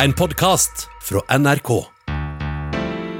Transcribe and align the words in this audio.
En 0.00 0.12
podkast 0.12 0.88
fra 1.02 1.38
NRK. 1.38 1.84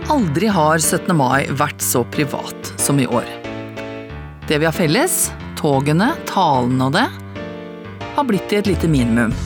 Aldri 0.08 0.46
har 0.46 0.78
17. 0.78 1.16
mai 1.16 1.44
vært 1.52 1.84
så 1.84 2.00
privat 2.08 2.70
som 2.80 2.96
i 2.96 3.04
år. 3.06 3.28
Det 4.48 4.56
vi 4.56 4.64
har 4.64 4.72
felles, 4.72 5.26
togene, 5.60 6.14
talene 6.30 6.88
og 6.88 6.96
det, 6.96 7.04
har 8.16 8.24
blitt 8.24 8.48
til 8.48 8.62
et 8.62 8.72
lite 8.72 8.88
minimum. 8.88 9.36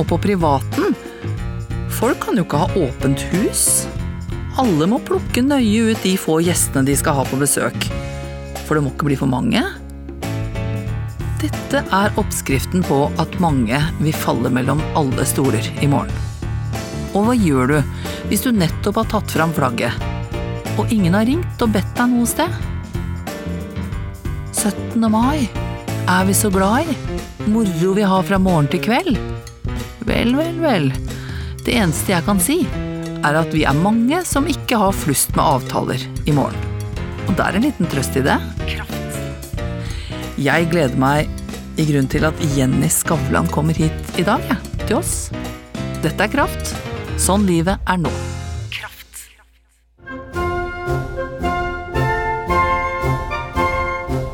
Og 0.00 0.08
på 0.10 0.18
privaten 0.26 0.98
Folk 2.00 2.18
kan 2.26 2.38
jo 2.38 2.44
ikke 2.46 2.64
ha 2.64 2.82
åpent 2.82 3.22
hus. 3.30 3.62
Alle 4.58 4.90
må 4.90 4.98
plukke 4.98 5.42
nøye 5.46 5.92
ut 5.92 6.02
de 6.02 6.16
få 6.18 6.40
gjestene 6.42 6.86
de 6.90 6.98
skal 6.98 7.14
ha 7.20 7.28
på 7.30 7.38
besøk. 7.38 7.88
For 8.66 8.74
det 8.74 8.82
må 8.82 8.90
ikke 8.90 9.12
bli 9.12 9.22
for 9.22 9.30
mange. 9.30 9.62
Dette 11.38 11.84
er 11.94 12.16
oppskriften 12.18 12.82
på 12.82 13.04
at 13.22 13.36
mange 13.38 13.78
vil 14.00 14.16
falle 14.16 14.50
mellom 14.50 14.80
alle 14.98 15.22
stoler 15.28 15.62
i 15.78 15.86
morgen. 15.90 16.10
Og 17.14 17.28
hva 17.28 17.36
gjør 17.38 17.70
du 17.70 17.76
hvis 18.30 18.42
du 18.42 18.50
nettopp 18.50 18.98
har 18.98 19.06
tatt 19.12 19.36
fram 19.36 19.54
flagget, 19.54 19.94
og 20.74 20.90
ingen 20.94 21.14
har 21.14 21.28
ringt 21.28 21.62
og 21.62 21.70
bedt 21.76 21.94
deg 21.94 22.10
noe 22.10 22.26
sted? 22.26 22.58
17. 24.50 24.98
mai 25.06 25.46
er 26.10 26.26
vi 26.26 26.34
så 26.34 26.50
glad 26.50 26.90
i. 26.90 26.98
Moro 27.46 27.94
vi 27.94 28.10
har 28.10 28.26
fra 28.26 28.42
morgen 28.42 28.66
til 28.74 28.82
kveld. 28.82 29.14
Vel, 30.10 30.34
vel, 30.34 30.58
vel. 30.58 30.90
Det 31.62 31.78
eneste 31.78 32.16
jeg 32.16 32.26
kan 32.26 32.42
si, 32.42 32.64
er 33.22 33.38
at 33.44 33.54
vi 33.54 33.62
er 33.62 33.78
mange 33.78 34.24
som 34.26 34.50
ikke 34.50 34.82
har 34.82 34.96
flust 35.06 35.36
med 35.38 35.46
avtaler 35.46 36.02
i 36.26 36.34
morgen. 36.34 36.58
Og 37.28 37.36
det 37.36 37.44
er 37.46 37.58
en 37.60 37.68
liten 37.70 37.94
trøst 37.94 38.18
i 38.18 38.26
det. 38.26 38.40
Jeg 40.38 40.68
gleder 40.70 40.94
meg 40.94 41.26
i 41.82 41.84
grunn 41.88 42.06
til 42.06 42.22
at 42.28 42.38
Jenny 42.54 42.86
Skavlan 42.94 43.48
kommer 43.50 43.74
hit 43.74 44.18
i 44.20 44.22
dag, 44.22 44.38
ja, 44.46 44.54
til 44.84 45.00
oss. 45.00 45.32
Dette 45.98 46.14
er 46.14 46.30
Kraft. 46.30 46.76
Sånn 47.18 47.42
livet 47.48 47.82
er 47.90 47.98
nå. 47.98 48.12
Kraft. 48.70 49.24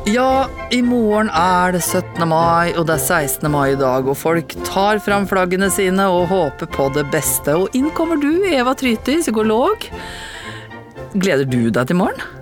Ja, 0.05 0.45
i 0.69 0.83
morgen 0.85 1.33
er 1.33 1.73
det 1.73 1.81
17. 1.81 2.21
mai, 2.29 2.75
og 2.77 2.85
det 2.85 2.99
er 2.99 3.03
16. 3.25 3.49
mai 3.49 3.71
i 3.73 3.81
dag, 3.81 4.05
og 4.05 4.21
folk 4.21 4.53
tar 4.69 5.01
fram 5.01 5.25
flaggene 5.25 5.73
sine 5.73 6.05
og 6.13 6.29
håper 6.29 6.69
på 6.69 6.91
det 6.93 7.07
beste. 7.09 7.57
Og 7.65 7.73
inn 7.73 7.89
kommer 7.97 8.21
du, 8.21 8.45
Eva 8.53 8.77
Tryti, 8.77 9.23
psykolog. 9.25 9.89
Gleder 11.17 11.49
du 11.49 11.63
deg 11.73 11.89
til 11.89 12.03
morgen? 12.05 12.34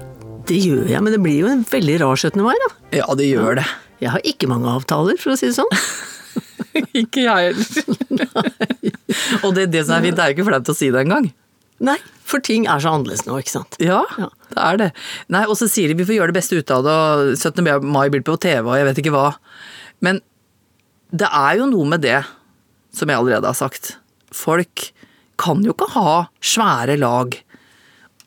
Det 0.50 0.58
gjør 0.60 0.88
jeg, 0.92 1.00
men 1.06 1.14
det 1.16 1.22
blir 1.24 1.38
jo 1.46 1.52
en 1.52 1.62
veldig 1.70 2.00
rar 2.02 2.20
17. 2.20 2.42
mai, 2.44 2.56
da. 2.66 2.70
Ja, 3.00 3.06
det 3.16 3.30
gjør 3.30 3.60
det. 3.62 3.68
Jeg 4.04 4.12
har 4.12 4.26
ikke 4.28 4.50
mange 4.52 4.68
avtaler, 4.74 5.16
for 5.22 5.32
å 5.34 5.38
si 5.40 5.48
det 5.48 5.56
sånn. 5.56 5.72
ikke 7.04 7.24
jeg 7.24 7.54
heller. 7.54 8.28
og 9.46 9.54
det, 9.56 9.70
det 9.72 9.86
som 9.88 9.96
er 9.98 10.04
fint, 10.10 10.18
det 10.18 10.26
er 10.26 10.34
jo 10.34 10.38
ikke 10.38 10.48
flaut 10.50 10.72
å 10.74 10.76
si 10.76 10.90
det 10.92 11.04
engang. 11.06 11.30
Nei, 11.84 11.96
for 12.28 12.44
ting 12.44 12.68
er 12.70 12.80
så 12.84 12.92
annerledes 12.96 13.24
nå, 13.28 13.38
ikke 13.42 13.54
sant. 13.56 13.78
Ja, 13.84 14.02
Ja. 14.20 14.28
det 14.54 14.60
er 14.68 14.80
det. 14.82 14.90
Nei, 15.34 15.46
og 15.50 15.56
så 15.60 15.68
sier 15.72 15.92
de 15.92 15.98
vi 16.00 16.06
får 16.08 16.18
gjøre 16.20 16.34
det 16.34 16.38
beste 16.42 16.60
ut 16.60 16.72
av 16.76 16.84
det, 16.86 16.98
og 16.98 17.34
17. 17.40 17.88
mai 17.88 18.06
blir 18.14 18.24
på 18.28 18.36
TV, 18.44 18.62
og 18.68 18.76
jeg 18.80 18.88
vet 18.90 19.02
ikke 19.04 19.16
hva. 19.16 19.26
Men 20.04 20.20
det 21.14 21.30
er 21.32 21.60
jo 21.62 21.70
noe 21.72 21.88
med 21.96 22.04
det, 22.04 22.20
som 22.94 23.10
jeg 23.10 23.20
allerede 23.20 23.48
har 23.50 23.58
sagt. 23.58 23.96
Folk 24.34 24.90
kan 25.42 25.64
jo 25.66 25.74
ikke 25.76 25.90
ha 25.96 26.18
svære 26.46 27.00
lag. 27.02 27.36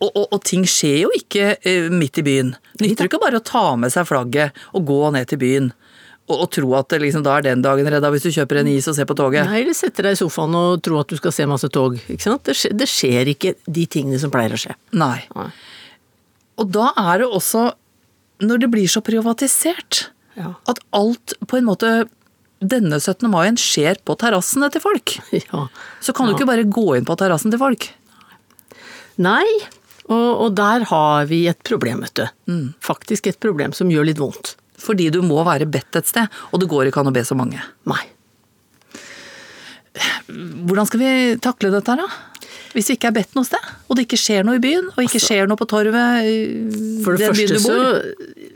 Og, 0.02 0.10
og, 0.12 0.26
og 0.34 0.40
ting 0.44 0.66
skjer 0.68 0.98
jo 1.06 1.10
ikke 1.16 1.54
uh, 1.56 1.88
midt 1.94 2.20
i 2.20 2.24
byen. 2.26 2.54
Nytter 2.82 3.08
ikke 3.08 3.20
bare 3.22 3.40
å 3.40 3.44
ta 3.44 3.64
med 3.80 3.92
seg 3.94 4.08
flagget 4.08 4.56
og 4.76 4.84
gå 4.88 4.98
ned 5.14 5.30
til 5.30 5.40
byen. 5.40 5.70
Og, 6.26 6.34
og 6.42 6.48
tro 6.52 6.72
at 6.76 6.92
liksom, 7.00 7.22
da 7.24 7.36
er 7.38 7.46
den 7.46 7.62
dagen 7.64 7.86
redda 7.88 8.10
hvis 8.12 8.26
du 8.26 8.32
kjøper 8.34 8.60
en 8.60 8.68
is 8.72 8.88
og 8.90 8.96
ser 8.98 9.06
på 9.08 9.14
toget. 9.16 9.46
Nei, 9.46 9.62
eller 9.62 9.76
sette 9.78 10.02
deg 10.04 10.16
i 10.16 10.20
sofaen 10.20 10.56
og 10.58 10.82
tro 10.84 10.98
at 11.00 11.12
du 11.12 11.16
skal 11.20 11.32
se 11.32 11.46
masse 11.48 11.70
tog, 11.72 11.96
ikke 12.02 12.24
sant. 12.26 12.42
Det 12.48 12.56
skjer, 12.58 12.74
det 12.76 12.88
skjer 12.90 13.30
ikke 13.32 13.54
de 13.78 13.86
tingene 13.96 14.18
som 14.20 14.32
pleier 14.34 14.56
å 14.56 14.60
skje. 14.60 14.74
Nei. 14.98 15.20
Nei. 15.38 15.48
Og 16.60 16.68
da 16.74 16.90
er 16.98 17.22
det 17.22 17.30
også, 17.38 17.68
når 18.42 18.64
det 18.64 18.70
blir 18.74 18.90
så 18.90 19.02
privatisert, 19.06 20.08
Ja. 20.36 20.50
at 20.68 20.82
alt 20.92 21.32
på 21.48 21.56
en 21.56 21.64
måte 21.64 21.90
denne 22.60 22.98
17. 23.00 23.24
mai 23.32 23.46
skjer 23.56 23.96
på 24.04 24.16
terrassene 24.20 24.68
til 24.72 24.82
folk. 24.84 25.14
Ja. 25.46 25.62
Så 26.04 26.12
kan 26.12 26.26
du 26.28 26.34
ikke 26.34 26.48
bare 26.48 26.66
gå 26.68 26.90
inn 26.98 27.06
på 27.08 27.16
terrassen 27.16 27.54
til 27.54 27.60
folk. 27.62 27.86
Nei, 29.22 29.46
og, 30.06 30.28
og 30.46 30.54
der 30.58 30.86
har 30.90 31.26
vi 31.30 31.44
et 31.50 31.58
problem, 31.66 32.04
vet 32.06 32.20
du. 32.20 32.26
Faktisk 32.84 33.26
et 33.30 33.40
problem 33.42 33.74
som 33.76 33.90
gjør 33.90 34.06
litt 34.10 34.22
vondt. 34.22 34.54
Fordi 34.80 35.08
du 35.10 35.22
må 35.24 35.40
være 35.46 35.66
bedt 35.66 35.98
et 35.98 36.08
sted, 36.08 36.30
og 36.52 36.60
det 36.62 36.68
går 36.70 36.90
ikke 36.90 37.02
an 37.02 37.10
å 37.10 37.16
be 37.16 37.24
så 37.26 37.36
mange. 37.38 37.62
Nei. 37.88 38.02
Hvordan 40.68 40.88
skal 40.88 41.00
vi 41.00 41.10
takle 41.40 41.72
dette 41.72 41.94
her, 41.94 42.04
da? 42.04 42.46
Hvis 42.76 42.90
vi 42.90 42.96
ikke 42.98 43.08
er 43.08 43.14
bedt 43.16 43.36
noe 43.36 43.46
sted, 43.48 43.70
og 43.88 43.96
det 43.96 44.04
ikke 44.04 44.18
skjer 44.20 44.44
noe 44.44 44.58
i 44.58 44.60
byen, 44.60 44.90
og 44.92 45.06
ikke 45.06 45.20
skjer 45.22 45.48
noe 45.48 45.56
på 45.56 45.68
torvet 45.70 46.26
For 47.04 47.16
det 47.16 47.30
første 47.30 47.60
så 47.64 47.76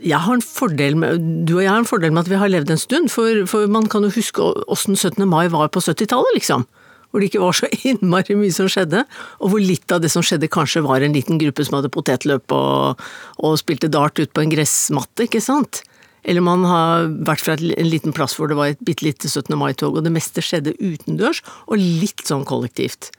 jeg 0.01 0.17
har 0.17 0.33
en 0.37 0.43
fordel 0.45 0.97
med, 0.97 1.25
Du 1.45 1.55
og 1.55 1.63
jeg 1.63 1.71
har 1.71 1.81
en 1.81 1.89
fordel 1.89 2.13
med 2.13 2.23
at 2.23 2.29
vi 2.29 2.37
har 2.41 2.51
levd 2.51 2.73
en 2.73 2.81
stund, 2.81 3.09
for, 3.13 3.43
for 3.49 3.65
man 3.71 3.89
kan 3.89 4.05
jo 4.05 4.13
huske 4.13 4.45
åssen 4.69 4.97
17. 4.97 5.25
mai 5.29 5.47
var 5.53 5.73
på 5.73 5.81
70-tallet, 5.81 6.37
liksom. 6.37 6.67
Hvor 7.11 7.19
det 7.19 7.27
ikke 7.31 7.41
var 7.43 7.53
så 7.57 7.67
innmari 7.91 8.35
mye 8.39 8.53
som 8.55 8.69
skjedde, 8.71 9.03
og 9.43 9.51
hvor 9.51 9.59
litt 9.63 9.91
av 9.91 9.99
det 10.03 10.11
som 10.13 10.23
skjedde 10.23 10.47
kanskje 10.51 10.83
var 10.85 11.03
en 11.03 11.13
liten 11.15 11.37
gruppe 11.41 11.65
som 11.67 11.75
hadde 11.79 11.91
potetløp 11.91 12.51
og, 12.55 13.01
og 13.43 13.57
spilte 13.59 13.89
dart 13.91 14.19
ut 14.21 14.31
på 14.33 14.41
en 14.45 14.53
gressmatte, 14.53 15.27
ikke 15.27 15.41
sant? 15.43 15.83
Eller 16.23 16.43
man 16.45 16.63
har 16.69 17.07
vært 17.25 17.41
fra 17.41 17.55
en 17.57 17.89
liten 17.89 18.13
plass 18.13 18.35
hvor 18.37 18.47
det 18.51 18.55
var 18.59 18.71
et 18.71 18.83
bitte 18.85 19.03
lite 19.07 19.27
17. 19.27 19.55
mai-tog, 19.57 19.95
og 19.97 20.03
det 20.05 20.11
meste 20.13 20.43
skjedde 20.45 20.75
utendørs, 20.77 21.41
og 21.67 21.81
litt 21.81 22.21
sånn 22.29 22.45
kollektivt. 22.45 23.09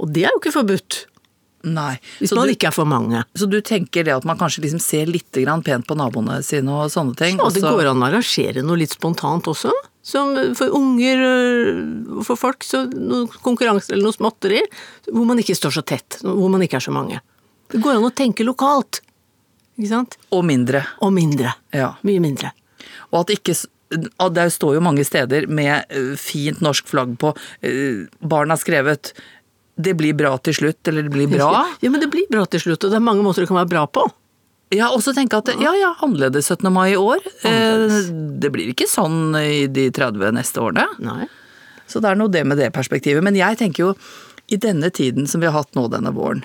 Og 0.00 0.12
det 0.12 0.26
er 0.28 0.34
jo 0.34 0.42
ikke 0.42 0.52
forbudt, 0.58 1.06
Nei. 1.64 1.98
hvis 2.20 2.30
Så 2.30 2.36
man 2.38 2.46
du, 2.48 2.54
ikke 2.54 2.68
er 2.70 2.72
for 2.72 2.88
mange. 2.88 3.18
så 3.36 3.44
du 3.50 3.58
tenker 3.60 4.04
det 4.06 4.14
at 4.14 4.24
man 4.24 4.38
kanskje 4.40 4.62
liksom 4.64 4.80
ser 4.80 5.10
litt 5.10 5.28
grann 5.36 5.60
pent 5.64 5.84
på 5.88 5.96
naboene 5.98 6.38
sine 6.44 6.72
og 6.72 6.88
sånne 6.92 7.16
ting? 7.18 7.36
Ja, 7.36 7.50
det 7.52 7.60
så- 7.60 7.72
går 7.74 7.90
an 7.90 8.00
å 8.00 8.06
arrangere 8.08 8.62
noe 8.64 8.78
litt 8.80 8.94
spontant 8.96 9.44
også. 9.50 9.72
Som 10.02 10.32
for 10.56 10.72
unger 10.72 11.20
og 12.16 12.22
for 12.24 12.38
folk, 12.40 12.64
så 12.64 12.86
noen 12.88 13.28
konkurranser 13.44 13.92
eller 13.94 14.08
noe 14.08 14.16
småtteri. 14.16 14.62
Hvor 15.10 15.26
man 15.28 15.40
ikke 15.42 15.56
står 15.58 15.74
så 15.76 15.82
tett, 15.84 16.20
hvor 16.24 16.48
man 16.52 16.64
ikke 16.64 16.78
er 16.80 16.86
så 16.86 16.94
mange. 16.94 17.20
Det 17.70 17.82
går 17.84 17.98
an 17.98 18.08
å 18.08 18.14
tenke 18.16 18.46
lokalt. 18.46 19.02
Ikke 19.76 19.90
sant? 19.92 20.16
Og 20.34 20.44
mindre. 20.48 20.82
Og 21.04 21.12
mindre. 21.14 21.52
Ja. 21.76 21.92
Mye 22.06 22.22
mindre. 22.22 22.54
Og 23.10 23.22
at 23.24 23.36
ikke 23.36 23.54
Det 23.90 24.44
står 24.54 24.76
jo 24.76 24.80
mange 24.86 25.02
steder 25.02 25.48
med 25.50 25.82
eh, 25.90 26.12
fint 26.14 26.60
norsk 26.62 26.86
flagg 26.86 27.16
på. 27.18 27.32
eh, 27.66 28.06
Barn 28.22 28.50
har 28.50 28.56
skrevet 28.60 29.12
'det 29.80 29.96
blir 29.96 30.14
bra 30.14 30.36
til 30.38 30.54
slutt', 30.54 30.86
eller 30.86 31.02
'det 31.02 31.10
blir 31.10 31.26
bra'. 31.26 31.66
Ja, 31.82 31.90
men 31.90 32.00
det 32.00 32.10
blir 32.10 32.28
bra 32.30 32.44
til 32.46 32.60
slutt, 32.60 32.84
og 32.84 32.90
det 32.90 32.96
er 32.96 33.00
mange 33.00 33.24
måter 33.24 33.42
det 33.42 33.48
kan 33.48 33.56
være 33.56 33.68
bra 33.68 33.86
på. 33.86 34.06
Ja, 34.70 34.88
og 34.94 35.00
så 35.02 35.10
tenke 35.16 35.38
at 35.40 35.48
ja 35.58 35.72
ja, 35.74 35.94
annerledes 36.04 36.46
17. 36.52 36.68
mai 36.72 36.92
i 36.92 36.96
år. 37.00 37.18
Eh, 37.42 37.96
Det 38.40 38.50
blir 38.54 38.70
ikke 38.70 38.86
sånn 38.86 39.34
i 39.40 39.66
de 39.66 39.88
30 39.90 40.30
neste 40.36 40.62
årene. 40.62 40.86
Nei. 41.02 41.26
Så 41.90 41.98
det 42.00 42.12
er 42.12 42.14
noe 42.20 42.30
det 42.30 42.44
med 42.46 42.58
det 42.60 42.68
perspektivet. 42.72 43.22
Men 43.26 43.34
jeg 43.34 43.58
tenker 43.58 43.88
jo, 43.88 43.94
i 44.50 44.56
denne 44.56 44.90
tiden 44.94 45.26
som 45.26 45.40
vi 45.42 45.46
har 45.50 45.56
hatt 45.58 45.74
nå 45.74 45.88
denne 45.90 46.12
våren, 46.14 46.44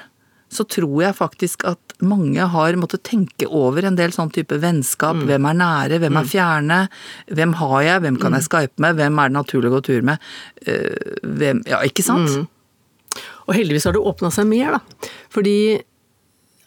så 0.50 0.64
tror 0.69 1.02
jeg 1.03 1.16
faktisk 1.18 1.66
at 1.69 1.96
mange 2.06 2.40
har 2.50 2.74
måttet 2.80 3.03
tenke 3.06 3.46
over 3.50 3.85
en 3.85 3.96
del 3.97 4.12
sånn 4.14 4.31
type 4.34 4.58
vennskap. 4.62 5.16
Mm. 5.18 5.25
Hvem 5.30 5.47
er 5.50 5.58
nære, 5.62 6.00
hvem 6.02 6.18
er 6.22 6.28
fjerne? 6.30 6.80
Hvem 7.30 7.53
har 7.62 7.80
jeg, 7.84 8.02
hvem 8.06 8.18
kan 8.22 8.34
jeg 8.34 8.41
Mm. 8.41 8.50
skype 8.50 8.80
med? 8.80 8.96
Hvem 8.96 9.19
er 9.19 9.30
det 9.30 9.38
naturlig 9.38 9.69
å 9.72 9.75
gå 9.78 9.84
tur 9.84 10.02
med? 10.02 10.19
Eh, 10.66 11.18
Hvem, 11.24 11.64
ja, 11.68 11.80
ikke 11.81 12.03
sant? 12.03 12.30
Mm. 12.30 12.47
Og 13.47 13.56
heldigvis 13.56 13.85
har 13.85 13.94
det 13.94 14.02
åpna 14.02 14.31
seg 14.31 14.47
mer, 14.47 14.72
da. 14.72 14.80
Fordi 15.30 15.81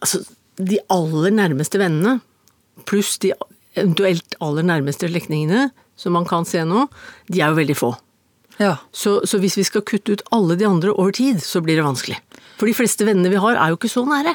altså, 0.02 0.22
de 0.58 0.80
aller 0.92 1.34
nærmeste 1.34 1.80
vennene, 1.80 2.18
pluss 2.88 3.16
de 3.22 3.32
eventuelt 3.78 4.36
aller 4.42 4.66
nærmeste 4.66 5.08
slektningene, 5.10 5.68
som 5.98 6.14
man 6.14 6.26
kan 6.28 6.46
se 6.46 6.62
nå, 6.66 6.86
de 7.30 7.42
er 7.42 7.52
jo 7.52 7.58
veldig 7.58 7.78
få. 7.78 7.92
Ja. 8.58 8.76
Så, 8.90 9.20
så 9.26 9.38
hvis 9.38 9.56
vi 9.58 9.66
skal 9.66 9.84
kutte 9.86 10.16
ut 10.16 10.24
alle 10.34 10.58
de 10.58 10.66
andre 10.66 10.92
over 10.94 11.14
tid, 11.14 11.42
så 11.44 11.62
blir 11.62 11.78
det 11.78 11.86
vanskelig. 11.86 12.18
For 12.58 12.66
de 12.66 12.74
fleste 12.74 13.06
vennene 13.06 13.30
vi 13.30 13.40
har, 13.40 13.54
er 13.54 13.70
jo 13.70 13.78
ikke 13.78 13.92
så 13.92 14.02
nære. 14.06 14.34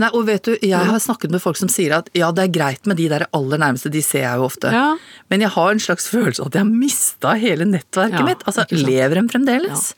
Nei, 0.00 0.08
og 0.16 0.24
vet 0.28 0.48
du, 0.48 0.54
jeg 0.64 0.88
har 0.88 1.00
snakket 1.02 1.32
med 1.34 1.42
folk 1.42 1.58
som 1.60 1.68
sier 1.72 1.92
at 1.98 2.08
ja, 2.16 2.30
det 2.32 2.46
er 2.46 2.52
greit 2.54 2.88
med 2.88 2.96
de 3.00 3.08
der 3.12 3.26
aller 3.36 3.60
nærmeste, 3.60 3.92
de 3.92 4.00
ser 4.04 4.24
jeg 4.24 4.40
jo 4.40 4.46
ofte. 4.48 4.72
Ja. 4.72 4.94
Men 5.32 5.44
jeg 5.44 5.52
har 5.54 5.74
en 5.74 5.82
slags 5.82 6.08
følelse 6.08 6.42
av 6.42 6.50
at 6.50 6.58
jeg 6.58 6.64
har 6.64 6.70
mista 6.72 7.34
hele 7.40 7.68
nettverket 7.68 8.18
Ja, 8.22 8.26
mitt. 8.26 8.44
Altså, 8.48 8.64
lever 8.74 9.20
dem 9.20 9.28
fremdeles? 9.30 9.90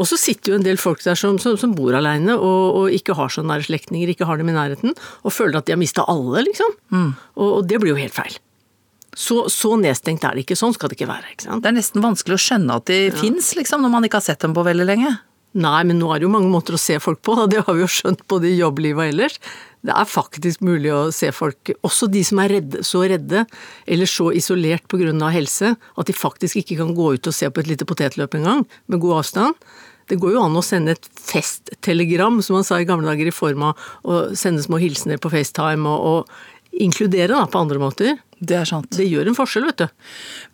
Og 0.00 0.08
så 0.08 0.18
sitter 0.20 0.54
jo 0.54 0.60
en 0.60 0.66
del 0.66 0.80
folk 0.80 1.04
der 1.04 1.18
som, 1.18 1.38
som, 1.42 1.58
som 1.60 1.74
bor 1.76 1.94
aleine 1.98 2.36
og, 2.36 2.62
og 2.80 2.94
ikke 2.96 3.16
har 3.18 3.32
så 3.32 3.44
nære 3.46 3.68
slektninger, 3.68 4.14
ikke 4.14 4.28
har 4.28 4.40
dem 4.40 4.48
i 4.52 4.56
nærheten, 4.56 4.96
og 5.22 5.34
føler 5.36 5.60
at 5.60 5.68
de 5.68 5.76
har 5.76 5.82
mista 5.82 6.06
alle, 6.08 6.46
liksom. 6.48 6.78
Og, 7.36 7.48
og 7.50 7.66
det 7.68 7.82
blir 7.82 7.94
jo 7.94 8.00
helt 8.00 8.16
feil. 8.16 8.38
Så, 9.16 9.42
så 9.50 9.74
nedstengt 9.76 10.22
er 10.24 10.36
det 10.38 10.44
ikke. 10.44 10.56
Sånn 10.56 10.72
skal 10.76 10.88
det 10.92 10.96
ikke 10.96 11.10
være. 11.10 11.32
ikke 11.34 11.48
sant? 11.48 11.64
Det 11.64 11.72
er 11.72 11.76
nesten 11.76 12.04
vanskelig 12.04 12.36
å 12.38 12.42
skjønne 12.44 12.76
at 12.78 12.86
de 12.88 12.98
fins, 13.18 13.50
liksom, 13.58 13.82
når 13.82 13.92
man 13.92 14.06
ikke 14.06 14.20
har 14.20 14.26
sett 14.30 14.40
dem 14.44 14.54
på 14.56 14.64
veldig 14.64 14.86
lenge. 14.86 15.10
Nei, 15.58 15.80
men 15.82 15.98
nå 15.98 16.12
er 16.12 16.20
det 16.20 16.28
jo 16.28 16.30
mange 16.30 16.50
måter 16.52 16.76
å 16.76 16.78
se 16.78 16.94
folk 17.02 17.24
på, 17.26 17.34
da. 17.34 17.48
det 17.50 17.64
har 17.66 17.74
vi 17.74 17.82
jo 17.82 17.90
skjønt 17.90 18.22
både 18.30 18.46
i 18.46 18.58
jobblivet 18.60 19.00
og 19.00 19.08
ellers. 19.08 19.38
Det 19.82 19.94
er 19.96 20.06
faktisk 20.06 20.62
mulig 20.62 20.92
å 20.94 21.00
se 21.14 21.32
folk, 21.34 21.72
også 21.86 22.06
de 22.12 22.22
som 22.26 22.38
er 22.42 22.52
redde, 22.54 22.84
så 22.86 23.02
redde 23.08 23.42
eller 23.88 24.10
så 24.10 24.28
isolert 24.36 24.86
pga. 24.86 25.10
helse, 25.34 25.74
at 25.74 26.06
de 26.06 26.14
faktisk 26.14 26.60
ikke 26.60 26.76
kan 26.82 26.94
gå 26.94 27.14
ut 27.16 27.26
og 27.26 27.34
se 27.34 27.50
på 27.50 27.60
et 27.60 27.66
lite 27.66 27.88
potetløp 27.88 28.36
engang, 28.38 28.66
med 28.86 29.00
god 29.00 29.24
avstand. 29.24 29.54
Det 30.06 30.18
går 30.20 30.34
jo 30.34 30.44
an 30.44 30.58
å 30.58 30.62
sende 30.62 30.92
et 30.92 31.10
festtelegram, 31.18 32.40
som 32.42 32.54
man 32.58 32.66
sa 32.66 32.78
i 32.78 32.86
gamle 32.86 33.06
dager, 33.06 33.26
i 33.26 33.34
form 33.34 33.62
av 33.70 33.90
å 34.04 34.22
sende 34.38 34.62
små 34.62 34.78
hilsener 34.78 35.18
på 35.18 35.30
FaceTime 35.30 35.86
og, 35.86 36.26
og 36.30 36.78
inkludere 36.82 37.34
da, 37.34 37.46
på 37.50 37.62
andre 37.62 37.82
måter. 37.82 38.18
Det 38.40 38.56
er 38.56 38.64
sant. 38.64 38.88
Det 38.96 39.04
gjør 39.04 39.28
en 39.28 39.36
forskjell, 39.36 39.66
vet 39.68 39.82
du. 39.82 39.88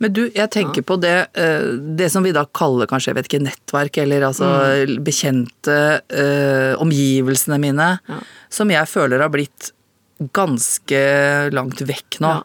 Men 0.02 0.12
du, 0.12 0.24
jeg 0.34 0.50
tenker 0.50 0.82
på 0.82 0.96
det, 1.00 1.28
eh, 1.38 1.68
det 1.96 2.08
som 2.10 2.24
vi 2.26 2.32
da 2.34 2.42
kaller 2.50 2.88
kanskje, 2.90 3.12
jeg 3.12 3.18
vet 3.20 3.28
ikke, 3.30 3.42
nettverk, 3.46 3.98
eller 4.02 4.26
altså 4.26 4.48
Mm. 4.50 5.04
bekjente 5.06 5.76
eh, 6.10 6.74
omgivelsene 6.82 7.60
mine, 7.62 8.00
Ja. 8.08 8.18
som 8.50 8.68
jeg 8.70 8.88
føler 8.90 9.20
har 9.22 9.30
blitt 9.30 9.70
ganske 10.34 11.52
langt 11.52 11.78
vekk 11.86 12.18
nå. 12.20 12.28
Ja. 12.28 12.42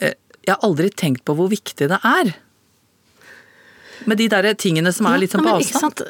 Eh, 0.00 0.14
Jeg 0.46 0.54
har 0.54 0.62
aldri 0.68 0.90
tenkt 0.90 1.24
på 1.24 1.34
hvor 1.34 1.48
viktig 1.50 1.88
det 1.88 1.98
er. 2.04 2.34
Med 4.06 4.18
de 4.18 4.28
der 4.28 4.54
tingene 4.54 4.92
som 4.92 5.06
er 5.06 5.18
litt 5.22 5.30
sånn 5.34 5.44
på 5.46 5.56
avstand. 5.60 6.02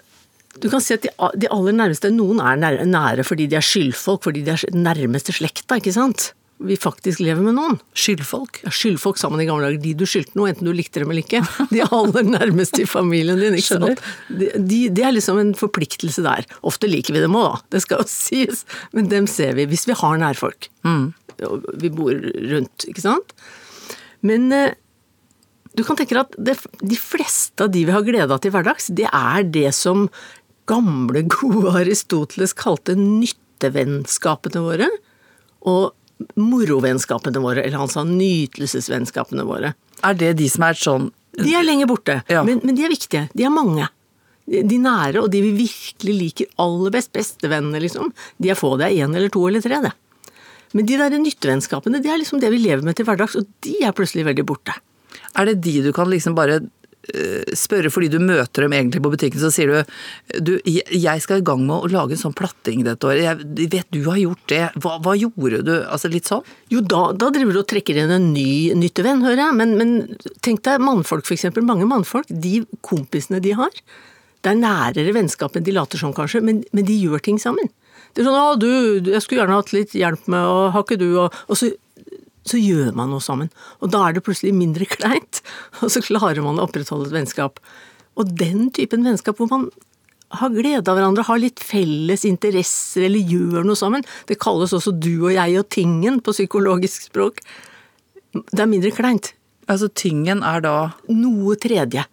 Du 0.60 0.68
kan 0.68 0.80
si 0.84 0.94
at 0.94 1.02
de, 1.02 1.48
aller 1.48 1.72
nærmeste, 1.72 2.10
noen 2.12 2.40
er 2.40 2.56
nære, 2.60 2.84
nære 2.88 3.24
fordi 3.24 3.46
de 3.48 3.56
er 3.56 3.64
skyldfolk, 3.64 4.22
fordi 4.24 4.44
de 4.44 4.50
er 4.52 4.64
nærmeste 4.76 5.32
slekta, 5.32 5.78
ikke 5.80 5.92
sant? 5.92 6.32
Vi 6.62 6.76
faktisk 6.80 7.22
lever 7.22 7.42
med 7.44 7.56
noen. 7.56 7.78
Skyldfolk. 7.98 8.60
Skyldfolk 8.70 9.18
sammen 9.20 9.42
i 9.42 9.46
gamle 9.48 9.66
dager, 9.66 9.80
de 9.82 9.94
du 9.98 10.04
skyldte 10.08 10.38
noe, 10.38 10.50
enten 10.52 10.68
du 10.68 10.72
likte 10.76 11.02
dem 11.02 11.12
eller 11.12 11.24
ikke. 11.24 11.42
De 11.72 11.82
aller 11.84 12.28
nærmeste 12.28 12.84
i 12.84 12.88
familien 12.88 13.40
din, 13.40 13.56
ikke 13.58 13.78
sant? 13.78 14.02
sant. 14.02 14.36
De, 14.40 14.50
de, 14.58 14.82
det 14.94 15.06
er 15.06 15.16
liksom 15.16 15.40
en 15.42 15.54
forpliktelse 15.58 16.24
der. 16.24 16.46
Ofte 16.68 16.90
liker 16.90 17.16
vi 17.16 17.24
dem 17.24 17.38
òg, 17.38 17.48
da, 17.48 17.76
det 17.76 17.82
skal 17.86 18.02
jo 18.02 18.10
sies, 18.12 18.62
men 18.96 19.10
dem 19.12 19.26
ser 19.30 19.56
vi 19.58 19.66
hvis 19.70 19.88
vi 19.90 19.98
har 19.98 20.20
nærfolk. 20.22 20.70
Mm. 20.86 21.10
Vi 21.82 21.90
bor 21.94 22.14
rundt, 22.52 22.86
ikke 22.90 23.04
sant. 23.04 23.34
Men 24.22 24.46
eh, 24.54 24.76
du 25.74 25.82
kan 25.86 25.98
tenke 25.98 26.14
deg 26.14 26.26
at 26.26 26.36
det, 26.36 26.58
de 26.84 26.98
fleste 27.00 27.64
av 27.64 27.72
de 27.72 27.86
vi 27.88 27.94
har 27.94 28.04
glede 28.06 28.30
av 28.30 28.42
til 28.44 28.52
hverdags, 28.54 28.90
det 28.94 29.08
er 29.08 29.48
det 29.48 29.70
som 29.76 30.06
gamle, 30.70 31.24
gode 31.32 31.72
Aristoteles 31.80 32.54
kalte 32.58 32.94
nyttevennskapene 32.98 34.62
våre. 34.62 34.88
Og 35.68 35.92
morovennskapene 36.36 37.40
våre, 37.42 37.62
eller 37.64 37.78
han 37.78 37.88
sa 37.92 38.04
nytelsesvennskapene 38.04 39.44
våre. 39.48 39.74
Er 40.04 40.14
det 40.18 40.34
de 40.40 40.48
som 40.50 40.64
er 40.66 40.78
sånn 40.78 41.10
De 41.38 41.54
er 41.56 41.64
lenger 41.64 41.86
borte, 41.88 42.22
Ja. 42.28 42.42
men, 42.44 42.60
men 42.62 42.74
de 42.76 42.84
er 42.84 42.90
viktige. 42.92 43.28
De 43.34 43.44
er 43.44 43.50
mange. 43.54 43.86
De 44.46 44.76
nære, 44.78 45.22
og 45.22 45.30
de 45.32 45.40
vi 45.40 45.52
virkelig 45.64 46.14
liker 46.18 46.46
aller 46.60 46.90
best, 46.92 47.12
bestevennene, 47.14 47.80
liksom, 47.80 48.10
de 48.42 48.50
er 48.52 48.58
få. 48.58 48.74
Det 48.76 48.90
er 48.90 49.06
én 49.06 49.14
eller 49.16 49.30
to 49.32 49.46
eller 49.48 49.62
tre, 49.64 49.78
det. 49.80 49.92
Men 50.74 50.84
de 50.88 50.98
der 51.00 51.16
nyttevennskapene, 51.16 52.02
det 52.02 52.10
er 52.12 52.18
liksom 52.20 52.40
det 52.42 52.50
vi 52.52 52.58
lever 52.60 52.82
med 52.84 52.96
til 52.96 53.06
hverdags, 53.08 53.36
og 53.36 53.46
de 53.64 53.78
er 53.84 53.92
plutselig 53.96 54.26
veldig 54.28 54.44
borte. 54.44 54.74
Er 55.36 55.46
det 55.48 55.60
de 55.64 55.80
du 55.86 55.92
kan 55.96 56.10
liksom 56.12 56.34
bare 56.36 56.60
spørre 57.58 57.90
fordi 57.90 58.08
du 58.12 58.18
møter 58.22 58.62
dem 58.66 58.72
egentlig 58.76 59.02
på 59.02 59.10
butikken, 59.12 59.40
så 59.42 59.50
sier 59.52 59.66
du 59.72 60.40
du, 60.40 60.52
jeg- 60.64 61.20
skal 61.22 61.38
i 61.40 61.44
gang 61.44 61.66
med 61.66 61.82
å 61.82 61.90
lage 61.90 62.12
en 62.14 62.22
sånn 62.22 62.34
platting 62.34 62.84
dette 62.84 63.02
året, 63.04 63.22
jeg 63.26 63.68
vet 63.70 63.90
du 63.90 64.04
har 64.08 64.16
gjort 64.16 64.46
det, 64.48 64.62
hva, 64.80 64.98
hva 65.02 65.16
gjorde 65.18 65.62
du? 65.66 65.74
Altså 65.84 66.10
litt 66.10 66.24
sånn? 66.30 66.42
Jo, 66.70 66.80
da, 66.80 67.12
da 67.12 67.30
driver 67.30 67.52
du 67.52 67.58
og 67.60 67.68
trekker 67.68 67.98
inn 67.98 68.10
en 68.10 68.32
ny 68.32 68.72
nyttevenn, 68.78 69.22
hører 69.26 69.42
jeg. 69.48 69.54
Men, 69.58 69.76
men 69.78 69.92
tenk 70.40 70.62
deg 70.62 70.80
mannfolk, 70.80 71.26
eksempel. 71.34 71.62
Mange 71.66 71.86
mannfolk, 71.90 72.26
de 72.30 72.64
kompisene 72.82 73.40
de 73.42 73.52
har. 73.58 73.70
Det 74.42 74.50
er 74.50 74.58
nærere 74.58 75.14
vennskap 75.14 75.54
enn 75.56 75.64
de 75.66 75.74
later 75.76 75.98
som, 76.00 76.14
kanskje, 76.16 76.42
men, 76.42 76.64
men 76.72 76.84
de 76.88 76.96
gjør 77.04 77.22
ting 77.22 77.38
sammen. 77.38 77.68
Det 78.14 78.22
er 78.22 78.26
sånn 78.28 78.36
'Å, 78.36 78.58
du, 78.60 79.10
jeg 79.10 79.22
skulle 79.22 79.40
gjerne 79.40 79.56
hatt 79.56 79.72
litt 79.72 79.92
hjelp 79.96 80.26
med, 80.28 80.42
og 80.44 80.72
har 80.74 80.82
ikke 80.84 80.98
du?' 81.00 81.18
Og, 81.22 81.32
og 81.48 81.56
så, 81.56 81.70
så 82.48 82.58
gjør 82.58 82.92
man 82.98 83.12
noe 83.12 83.22
sammen. 83.22 83.50
Og 83.80 83.92
da 83.94 84.02
er 84.06 84.16
det 84.16 84.24
plutselig 84.26 84.54
mindre 84.56 84.88
kleint, 84.90 85.42
og 85.82 85.92
så 85.94 86.02
klarer 86.04 86.42
man 86.44 86.60
å 86.60 86.66
opprettholde 86.68 87.10
et 87.10 87.16
vennskap. 87.20 87.62
Og 88.18 88.34
den 88.38 88.68
typen 88.74 89.06
vennskap 89.06 89.38
hvor 89.40 89.50
man 89.50 89.70
har 90.32 90.52
glede 90.52 90.88
av 90.88 90.96
hverandre, 90.96 91.26
har 91.28 91.40
litt 91.40 91.60
felles 91.60 92.24
interesser 92.28 93.06
eller 93.08 93.32
gjør 93.34 93.66
noe 93.68 93.78
sammen. 93.78 94.04
Det 94.28 94.40
kalles 94.40 94.72
også 94.72 94.94
du 94.96 95.26
og 95.26 95.34
jeg 95.34 95.58
og 95.60 95.68
tingen 95.72 96.20
på 96.24 96.32
psykologisk 96.32 97.10
språk. 97.10 97.42
Det 98.32 98.62
er 98.64 98.70
mindre 98.70 98.92
kleint. 98.96 99.34
Altså 99.70 99.90
tingen 99.92 100.42
er 100.44 100.64
da 100.64 100.76
Noe 101.12 101.56
tredje. 101.60 102.06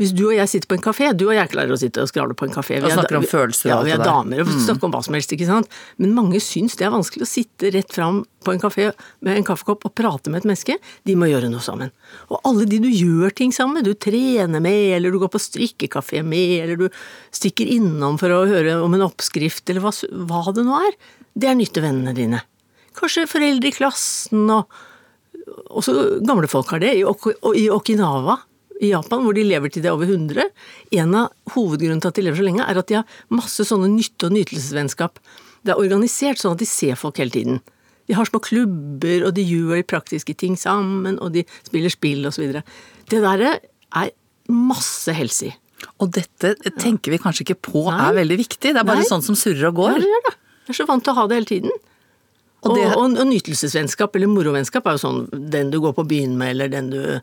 Hvis 0.00 0.14
du 0.16 0.22
og 0.30 0.32
jeg 0.32 0.48
sitter 0.48 0.68
på 0.70 0.78
en 0.78 0.82
kafé, 0.84 1.10
du 1.12 1.26
og 1.26 1.34
jeg 1.36 1.50
klarer 1.52 1.74
å 1.74 1.76
sitte 1.76 2.00
og 2.00 2.08
skravle 2.08 2.32
på 2.32 2.46
en 2.46 2.54
kafé. 2.54 2.78
Og 2.78 2.86
Vi 2.86 2.88
er 2.88 2.96
snakker 2.96 3.18
om 3.18 3.26
følelser 3.28 3.68
Ja, 3.68 3.76
vi 3.84 3.92
er 3.92 4.00
damer 4.00 4.40
og 4.40 4.48
snakker 4.48 4.88
om 4.88 4.94
hva 4.94 5.02
som 5.04 5.16
helst, 5.16 5.34
ikke 5.36 5.48
sant. 5.48 5.68
Men 6.00 6.14
mange 6.16 6.40
syns 6.40 6.78
det 6.80 6.86
er 6.88 6.94
vanskelig 6.94 7.26
å 7.26 7.28
sitte 7.28 7.68
rett 7.74 7.92
fram 7.92 8.22
på 8.40 8.54
en 8.54 8.62
kafé 8.62 8.86
med 9.20 9.36
en 9.36 9.44
kaffekopp 9.44 9.84
og 9.84 9.94
prate 10.00 10.32
med 10.32 10.40
et 10.40 10.48
menneske. 10.48 10.78
De 11.04 11.18
må 11.20 11.28
gjøre 11.28 11.52
noe 11.52 11.60
sammen. 11.60 11.92
Og 12.32 12.40
alle 12.48 12.64
de 12.70 12.80
du 12.80 12.88
gjør 12.88 13.36
ting 13.36 13.52
sammen 13.52 13.76
med, 13.76 13.92
du 13.92 13.92
trener 13.92 14.64
med, 14.64 14.96
eller 14.96 15.12
du 15.12 15.20
går 15.20 15.34
på 15.36 15.44
strikkekafé 15.44 16.24
med, 16.24 16.56
eller 16.64 16.80
du 16.80 17.02
stikker 17.36 17.68
innom 17.68 18.16
for 18.20 18.32
å 18.32 18.46
høre 18.48 18.80
om 18.80 18.96
en 18.96 19.04
oppskrift, 19.04 19.68
eller 19.68 19.84
hva, 19.84 19.92
hva 20.32 20.46
det 20.56 20.64
nå 20.64 20.80
er, 20.80 20.96
det 21.36 21.52
er 21.52 21.60
nyttevennene 21.60 22.16
dine. 22.16 22.40
Kanskje 22.96 23.28
foreldre 23.28 23.68
i 23.68 23.76
klassen 23.76 24.48
og 24.48 24.72
også 25.70 26.22
gamle 26.24 26.48
folk 26.50 26.72
har 26.72 26.80
det. 26.82 26.96
I 26.96 27.68
Okinawa 27.68 28.40
i 28.80 28.90
Japan, 28.94 29.22
hvor 29.26 29.34
de 29.36 29.44
lever 29.44 29.68
til 29.74 29.82
de 29.84 29.88
er 29.90 29.96
over 29.96 30.08
100, 30.08 30.46
en 30.96 31.14
av 31.14 31.32
hovedgrunnene 31.54 32.00
til 32.00 32.08
at 32.08 32.16
de 32.16 32.22
lever 32.24 32.40
så 32.40 32.46
lenge, 32.46 32.64
er 32.64 32.78
at 32.80 32.88
de 32.88 32.96
har 33.00 33.04
masse 33.28 33.60
sånne 33.68 33.90
nytte- 33.92 34.30
og 34.30 34.32
nytelsesvennskap. 34.32 35.18
Det 35.64 35.74
er 35.74 35.82
organisert 35.82 36.40
sånn 36.40 36.56
at 36.56 36.62
de 36.62 36.68
ser 36.70 36.96
folk 36.96 37.20
hele 37.20 37.30
tiden. 37.34 37.60
De 38.08 38.14
har 38.16 38.24
små 38.26 38.40
klubber, 38.42 39.26
og 39.28 39.34
de 39.36 39.44
gjør 39.44 39.84
praktiske 39.86 40.34
ting 40.40 40.56
sammen, 40.58 41.18
og 41.20 41.32
de 41.36 41.44
spiller 41.68 41.92
spill 41.92 42.24
osv. 42.26 42.56
Det 43.10 43.20
derre 43.22 43.58
er 43.94 44.10
masse 44.50 45.12
helse 45.14 45.50
i. 45.50 45.54
Og 46.00 46.10
dette 46.12 46.54
tenker 46.80 47.12
vi 47.14 47.20
kanskje 47.22 47.44
ikke 47.46 47.60
på 47.70 47.84
Nei. 47.86 48.00
er 48.08 48.16
veldig 48.18 48.36
viktig, 48.40 48.72
det 48.74 48.80
er 48.80 48.84
bare 48.88 49.04
Nei. 49.04 49.08
sånn 49.08 49.22
som 49.24 49.36
surrer 49.38 49.68
og 49.70 49.76
går. 49.78 49.94
Ja, 49.94 50.00
det 50.02 50.10
gjør 50.10 50.26
det. 50.26 50.34
Jeg 50.66 50.74
er 50.74 50.78
så 50.80 50.86
vant 50.88 51.04
til 51.04 51.12
å 51.12 51.16
ha 51.20 51.26
det 51.30 51.36
hele 51.38 51.50
tiden. 51.52 51.70
Og 52.60 52.70
Og, 52.70 52.76
det- 52.76 52.96
og, 52.96 53.04
og 53.18 53.26
nytelsesvennskap, 53.30 54.16
eller 54.16 54.28
morovennskap, 54.28 54.86
er 54.86 54.96
jo 54.98 55.04
sånn 55.04 55.50
den 55.50 55.70
du 55.70 55.78
går 55.80 55.94
på 55.96 56.04
byen 56.08 56.34
med, 56.36 56.50
eller 56.56 56.68
den 56.68 56.90
du 56.90 57.20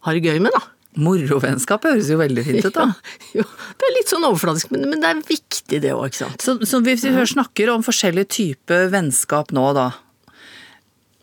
har 0.00 0.12
det 0.12 0.22
gøy 0.24 0.40
med, 0.40 0.52
da. 0.52 0.60
Morovennskap 0.96 1.84
høres 1.84 2.08
jo 2.08 2.16
veldig 2.20 2.44
fint 2.46 2.66
ut, 2.66 2.72
da. 2.74 2.88
Ja, 3.36 3.42
jo, 3.42 3.44
det 3.76 3.88
er 3.88 3.94
litt 3.98 4.12
sånn 4.12 4.26
overfladisk, 4.28 4.72
men, 4.72 4.88
men 4.92 5.02
det 5.02 5.12
er 5.12 5.22
viktig 5.28 5.80
det 5.84 5.92
òg, 5.92 6.08
ikke 6.08 6.22
sant. 6.24 6.42
Så, 6.44 6.56
så 6.68 6.80
hvis 6.86 7.04
vi 7.04 7.12
snakker 7.36 7.72
om 7.74 7.84
forskjellige 7.84 8.32
typer 8.38 8.90
vennskap 8.94 9.52
nå, 9.56 9.68
da, 9.76 9.90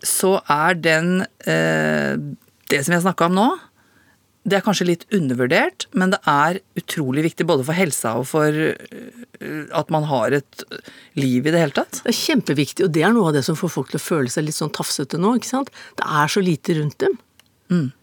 så 0.04 0.36
er 0.52 0.76
den 0.76 1.22
eh, 1.48 2.18
Det 2.68 2.82
som 2.84 2.92
vi 2.92 2.98
har 2.98 3.06
snakka 3.06 3.30
om 3.30 3.38
nå, 3.38 3.46
det 4.44 4.58
er 4.58 4.64
kanskje 4.64 4.86
litt 4.90 5.04
undervurdert, 5.16 5.86
men 5.96 6.12
det 6.12 6.18
er 6.28 6.58
utrolig 6.76 7.24
viktig 7.30 7.46
både 7.48 7.64
for 7.64 7.76
helsa 7.76 8.12
og 8.20 8.26
for 8.28 8.52
eh, 8.52 9.62
at 9.72 9.92
man 9.94 10.04
har 10.10 10.36
et 10.36 10.64
liv 11.16 11.46
i 11.46 11.52
det 11.52 11.62
hele 11.62 11.76
tatt. 11.76 12.02
Det 12.04 12.12
er 12.12 12.20
kjempeviktig, 12.20 12.84
og 12.86 12.92
det 12.92 13.06
er 13.06 13.14
noe 13.16 13.30
av 13.30 13.38
det 13.38 13.44
som 13.46 13.56
får 13.56 13.72
folk 13.72 13.92
til 13.92 14.02
å 14.02 14.04
føle 14.04 14.32
seg 14.32 14.46
litt 14.46 14.58
sånn 14.58 14.74
tafsete 14.76 15.20
nå, 15.20 15.36
ikke 15.38 15.54
sant. 15.54 15.72
Det 15.96 16.04
er 16.04 16.34
så 16.34 16.44
lite 16.44 16.76
rundt 16.76 16.98
dem. 17.00 17.16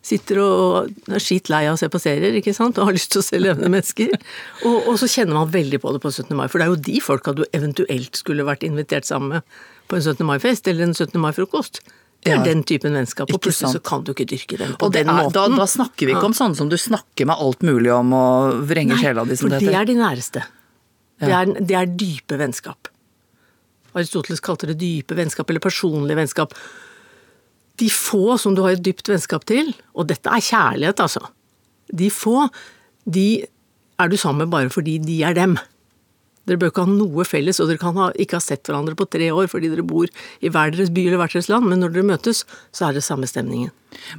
Sitter 0.04 0.40
og 0.42 0.90
er 1.08 1.22
skitt 1.24 1.48
lei 1.54 1.62
av 1.70 1.78
å 1.78 1.80
se 1.80 1.88
på 1.94 2.00
serier, 2.02 2.34
ikke 2.36 2.52
sant, 2.58 2.80
og 2.82 2.90
har 2.90 2.96
lyst 2.98 3.12
til 3.14 3.22
å 3.22 3.24
se 3.24 3.38
levende 3.40 3.70
mennesker. 3.72 4.10
Og, 4.68 4.88
og 4.90 4.98
så 5.00 5.08
kjenner 5.08 5.38
man 5.38 5.52
veldig 5.54 5.80
på 5.84 5.94
det 5.96 6.02
på 6.04 6.10
17. 6.12 6.36
mai, 6.36 6.48
for 6.52 6.60
det 6.60 6.66
er 6.66 6.72
jo 6.74 6.80
de 6.90 6.98
folka 7.00 7.32
du 7.38 7.44
eventuelt 7.54 8.18
skulle 8.20 8.44
vært 8.48 8.66
invitert 8.68 9.06
sammen 9.08 9.38
med 9.38 9.42
på 9.88 9.96
en 9.96 10.04
17. 10.04 10.26
mai-fest 10.28 10.68
eller 10.68 10.90
en 10.90 10.94
17. 10.98 11.16
mai-frokost. 11.22 11.80
Det 12.22 12.34
er 12.34 12.38
Ja. 12.38 12.44
den 12.44 12.64
typen 12.68 12.94
vennskap, 12.94 13.32
og 13.34 13.40
plutselig 13.42 13.72
så 13.74 13.80
kan 13.82 14.04
du 14.06 14.12
ikke 14.14 14.28
dyrke 14.30 14.58
den 14.60 14.76
på 14.78 14.86
Og 14.90 14.94
den 14.94 15.08
er, 15.10 15.24
måten. 15.24 15.34
da, 15.34 15.48
da 15.64 15.66
snakker 15.66 16.06
vi 16.06 16.14
ikke 16.14 16.28
om 16.30 16.36
sånne 16.38 16.56
som 16.60 16.70
du 16.70 16.76
snakker 16.78 17.26
med 17.26 17.36
alt 17.40 17.64
mulig 17.66 17.90
om 17.96 18.12
og 18.14 18.60
vrenger 18.70 19.00
sjela 19.02 19.24
di, 19.26 19.38
som 19.40 19.50
for 19.50 19.56
det 19.58 19.66
det 19.72 19.78
er 19.80 19.86
de 19.90 19.96
næreste. 19.98 20.44
Det, 21.22 21.32
er, 21.32 21.46
det 21.62 21.76
er 21.80 21.86
dype 21.98 22.38
vennskap. 22.38 22.90
Aristoteles 23.96 24.40
kalte 24.44 24.68
det 24.70 24.78
dype 24.82 25.16
vennskap, 25.18 25.50
eller 25.50 25.60
personlige 25.64 26.18
vennskap. 26.18 26.54
De 27.80 27.90
få 27.94 28.38
som 28.42 28.56
du 28.56 28.64
har 28.66 28.76
et 28.76 28.84
dypt 28.84 29.10
vennskap 29.10 29.46
til, 29.50 29.72
og 29.96 30.10
dette 30.12 30.30
er 30.30 30.44
kjærlighet, 30.44 31.04
altså. 31.04 31.24
De 31.92 32.10
få, 32.14 32.48
de 33.06 33.44
er 34.00 34.10
du 34.10 34.18
sammen 34.18 34.46
med 34.46 34.54
bare 34.54 34.72
fordi 34.74 34.98
de 35.04 35.22
er 35.28 35.36
dem. 35.38 35.58
Dere 36.50 36.58
bør 36.58 36.72
ikke 36.72 36.84
ha 36.88 36.90
noe 36.90 37.26
felles, 37.28 37.60
og 37.62 37.70
dere 37.70 37.80
kan 37.82 37.98
ha, 38.00 38.08
ikke 38.18 38.40
ha 38.40 38.44
sett 38.44 38.66
hverandre 38.66 38.96
på 38.98 39.06
tre 39.14 39.28
år 39.30 39.50
fordi 39.52 39.70
dere 39.70 39.86
bor 39.86 40.10
i 40.42 40.50
hver 40.50 40.74
deres 40.74 40.90
by 40.94 41.04
eller 41.06 41.22
hvert 41.22 41.36
deres 41.38 41.52
land, 41.52 41.68
men 41.70 41.84
når 41.84 41.94
dere 41.94 42.08
møtes, 42.10 42.42
så 42.74 42.88
er 42.88 42.98
det 42.98 43.06
samme 43.06 43.30
stemningen. 43.30 43.70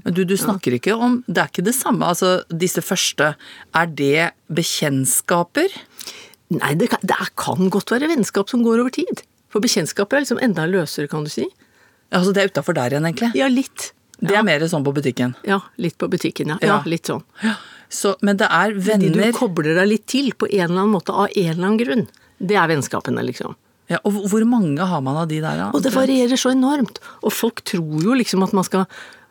Men 0.05 0.15
du, 0.15 0.23
du 0.29 0.37
snakker 0.39 0.77
ikke 0.77 0.95
om 0.95 1.23
Det 1.27 1.41
er 1.41 1.49
ikke 1.49 1.65
det 1.65 1.75
samme, 1.75 2.07
altså 2.07 2.43
disse 2.47 2.83
første. 2.85 3.33
Er 3.75 3.91
det 3.91 4.31
bekjentskaper? 4.55 5.75
Nei, 6.53 6.75
det 6.79 6.93
kan, 6.93 7.03
det 7.03 7.19
kan 7.41 7.73
godt 7.73 7.91
være 7.95 8.11
vennskap 8.13 8.53
som 8.53 8.63
går 8.65 8.85
over 8.85 8.95
tid. 8.95 9.25
For 9.53 9.65
bekjentskaper 9.65 10.19
er 10.19 10.25
liksom 10.27 10.41
enda 10.45 10.69
løsere, 10.69 11.11
kan 11.11 11.27
du 11.27 11.33
si. 11.33 11.49
Altså 12.13 12.33
det 12.37 12.43
er 12.45 12.51
utafor 12.53 12.75
der 12.77 12.91
igjen, 12.95 13.07
egentlig? 13.09 13.33
Ja, 13.39 13.49
litt. 13.49 13.93
Det 14.23 14.37
er 14.39 14.45
mer 14.47 14.61
sånn 14.71 14.85
på 14.87 14.93
butikken. 14.95 15.33
Ja, 15.49 15.59
litt 15.83 15.97
på 15.99 16.07
butikken, 16.13 16.53
ja. 16.55 16.59
Ja, 16.63 16.77
Ja. 16.77 16.83
litt 16.87 17.09
sånn. 17.11 17.25
Så, 17.93 18.15
men 18.23 18.37
det 18.41 18.47
er 18.51 18.73
De 18.73 18.81
Fordi 18.81 19.11
du 19.13 19.33
kobler 19.37 19.75
deg 19.81 19.89
litt 19.89 20.07
til 20.07 20.31
på 20.33 20.47
en 20.49 20.71
eller 20.71 20.81
annen 20.85 20.95
måte 20.95 21.13
av 21.13 21.27
en 21.35 21.51
eller 21.51 21.67
annen 21.67 21.79
grunn. 21.81 22.07
Det 22.41 22.57
er 22.57 22.69
vennskapene, 22.71 23.25
liksom. 23.27 23.57
ja, 23.91 23.99
Og 24.05 24.13
hvor 24.31 24.45
mange 24.49 24.79
har 24.81 25.01
man 25.03 25.17
av 25.17 25.29
de 25.29 25.41
der? 25.41 25.57
da? 25.57 25.71
Og 25.75 25.83
det 25.83 25.93
varierer 25.93 26.39
så 26.41 26.53
enormt. 26.55 26.99
Og 27.23 27.33
folk 27.33 27.63
tror 27.65 28.03
jo 28.03 28.15
liksom 28.15 28.43
at 28.45 28.53
man 28.53 28.65
skal 28.65 28.87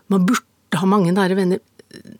Man 0.09 0.25
burde 0.25 0.43
ha 0.75 0.85
mange 0.85 1.11
nære 1.13 1.35
venner. 1.35 1.59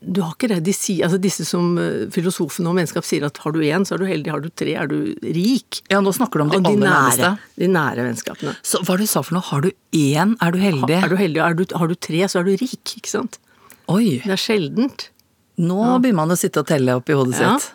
Du 0.02 0.22
har 0.22 0.34
ikke 0.36 0.50
det 0.52 0.58
de 0.66 0.74
sier, 0.74 1.06
altså 1.08 1.20
Disse 1.22 1.46
som 1.48 1.78
eh, 1.80 2.08
filosofene 2.12 2.68
og 2.72 2.76
vennskap 2.80 3.06
sier 3.08 3.24
at 3.28 3.38
har 3.44 3.52
du 3.56 3.60
én, 3.62 3.86
så 3.88 3.96
er 3.96 4.02
du 4.04 4.06
heldig, 4.10 4.32
har 4.34 4.42
du 4.44 4.50
tre, 4.50 4.74
er 4.76 4.88
du 4.92 5.14
rik. 5.24 5.82
Ja, 5.92 6.02
nå 6.04 6.12
snakker 6.16 6.42
du 6.42 6.46
om 6.48 6.50
de 6.52 6.60
de 6.60 6.68
aller 6.74 6.84
nære, 6.88 7.18
nærmeste. 7.18 7.32
de 7.64 7.68
nære 7.72 8.06
vennskapene. 8.10 8.56
Så 8.64 8.82
hva 8.84 8.94
er 8.96 9.04
det 9.04 9.08
du 9.08 9.12
sa 9.14 9.22
for 9.24 9.38
noe? 9.38 9.46
Har 9.52 9.62
du 9.62 9.72
én, 9.96 10.36
er 10.42 10.52
du 10.52 10.60
heldig? 10.60 10.98
Er 11.04 11.10
du 11.10 11.18
heldig, 11.20 11.42
er 11.46 11.54
du, 11.56 11.66
har 11.76 11.88
du 11.88 11.96
tre, 11.96 12.24
så 12.28 12.40
er 12.42 12.50
du 12.50 12.56
rik, 12.60 12.96
ikke 12.98 13.10
sant. 13.14 13.40
Oi, 13.92 14.22
Det 14.24 14.32
er 14.36 14.40
sjeldent. 14.40 15.10
nå 15.62 16.00
begynner 16.02 16.16
man 16.24 16.32
å 16.32 16.40
sitte 16.40 16.60
og 16.64 16.68
telle 16.68 16.96
opp 16.96 17.10
i 17.10 17.14
hodet 17.14 17.40
Ja. 17.40 17.58
sitt. 17.60 17.72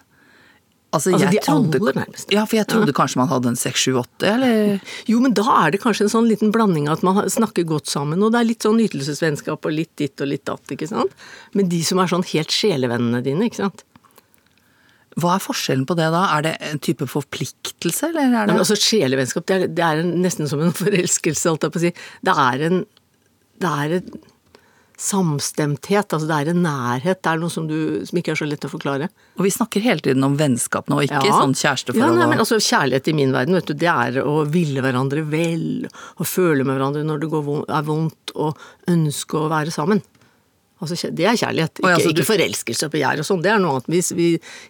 Altså, 0.94 1.10
Altså, 1.12 1.26
jeg 1.26 1.34
de 1.34 1.40
trodde, 1.44 1.80
aller 1.80 1.96
nærmeste. 1.98 2.32
Ja, 2.32 2.44
for 2.46 2.56
jeg 2.56 2.68
trodde 2.70 2.92
kanskje 2.94 3.18
man 3.18 3.28
hadde 3.28 3.50
en 3.50 3.58
seks, 3.58 3.82
sju, 3.84 3.96
åtte, 4.00 4.28
eller 4.30 4.78
Jo, 5.10 5.18
men 5.20 5.34
da 5.36 5.44
er 5.66 5.74
det 5.74 5.80
kanskje 5.82 6.06
en 6.06 6.12
sånn 6.12 6.28
liten 6.30 6.52
blanding 6.54 6.86
at 6.88 7.02
man 7.04 7.18
snakker 7.28 7.66
godt 7.68 7.90
sammen, 7.90 8.22
og 8.22 8.32
det 8.32 8.40
er 8.40 8.48
litt 8.52 8.64
sånn 8.64 8.80
ytelsesvennskap 8.80 9.66
og 9.66 9.74
litt 9.74 9.92
ditt 9.98 10.22
og 10.22 10.30
litt 10.30 10.46
datt, 10.48 10.64
ikke 10.72 10.88
sant. 10.88 11.12
Men 11.58 11.68
de 11.72 11.82
som 11.84 12.00
er 12.00 12.12
sånn 12.12 12.24
helt 12.30 12.54
sjelevennene 12.54 13.20
dine, 13.26 13.50
ikke 13.50 13.64
sant. 13.64 13.84
Hva 15.16 15.34
er 15.36 15.42
forskjellen 15.42 15.86
på 15.88 15.96
det 15.96 16.06
da? 16.12 16.22
Er 16.36 16.44
det 16.44 16.54
en 16.70 16.80
type 16.84 17.08
forpliktelse, 17.08 18.12
eller 18.12 18.28
er 18.28 18.46
det 18.46 18.54
Nei, 18.54 18.62
altså 18.62 18.76
Sjelevennskap, 18.76 19.46
det 19.48 19.56
er, 19.56 19.68
det 19.72 19.84
er 19.84 20.02
en, 20.04 20.14
nesten 20.22 20.48
som 20.48 20.62
en 20.62 20.74
forelskelse, 20.84 21.50
holdt 21.50 21.66
jeg 21.66 21.74
på 21.74 21.82
å 21.82 21.84
si. 21.86 21.92
Det 22.28 22.38
er 22.46 22.66
en 22.70 22.82
Det 23.56 23.70
er 23.84 23.98
en 23.98 24.16
samstemthet, 24.96 26.12
altså 26.14 26.26
det 26.28 26.36
er 26.36 26.50
en 26.52 26.62
nærhet. 26.64 27.20
Det 27.22 27.30
er 27.32 27.40
noe 27.42 27.52
som, 27.52 27.66
du, 27.68 27.76
som 28.08 28.18
ikke 28.20 28.32
er 28.34 28.38
så 28.40 28.48
lett 28.48 28.64
å 28.66 28.70
forklare. 28.72 29.08
Og 29.36 29.44
vi 29.46 29.52
snakker 29.52 29.84
hele 29.84 30.00
tiden 30.04 30.24
om 30.26 30.36
vennskap 30.40 30.88
nå, 30.92 31.02
ikke 31.04 31.20
sånn 31.28 31.52
Ja, 31.56 31.60
kjæresteforhold. 31.70 32.18
nei, 32.20 32.28
men 32.32 32.42
altså 32.42 32.58
Kjærlighet 32.66 33.08
i 33.12 33.16
min 33.16 33.32
verden, 33.34 33.54
vet 33.58 33.68
du, 33.70 33.74
det 33.76 33.90
er 33.92 34.20
å 34.24 34.44
ville 34.50 34.82
hverandre 34.84 35.22
vel, 35.30 35.86
og 36.16 36.26
føle 36.26 36.64
med 36.64 36.76
hverandre 36.78 37.04
når 37.06 37.22
det 37.24 37.30
går 37.34 37.44
vondt, 37.46 37.70
er 37.76 37.86
vondt, 37.86 38.34
og 38.34 38.58
ønske 38.90 39.40
å 39.44 39.48
være 39.52 39.70
sammen. 39.74 40.02
Altså, 40.80 40.96
Det 41.14 41.24
er 41.24 41.36
kjærlighet, 41.40 41.78
ikke, 41.80 41.88
altså, 41.94 42.12
du- 42.12 42.20
ikke 42.20 42.30
forelskelse 42.34 42.84
og 42.84 42.92
begjær 42.92 43.18
og 43.22 43.24
sånn. 43.24 43.42
Det 43.42 43.50
er 43.52 43.58
noe 43.62 43.76
annet. 43.78 43.86
Hvis 43.88 44.10
vi, 44.12 44.26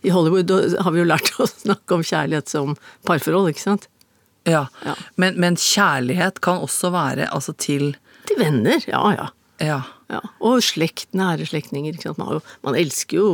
I 0.06 0.10
Hollywood 0.14 0.50
har 0.82 0.92
vi 0.94 1.00
jo 1.00 1.04
lært 1.08 1.32
å 1.42 1.46
snakke 1.50 1.94
om 1.96 2.02
kjærlighet 2.06 2.48
som 2.48 2.76
parforhold, 3.04 3.50
ikke 3.50 3.64
sant? 3.64 3.88
ja. 4.46 4.68
Ja. 4.84 4.94
Men, 5.16 5.34
men 5.42 5.56
kjærlighet 5.58 6.40
kan 6.40 6.60
også 6.62 6.92
være 6.94 7.26
altså 7.34 7.56
til 7.58 7.96
Til 8.26 8.36
venner, 8.38 8.78
ja 8.86 9.00
ja. 9.16 9.26
Ja. 9.58 9.80
Ja. 10.12 10.20
Og 10.46 10.60
slekt, 10.62 11.08
nære 11.18 11.46
slektninger. 11.50 11.96
Man, 12.20 12.40
man 12.62 12.76
elsker 12.78 13.18
jo 13.18 13.30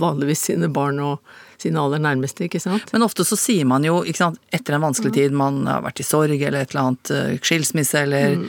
vanligvis 0.00 0.46
sine 0.48 0.70
barn 0.72 1.00
og 1.04 1.34
sine 1.60 1.80
aller 1.80 2.00
nærmeste, 2.02 2.46
ikke 2.48 2.60
sant? 2.60 2.88
Men 2.92 3.04
ofte 3.06 3.24
så 3.24 3.36
sier 3.38 3.64
man 3.68 3.84
jo, 3.86 3.98
ikke 4.04 4.20
sant, 4.22 4.40
etter 4.52 4.74
en 4.76 4.82
vanskelig 4.84 5.12
tid, 5.14 5.36
man 5.36 5.62
har 5.68 5.84
vært 5.84 6.00
i 6.02 6.06
sorg 6.06 6.32
eller 6.34 6.64
et 6.64 6.72
eller 6.74 6.82
annet 6.88 7.12
eh, 7.14 7.34
skilsmisse, 7.44 8.02
eller, 8.06 8.34
Mm. 8.34 8.48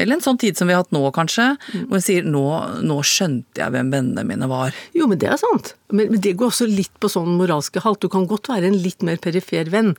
eller 0.00 0.16
en 0.16 0.24
sånn 0.24 0.40
tid 0.40 0.58
som 0.58 0.68
vi 0.68 0.74
har 0.74 0.82
hatt 0.82 0.92
nå, 0.96 1.02
kanskje, 1.16 1.46
hvor 1.72 1.92
man 1.94 2.04
sier 2.04 2.26
nå, 2.26 2.42
nå 2.84 2.98
skjønte 3.06 3.62
jeg 3.62 3.74
hvem 3.76 3.92
vennene 3.94 4.24
mine 4.26 4.48
var. 4.50 4.74
Jo, 4.96 5.06
men 5.10 5.20
det 5.22 5.28
er 5.30 5.40
sant. 5.40 5.74
Men, 5.92 6.10
men 6.14 6.20
det 6.24 6.34
går 6.40 6.50
også 6.50 6.68
litt 6.68 6.92
på 7.00 7.08
sånn 7.12 7.36
moralske 7.38 7.80
halt. 7.84 8.00
Du 8.02 8.08
kan 8.12 8.26
godt 8.30 8.48
være 8.50 8.68
en 8.72 8.80
litt 8.82 9.04
mer 9.06 9.20
perifer 9.22 9.68
venn, 9.72 9.94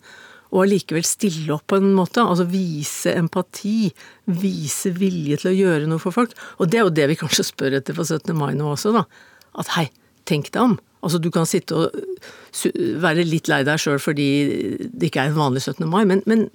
og 0.51 0.65
allikevel 0.65 1.05
stille 1.07 1.55
opp 1.55 1.65
på 1.71 1.79
en 1.79 1.93
måte. 1.95 2.23
Altså 2.23 2.45
vise 2.51 3.13
empati, 3.15 3.91
vise 4.27 4.91
vilje 4.95 5.41
til 5.41 5.51
å 5.51 5.57
gjøre 5.57 5.89
noe 5.89 6.03
for 6.03 6.15
folk. 6.15 6.35
Og 6.59 6.71
det 6.71 6.81
er 6.81 6.85
jo 6.85 6.95
det 6.99 7.07
vi 7.11 7.19
kanskje 7.19 7.47
spør 7.47 7.79
etter 7.79 7.97
på 7.97 8.05
17. 8.05 8.35
mai 8.37 8.51
nå 8.59 8.73
også, 8.73 8.93
da. 8.95 9.05
At 9.61 9.71
hei, 9.77 9.87
tenk 10.29 10.51
deg 10.51 10.63
om. 10.63 10.77
Altså 11.01 11.21
du 11.21 11.31
kan 11.33 11.47
sitte 11.49 11.77
og 11.77 11.95
være 13.01 13.25
litt 13.25 13.49
lei 13.49 13.63
deg 13.65 13.79
sjøl 13.81 13.97
fordi 14.01 14.27
det 14.91 15.09
ikke 15.09 15.23
er 15.23 15.31
en 15.31 15.39
vanlig 15.39 15.63
17. 15.63 15.87
mai, 15.89 16.03
men, 16.05 16.21
men 16.29 16.45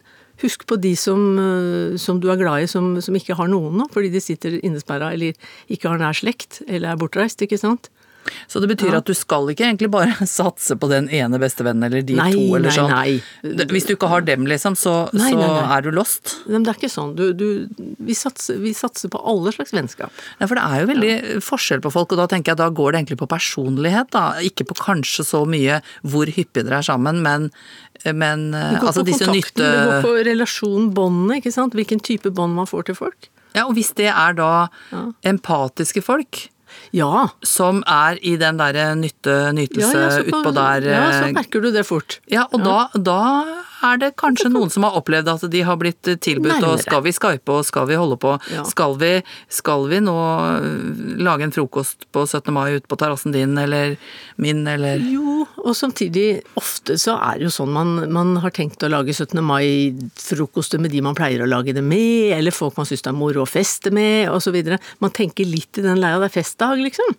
husk 0.43 0.67
på 0.69 0.79
de 0.79 0.93
som, 0.99 1.23
eh, 1.41 1.97
som 2.01 2.21
du 2.21 2.29
er 2.31 2.39
glad 2.41 2.63
i, 2.63 2.71
som, 2.71 2.93
som 3.03 3.17
ikke 3.17 3.37
har 3.39 3.51
noen 3.51 3.81
nå, 3.81 3.89
fordi 3.93 4.13
de 4.13 4.23
sitter 4.23 4.59
innesperra 4.61 5.13
eller 5.17 5.35
ikke 5.73 5.91
har 5.91 6.03
nær 6.03 6.17
slekt, 6.17 6.61
eller 6.69 6.93
er 6.93 7.01
bortreist, 7.01 7.43
ikke 7.43 7.59
sant. 7.61 7.91
Så 8.49 8.61
det 8.63 8.69
betyr 8.73 8.93
Ja. 8.93 8.99
at 8.99 9.07
du 9.09 9.15
skal 9.15 9.49
ikke 9.53 9.65
egentlig 9.67 9.91
bare 9.91 10.15
satse 10.39 10.77
på 10.79 10.89
den 10.91 11.09
ene 11.09 11.39
bestevennen 11.43 11.85
eller 11.89 12.03
de 12.07 12.17
Nei, 12.19 12.31
to, 12.33 12.45
eller 12.57 12.71
nei, 12.71 12.77
sånn. 12.77 12.91
nei. 12.91 13.65
Hvis 13.73 13.87
du 13.89 13.95
ikke 13.97 14.09
har 14.13 14.25
dem, 14.27 14.47
liksom, 14.47 14.77
så, 14.79 14.95
Nei, 15.17 15.31
så 15.33 15.49
er 15.77 15.83
du 15.87 15.91
lost. 15.95 16.37
Men 16.47 16.63
det 16.67 16.73
er 16.75 16.81
ikke 16.81 16.93
sånn. 16.93 17.15
Du, 17.19 17.33
du, 17.37 17.47
vi, 17.99 18.15
satser, 18.17 18.59
vi 18.63 18.73
satser 18.77 19.11
på 19.13 19.21
alle 19.23 19.53
slags 19.55 19.75
vennskap. 19.77 20.11
Ja, 20.41 20.47
for 20.47 20.59
det 20.59 20.65
er 20.67 20.83
jo 20.85 20.91
veldig 20.93 21.15
forskjell 21.45 21.83
på 21.85 21.93
folk, 21.95 22.13
og 22.17 22.23
da 22.23 22.27
tenker 22.33 22.53
jeg 22.55 22.61
da 22.63 22.69
går 22.71 22.93
det 22.93 23.03
egentlig 23.03 23.21
på 23.23 23.29
personlighet, 23.31 24.11
da. 24.17 24.25
Ikke 24.47 24.67
på 24.69 24.77
kanskje 24.79 25.25
så 25.27 25.45
mye 25.49 25.81
hvor 26.07 26.27
hyppig 26.31 26.65
dere 26.67 26.81
er 26.83 26.87
sammen, 26.87 27.23
men, 27.25 27.51
men 28.17 28.49
eh, 28.55 28.77
altså 28.81 29.05
disse 29.07 29.29
nytte... 29.31 29.61
det 29.63 29.87
går 29.89 30.05
på 30.07 30.13
relasjon, 30.31 30.91
båndene, 30.97 31.39
ikke 31.41 31.53
sant. 31.55 31.75
Hvilken 31.77 32.01
type 32.05 32.31
bånd 32.37 32.57
man 32.57 32.69
får 32.71 32.91
til 32.91 32.99
folk. 32.99 33.31
Ja, 33.57 33.65
og 33.67 33.75
hvis 33.79 33.95
det 33.97 34.11
er 34.13 34.35
da 34.37 34.51
empatiske 35.25 36.03
folk, 36.05 36.47
Ja. 36.97 37.29
som 37.45 37.83
er 37.87 38.19
i 38.23 38.37
den 38.41 38.59
derre 38.61 38.95
nytte, 38.99 39.53
nytelse 39.57 40.03
Ja, 40.03 40.11
ja, 40.17 40.25
utpå 40.25 40.53
der 40.57 40.89
ja, 40.91 41.05
så 41.13 41.25
eh, 41.27 41.33
merker 41.37 41.65
du 41.65 41.71
det 41.75 41.87
fort. 41.89 42.21
Ja, 42.31 42.47
og 42.53 42.65
Da, 42.65 42.89
da 42.95 43.21
er 43.85 43.99
det 44.01 44.13
kanskje 44.21 44.49
noen 44.53 44.71
som 44.73 44.87
har 44.87 44.97
opplevd 44.99 45.29
at 45.29 45.45
de 45.53 45.61
har 45.67 45.79
blitt 45.81 46.09
tilbudt 46.25 46.65
og 46.65 46.81
skal 46.81 47.03
vi 47.05 47.13
skype 47.15 47.53
og 47.53 47.67
skal 47.69 47.89
vi 47.91 47.99
holde 47.99 48.19
på? 48.21 48.35
Ja. 48.53 48.65
Skal, 48.69 48.97
vi, 49.01 49.11
skal 49.53 49.87
vi 49.91 50.01
nå 50.05 50.17
øh, 50.17 51.21
lage 51.21 51.47
en 51.47 51.55
frokost 51.55 52.09
på 52.15 52.25
17. 52.25 52.53
mai 52.55 52.79
ute 52.79 52.89
på 52.89 52.99
terrassen 53.01 53.35
din 53.37 53.57
eller 53.61 53.97
min 54.43 54.65
eller 54.71 55.03
Jo, 55.05 55.45
og 55.63 55.77
samtidig, 55.77 56.43
ofte 56.59 56.99
så 57.01 57.17
er 57.19 57.39
det 57.41 57.49
jo 57.49 57.55
sånn 57.55 57.73
man, 57.75 57.95
man 58.13 58.37
har 58.45 58.55
tenkt 58.57 58.85
å 58.87 58.93
lage 58.93 59.15
17. 59.15 59.41
mai-frokoster 59.45 60.83
med 60.83 60.95
de 60.95 61.05
man 61.05 61.17
pleier 61.19 61.45
å 61.45 61.51
lage 61.51 61.77
det 61.77 61.85
med, 61.85 62.33
eller 62.39 62.55
folk 62.55 62.79
man 62.81 62.89
syns 62.89 63.05
det 63.05 63.13
er 63.13 63.19
moro 63.19 63.45
å 63.45 63.51
feste 63.51 63.93
med, 63.95 64.31
osv. 64.33 64.57
Man 65.03 65.15
tenker 65.17 65.49
litt 65.49 65.81
i 65.81 65.85
den 65.85 66.01
leia, 66.03 66.21
det 66.23 66.31
er 66.31 66.39
festdag, 66.39 66.81
liksom. 66.83 67.17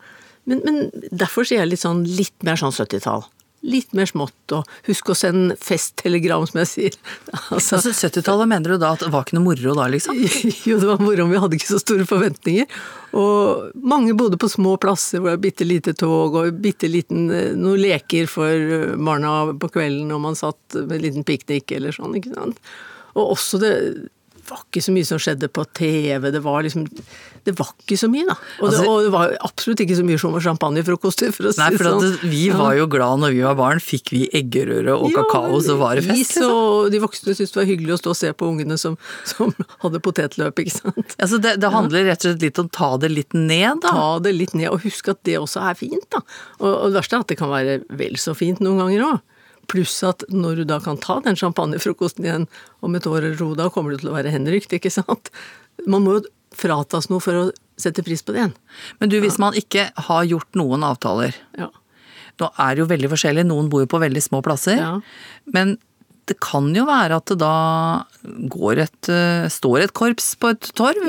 Men, 0.48 0.62
men 0.64 1.10
derfor 1.12 1.48
sier 1.48 1.66
jeg 1.66 1.74
litt 1.74 1.84
sånn 1.84 2.06
litt 2.08 2.46
mer 2.48 2.60
sånn 2.60 2.76
70-tall. 2.76 3.26
Litt 3.66 3.94
mer 3.98 4.06
smått, 4.06 4.54
og 4.54 4.68
husk 4.86 5.10
å 5.10 5.16
sende 5.18 5.56
festtelegram, 5.60 6.46
som 6.50 6.62
jeg 6.62 6.70
sier. 6.72 6.98
Altså, 7.58 7.80
Altså 7.80 7.94
70-tallet 7.96 8.50
mener 8.50 8.76
du 8.76 8.82
da 8.82 8.92
at 8.94 9.02
det 9.04 9.10
var 9.14 9.26
ikke 9.26 9.38
noe 9.38 9.48
moro 9.48 9.74
da, 9.78 9.88
liksom? 9.92 10.20
jo, 10.70 10.78
det 10.78 10.90
var 10.90 11.02
moro, 11.02 11.26
vi 11.32 11.42
hadde 11.42 11.58
ikke 11.58 11.72
så 11.72 11.82
store 11.82 12.06
forventninger. 12.10 12.70
Og 13.18 13.72
mange 13.88 14.14
bodde 14.20 14.40
på 14.40 14.50
små 14.52 14.76
plasser 14.82 15.22
hvor 15.22 15.32
det 15.32 15.38
var 15.40 15.46
bitte 15.48 15.68
lite 15.68 15.96
tog 15.98 16.36
og 16.38 16.60
bitte 16.62 16.90
liten 16.92 17.32
eh, 17.34 17.56
noen 17.58 17.82
leker 17.82 18.28
for 18.30 18.52
eh, 18.52 18.94
barna 19.00 19.56
på 19.58 19.72
kvelden 19.74 20.12
og 20.14 20.22
man 20.28 20.38
satt 20.38 20.78
med 20.78 21.00
en 21.00 21.06
liten 21.08 21.28
piknik 21.28 21.72
eller 21.78 21.96
sånn, 21.96 22.18
ikke 22.20 22.36
sant. 22.36 22.62
Og 23.18 23.34
også 23.34 23.62
det 23.64 23.74
var 24.50 24.62
ikke 24.66 24.82
så 24.86 24.94
mye 24.96 25.08
som 25.08 25.20
skjedde 25.22 25.48
på 25.54 25.64
TV, 25.78 26.32
det 26.32 26.42
var 26.46 26.64
liksom 26.66 26.86
Det 27.48 27.54
var 27.56 27.70
ikke 27.80 27.96
så 28.00 28.10
mye, 28.12 28.26
da. 28.28 28.36
Og 28.62 28.72
det, 28.72 28.78
Altså- 28.80 28.90
og 28.92 29.04
det 29.06 29.12
var 29.14 29.34
absolutt 29.48 29.80
ikke 29.86 29.96
så 29.96 30.04
mye 30.04 30.20
som 30.20 30.34
champagnefrokoster, 30.44 31.32
for 31.32 31.48
å 31.48 31.54
si 31.56 31.62
Nei, 31.62 31.70
det 31.72 31.80
for 31.80 31.88
sånn. 31.88 32.14
at 32.18 32.26
vi 32.28 32.42
var 32.52 32.74
jo 32.76 32.88
glad 32.92 33.20
når 33.24 33.32
vi 33.38 33.42
var 33.46 33.56
barn. 33.56 33.80
Fikk 33.80 34.12
vi 34.12 34.28
eggerøre 34.36 34.98
og 34.98 35.12
Ja, 35.12 35.22
kakao, 35.24 35.62
så 35.64 35.78
var 35.80 35.96
det 35.96 36.04
fest. 36.10 36.36
Liksom. 36.36 36.52
og 36.52 36.92
de 36.92 37.00
voksne 37.00 37.36
syntes 37.38 37.54
det 37.56 37.62
var 37.62 37.70
hyggelig 37.72 37.94
å 37.96 38.00
stå 38.02 38.10
og 38.12 38.20
se 38.20 38.34
på 38.34 38.50
ungene 38.52 38.78
som, 38.78 38.98
som 39.24 39.54
hadde 39.84 40.00
potetløp, 40.04 40.60
ikke 40.60 40.76
sant. 40.76 41.16
Altså 41.20 41.40
det, 41.42 41.56
det 41.64 41.72
handler 41.72 42.06
rett 42.12 42.26
og 42.26 42.34
slett 42.34 42.42
litt 42.50 42.60
om 42.60 42.70
ta 42.70 42.92
det 42.98 43.12
litt 43.12 43.34
ned, 43.34 43.80
da. 43.82 43.90
ta 43.96 44.20
det 44.20 44.36
litt 44.36 44.54
ned, 44.54 44.70
og 44.74 44.84
husk 44.84 45.08
at 45.10 45.24
det 45.24 45.38
også 45.40 45.64
er 45.70 45.76
fint, 45.80 46.04
da. 46.12 46.20
Og, 46.60 46.68
og 46.68 46.86
det 46.92 47.00
verste 47.00 47.16
er 47.16 47.24
at 47.24 47.28
det 47.32 47.38
kan 47.40 47.50
være 47.54 47.80
vel 47.90 48.16
så 48.20 48.36
fint 48.36 48.60
noen 48.60 48.84
ganger 48.84 49.08
òg. 49.14 49.20
Pluss 49.72 49.96
at 50.08 50.24
når 50.32 50.62
du 50.62 50.68
da 50.70 50.80
kan 50.84 51.00
ta 51.02 51.20
den 51.26 51.38
champagnefrokosten 51.40 52.28
igjen 52.28 52.48
om 52.86 52.96
et 52.96 53.08
år 53.10 53.20
eller 53.22 53.40
to, 53.40 53.52
da 53.60 53.70
kommer 53.74 53.94
du 53.94 54.02
til 54.02 54.12
å 54.12 54.16
være 54.16 54.32
henrykt, 54.32 54.76
ikke 54.78 54.94
sant. 54.94 55.32
Man 55.86 56.06
må 56.06 56.18
jo 56.18 56.28
fratas 56.58 57.10
noe 57.12 57.24
for 57.24 57.36
å 57.36 57.44
sette 57.78 58.06
pris 58.06 58.24
på 58.26 58.34
det 58.34 58.42
igjen. 58.42 58.56
Men 59.02 59.12
du, 59.12 59.20
hvis 59.22 59.38
man 59.42 59.58
ikke 59.58 59.90
har 60.08 60.30
gjort 60.30 60.58
noen 60.58 60.88
avtaler 60.88 61.36
Ja. 61.58 61.70
Nå 62.38 62.52
er 62.62 62.76
det 62.76 62.84
jo 62.84 62.90
veldig 62.92 63.10
forskjellig, 63.10 63.44
noen 63.50 63.70
bor 63.74 63.82
jo 63.82 63.90
på 63.90 63.98
veldig 63.98 64.22
små 64.22 64.44
plasser. 64.46 64.78
Ja. 64.78 64.92
Men 65.56 65.72
det 66.28 66.36
kan 66.44 66.66
jo 66.76 66.84
være 66.88 67.18
at 67.22 67.26
det 67.32 67.38
da 67.40 67.52
går 68.52 68.82
et, 68.84 69.10
eh, 69.10 69.48
står 69.52 69.86
et 69.86 69.94
korps 69.96 70.34
på 70.40 70.50
et 70.54 70.70
torv. 70.76 71.06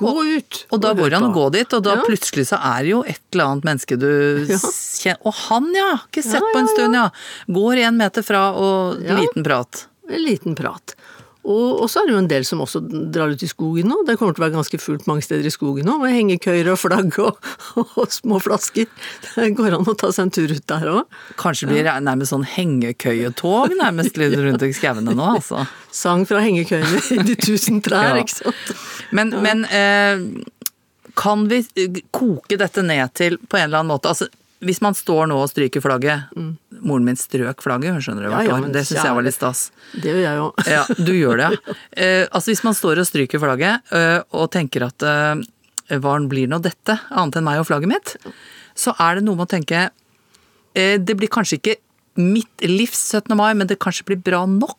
Gå 0.00 0.12
ut! 0.36 0.60
Og 0.72 0.80
da 0.80 0.94
går 0.96 1.10
det 1.12 1.18
an 1.20 1.28
å 1.28 1.34
gå 1.34 1.46
dit, 1.52 1.74
og 1.76 1.82
da 1.84 1.96
Ja. 1.98 2.04
plutselig 2.06 2.46
så 2.48 2.56
er 2.58 2.82
det 2.86 2.90
jo 2.94 3.02
et 3.06 3.20
eller 3.32 3.44
annet 3.52 3.64
menneske 3.68 3.98
du 4.00 4.08
Ja. 4.48 4.56
kjenner 4.56 5.20
Og 5.28 5.34
han 5.48 5.68
ja! 5.76 5.90
Ikke 6.08 6.24
sett 6.24 6.40
Ja, 6.40 6.52
på 6.54 6.58
en 6.62 6.68
stund, 6.72 6.94
ja. 6.96 7.10
Går 7.52 7.82
en 7.84 7.96
meter 8.00 8.24
fra 8.24 8.46
og 8.56 9.02
Ja. 9.04 9.16
liten 9.20 9.44
prat. 9.44 9.86
En 10.08 10.22
liten 10.24 10.54
prat. 10.56 10.94
Og, 11.46 11.82
og 11.84 11.90
så 11.90 12.02
er 12.02 12.08
det 12.08 12.14
jo 12.14 12.20
en 12.24 12.30
del 12.30 12.44
som 12.48 12.62
også 12.64 12.80
drar 13.14 13.30
ut 13.30 13.42
i 13.44 13.48
skogen 13.50 13.86
nå. 13.90 14.00
Det 14.08 14.16
kommer 14.18 14.34
til 14.34 14.42
å 14.42 14.46
være 14.46 14.56
ganske 14.56 14.80
fullt 14.82 15.06
mange 15.06 15.22
steder 15.22 15.46
i 15.46 15.52
skogen 15.54 15.86
nå, 15.86 15.96
med 16.02 16.14
hengekøyer 16.16 16.72
og 16.72 16.80
flagg 16.82 17.14
og, 17.22 17.38
og, 17.84 18.06
små 18.12 18.40
flasker. 18.42 18.88
Det 19.28 19.52
går 19.58 19.78
an 19.78 19.86
å 19.86 19.96
ta 19.98 20.10
seg 20.14 20.26
en 20.26 20.34
tur 20.34 20.54
ut 20.56 20.66
der 20.72 20.90
òg. 20.90 21.20
Kanskje 21.40 21.70
blir 21.70 21.86
det 21.86 21.94
nærmest 22.06 22.34
sånn 22.34 22.46
hengekøyetog 22.56 23.76
nærmest 23.78 24.18
litt 24.20 24.34
rundt 24.40 24.66
i 24.66 24.72
skauene 24.76 25.14
nå, 25.14 25.30
altså. 25.38 25.66
Sang 25.94 26.26
fra 26.28 26.42
hengekøyene 26.44 27.02
i 27.14 27.22
de 27.30 27.38
tusen 27.38 27.82
trær, 27.84 28.10
Ja. 28.16 28.22
ikke 28.22 28.36
sant. 28.38 28.74
Men, 29.14 29.32
men 29.42 29.64
eh, 29.70 30.20
kan 31.16 31.46
vi 31.50 31.62
koke 32.14 32.58
dette 32.60 32.84
ned 32.86 33.14
til 33.16 33.38
på 33.38 33.58
en 33.58 33.68
eller 33.68 33.82
annen 33.84 33.94
måte? 33.94 34.12
Altså, 34.12 34.28
hvis 34.64 34.80
man 34.84 34.96
står 34.96 35.28
nå 35.28 35.36
og 35.42 35.50
stryker 35.50 35.82
flagget 35.84 36.30
Moren 36.80 37.04
min 37.04 37.18
strøk 37.18 37.60
flagget, 37.64 37.92
hun 37.96 38.04
skjønner 38.04 38.26
du, 38.26 38.30
Ja, 38.32 38.42
ja, 38.46 38.60
Det 38.72 38.86
syns 38.88 39.02
jeg 39.04 39.16
var 39.18 39.26
litt 39.26 39.36
stas. 39.36 39.66
Det 39.92 40.08
gjør 40.08 40.22
jeg 40.22 40.40
jo. 40.40 40.46
Ja, 40.76 40.82
du 40.96 41.12
gjør 41.12 41.42
det, 41.42 41.50
ja. 41.52 41.76
Eh, 42.06 42.24
altså 42.30 42.52
hvis 42.52 42.64
man 42.64 42.76
står 42.76 43.02
og 43.02 43.08
stryker 43.08 43.40
flagget 43.42 43.96
eh, 43.96 44.20
og 44.36 44.50
tenker 44.54 44.86
at 44.88 45.04
eh, 45.06 45.44
hva 46.02 46.16
blir 46.28 46.48
nå 46.50 46.60
dette, 46.64 46.98
annet 47.12 47.38
enn 47.38 47.46
meg 47.46 47.60
og 47.62 47.68
flagget 47.68 47.92
mitt? 47.92 48.16
så 48.76 48.94
er 49.00 49.18
det 49.18 49.26
noe 49.26 49.38
med 49.38 49.48
å 49.48 49.52
tenke 49.56 49.88
eh, 50.76 50.96
Det 51.00 51.16
blir 51.18 51.32
kanskje 51.32 51.60
ikke 51.60 51.76
mitt 52.16 52.64
livs 52.64 53.00
17. 53.12 53.34
mai, 53.36 53.50
men 53.52 53.68
det 53.68 53.76
kanskje 53.76 54.06
blir 54.08 54.20
bra 54.24 54.46
nok. 54.48 54.78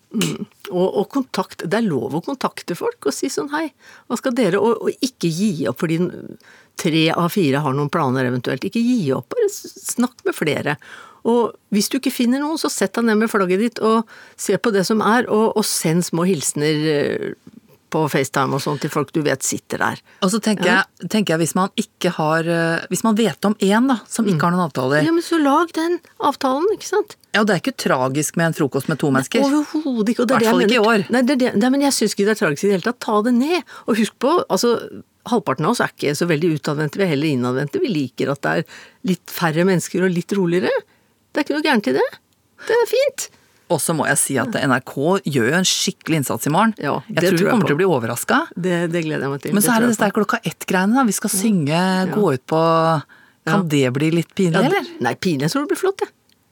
Og, 0.67 0.87
og 0.99 1.09
kontakt, 1.13 1.63
det 1.63 1.79
er 1.79 1.87
lov 1.87 2.17
å 2.17 2.23
kontakte 2.25 2.75
folk 2.75 3.07
og 3.07 3.15
si 3.15 3.29
sånn 3.31 3.51
hei, 3.53 3.69
hva 4.09 4.17
skal 4.19 4.35
dere, 4.35 4.59
og, 4.59 4.81
og 4.83 5.05
ikke 5.05 5.29
gi 5.31 5.67
opp 5.69 5.79
fordi 5.83 5.99
tre 6.77 7.03
av 7.13 7.29
fire 7.33 7.61
har 7.63 7.75
noen 7.75 7.91
planer 7.93 8.27
eventuelt. 8.27 8.65
Ikke 8.67 8.83
gi 8.83 9.11
opp, 9.15 9.31
bare 9.33 9.47
snakk 9.51 10.25
med 10.27 10.35
flere. 10.37 10.77
Og 11.27 11.55
hvis 11.73 11.89
du 11.91 11.97
ikke 11.99 12.13
finner 12.13 12.43
noen, 12.43 12.59
så 12.59 12.71
sett 12.71 12.95
deg 12.95 13.07
ned 13.07 13.21
med 13.23 13.31
flagget 13.31 13.63
ditt 13.63 13.81
og 13.83 14.07
se 14.39 14.57
på 14.59 14.71
det 14.75 14.85
som 14.87 15.01
er, 15.03 15.27
og, 15.27 15.57
og 15.57 15.65
send 15.67 16.05
små 16.07 16.27
hilsener 16.27 16.87
eh, 16.93 17.31
på 17.93 18.03
FaceTime 18.11 18.57
og 18.57 18.63
sånn 18.63 18.79
til 18.81 18.91
folk 18.91 19.13
du 19.15 19.21
vet 19.25 19.45
sitter 19.45 19.81
der. 19.83 20.01
Og 20.25 20.31
så 20.33 20.41
tenker, 20.43 20.67
jeg, 20.69 21.09
tenker 21.13 21.35
jeg 21.35 21.43
hvis 21.45 21.55
man 21.57 21.71
ikke 21.79 22.11
har 22.17 22.47
eh, 22.51 22.85
Hvis 22.91 23.03
man 23.05 23.17
vet 23.17 23.47
om 23.47 23.55
én 23.63 23.87
da, 23.89 23.99
som 24.11 24.27
ikke 24.27 24.47
har 24.47 24.55
noen 24.55 24.65
avtaler 24.67 25.05
Ja, 25.05 25.13
men 25.15 25.25
så 25.25 25.39
lag 25.41 25.71
den 25.77 25.99
avtalen, 26.17 26.67
ikke 26.75 26.89
sant? 26.89 27.17
Ja, 27.33 27.43
og 27.43 27.49
det 27.49 27.57
er 27.57 27.61
ikke 27.63 27.75
tragisk 27.77 28.39
med 28.39 28.51
en 28.51 28.57
frokost 28.57 28.89
med 28.91 28.99
to 29.01 29.11
mennesker. 29.13 29.43
Overhodet 29.45 30.13
ikke. 30.13 30.23
Og 30.25 30.29
det 30.29 30.37
er 30.37 30.43
det 30.43 30.47
Hvertfall 30.47 30.63
jeg 30.63 30.71
ikke 30.71 30.79
i 30.79 30.93
år. 30.93 31.05
Nei, 31.13 31.21
det 31.27 31.35
er 31.35 31.41
det, 31.43 31.51
nei, 31.61 31.69
men 31.75 31.85
jeg 31.85 31.95
syns 31.97 32.15
ikke 32.15 32.25
det 32.25 32.33
er 32.33 32.41
tragisk 32.41 32.65
i 32.65 32.69
det 32.69 32.77
hele 32.79 32.87
tatt. 32.87 32.99
Ta 33.03 33.19
det 33.27 33.33
ned. 33.37 33.75
Og 33.85 33.99
husk 33.99 34.17
på, 34.23 34.33
altså 34.47 34.73
halvparten 35.31 35.67
av 35.67 35.75
oss 35.75 35.83
er 35.83 35.93
ikke 35.93 36.15
så 36.17 36.27
veldig 36.29 36.53
utadvendte, 36.57 36.99
vi 36.99 37.05
er 37.05 37.11
heller 37.13 37.29
innadvendte. 37.29 37.81
Vi 37.83 37.91
liker 37.91 38.31
at 38.33 38.43
det 38.45 38.53
er 38.53 38.79
litt 39.11 39.33
færre 39.33 39.67
mennesker 39.67 40.07
og 40.07 40.15
litt 40.15 40.33
roligere. 40.37 40.71
Det 41.31 41.41
er 41.41 41.45
ikke 41.45 41.57
noe 41.57 41.67
gærent 41.67 41.91
i 41.91 41.97
det. 41.97 42.07
Det 42.67 42.77
er 42.77 42.89
fint. 42.89 43.27
Og 43.69 43.81
så 43.83 43.91
må 43.93 44.05
jeg 44.07 44.17
si 44.21 44.37
at 44.39 44.53
NRK 44.55 44.93
gjør 45.27 45.49
jo 45.51 45.55
en 45.57 45.65
skikkelig 45.67 46.21
innsats 46.21 46.47
i 46.47 46.51
morgen. 46.53 46.73
Ja, 46.79 47.01
jeg 47.11 47.17
tror 47.19 47.35
vi 47.37 47.43
jeg 47.43 47.49
kommer 47.51 47.65
på. 47.65 47.67
til 47.67 47.75
å 47.75 47.79
bli 47.81 47.87
overraska. 47.97 48.37
Det, 48.55 48.77
det 48.93 49.01
gleder 49.03 49.25
jeg 49.27 49.33
meg 49.33 49.41
til. 49.43 49.53
Men 49.57 49.63
så 49.65 49.73
er 49.73 49.83
det 49.83 49.89
jeg 49.91 49.97
dette 49.97 50.11
klokka 50.15 50.39
ett-greiene. 50.47 50.95
da. 50.95 51.03
Vi 51.03 51.15
skal 51.17 51.33
synge, 51.33 51.81
gå 52.13 52.33
ut 52.37 52.45
på 52.47 52.61
Kan 53.47 53.61
Ja. 53.61 53.63
det 53.63 53.93
bli 53.95 54.11
litt 54.11 54.31
pinlig, 54.35 54.59
Ja, 54.59 54.67
eller? 54.67 54.87
Nei, 55.03 55.13
pinlig. 55.15 55.47
Jeg 55.47 55.51
tror 55.51 55.61
det 55.67 55.69
blir 55.71 55.79
flott, 55.79 55.99
jeg. 56.03 56.09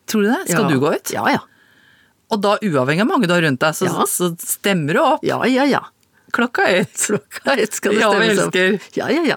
Tror 0.07 0.21
du 0.23 0.27
det? 0.31 0.41
Skal 0.51 0.63
Ja. 0.63 0.69
du 0.69 0.79
gå 0.79 0.91
ut? 0.95 1.11
Ja, 1.11 1.25
ja. 1.27 1.39
Og 2.31 2.41
da 2.41 2.57
uavhengig 2.63 3.01
av 3.01 3.07
mange 3.07 3.27
du 3.27 3.33
har 3.33 3.41
rundt 3.43 3.59
deg, 3.59 3.73
så, 3.75 3.85
Ja. 3.85 4.05
så 4.07 4.29
stemmer 4.39 4.93
du 4.93 4.99
opp. 5.01 5.23
Ja, 5.23 5.43
ja, 5.45 5.63
ja. 5.65 5.81
Klokka 6.31 6.63
ett. 6.67 6.95
Klokka 6.95 7.55
ett 7.59 7.73
skal 7.73 7.93
det 7.95 8.01
stemmes 8.01 8.39
opp. 8.47 8.55
Ja, 8.55 8.61
vi 8.61 8.69
elsker. 8.75 8.95
Ja, 8.95 9.07
ja, 9.09 9.23
ja. 9.23 9.35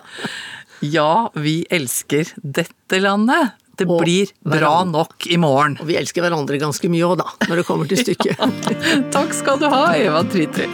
Ja, 0.82 1.30
vi 1.34 1.66
elsker 1.70 2.30
dette 2.42 3.00
landet. 3.02 3.52
Det 3.78 3.86
Og 3.86 4.00
blir 4.02 4.32
bra 4.42 4.58
hverandre. 4.58 4.92
nok 4.92 5.26
i 5.30 5.36
morgen. 5.38 5.76
Og 5.80 5.86
vi 5.86 5.96
elsker 6.00 6.24
hverandre 6.24 6.58
ganske 6.58 6.88
mye 6.90 7.06
òg, 7.06 7.18
da, 7.20 7.28
når 7.48 7.60
det 7.62 7.66
kommer 7.68 7.86
til 7.86 7.98
stykket. 8.02 8.40
Takk 9.14 9.32
skal 9.36 9.58
du 9.62 9.68
ha, 9.70 9.84
Eva 9.94 10.22
Tritri. 10.26 10.66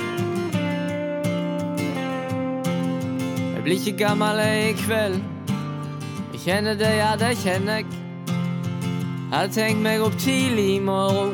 Jeg 3.54 3.62
blir 3.64 3.76
ikke 3.80 3.96
gammel 4.04 4.40
i 4.44 4.73
kveld. 4.84 5.20
Jeg 6.34 6.40
kjenner 6.44 6.75
det, 6.80 6.90
ja, 6.99 7.12
det 7.20 7.34
kjenner 7.40 7.80
jeg. 7.82 7.87
Jeg 7.88 9.32
Hadde 9.34 9.52
tenkt 9.56 9.80
meg 9.82 10.02
opp 10.04 10.14
tidlig 10.20 10.66
i 10.76 10.80
morgen, 10.84 11.32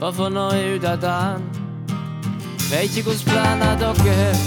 bare 0.00 0.12
for 0.14 0.30
nå 0.32 0.46
ut 0.54 0.84
av 0.88 1.00
dagen. 1.02 1.42
Vet 2.70 2.96
ikke 2.96 3.10
hvilke 3.10 3.28
planer 3.30 3.76
dere 3.82 4.14
har, 4.16 4.38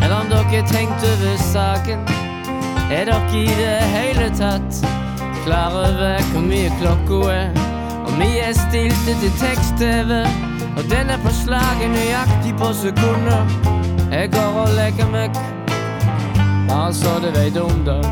eller 0.00 0.16
om 0.22 0.30
dere 0.30 0.46
har 0.54 0.70
tenkt 0.70 1.04
over 1.10 1.36
saken. 1.50 2.06
Er 2.90 3.04
dere 3.10 3.20
i 3.38 3.44
det 3.58 3.76
hele 3.92 4.30
tatt 4.38 4.80
klar 5.44 5.70
over 5.70 6.22
hvor 6.32 6.40
mye 6.40 6.70
klokka 6.80 7.18
er? 7.32 7.50
Og 8.06 8.12
vi 8.20 8.30
er 8.38 8.52
stilte 8.52 9.12
til 9.20 9.32
tekst-TV, 9.42 10.10
og 10.76 10.82
den 10.90 11.10
er 11.14 11.18
på 11.24 11.30
slaget 11.42 11.90
nøyaktig 11.96 12.54
på 12.58 12.72
sekunder. 12.72 13.42
Jeg 14.12 14.30
går 14.32 14.52
og 14.62 14.68
legger 14.80 15.10
meg, 15.10 15.30
bare 16.68 16.94
så 16.94 17.12
veit 17.34 17.56
om 17.56 17.84
det. 17.86 18.02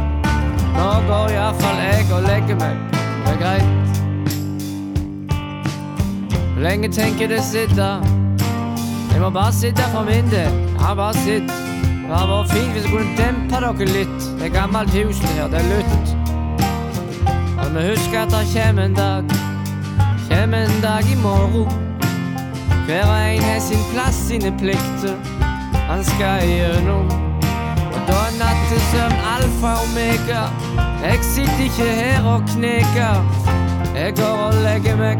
Nå 0.76 0.90
går 1.08 1.28
iallfall 1.34 1.78
jeg 1.82 2.06
og 2.12 2.22
legger 2.22 2.56
meg, 2.62 2.76
det 3.24 3.32
er 3.34 3.38
greit. 3.42 3.70
Hvor 6.52 6.62
lenge 6.62 6.88
tenker 6.88 7.28
det 7.28 7.42
sitte? 7.42 7.88
Jeg 9.12 9.20
må 9.20 9.30
bare 9.30 9.52
sitte 9.52 9.82
for 9.94 10.02
min 10.02 10.30
del. 10.30 10.52
Ja, 10.80 10.94
bare 10.94 11.14
sitt. 11.14 11.50
Det 12.08 12.16
hadde 12.16 12.30
vært 12.30 12.50
fint 12.50 12.70
hvis 12.72 12.86
jeg 12.86 12.92
kunne 12.92 13.16
dempe 13.18 13.60
dere 13.64 13.90
litt. 13.92 14.30
Det 14.38 14.46
er 14.48 14.54
gammelt 14.60 14.94
hus 14.94 15.18
her, 15.18 15.46
det 15.52 15.60
er 15.60 15.68
lutt. 15.74 16.17
Og 17.68 17.74
vi 17.74 17.88
husker 17.88 18.20
at 18.20 18.30
det 18.30 18.44
kommer 18.54 18.82
en 18.82 18.94
dag. 18.94 19.22
Kommer 20.30 20.58
en 20.58 20.80
dag 20.82 21.02
i 21.12 21.16
morgen. 21.22 21.68
Hver 22.86 23.04
og 23.04 23.34
en 23.34 23.42
har 23.42 23.60
sin 23.60 23.84
plass, 23.92 24.14
sine 24.14 24.52
plikter. 24.58 25.16
Han 25.90 26.04
skal 26.04 26.48
igjennom. 26.48 27.06
Og 27.94 28.00
da 28.08 28.16
er 28.28 28.34
nattesøvn 28.40 29.18
alfa 29.34 29.66
og 29.66 29.84
omega. 29.84 30.42
Jeg 31.04 31.18
sitter 31.22 31.64
ikke 31.64 31.90
her 32.00 32.24
og 32.32 32.42
kneker. 32.54 33.14
Jeg 33.94 34.16
går 34.16 34.36
og 34.46 34.54
legger 34.54 34.96
meg, 34.96 35.18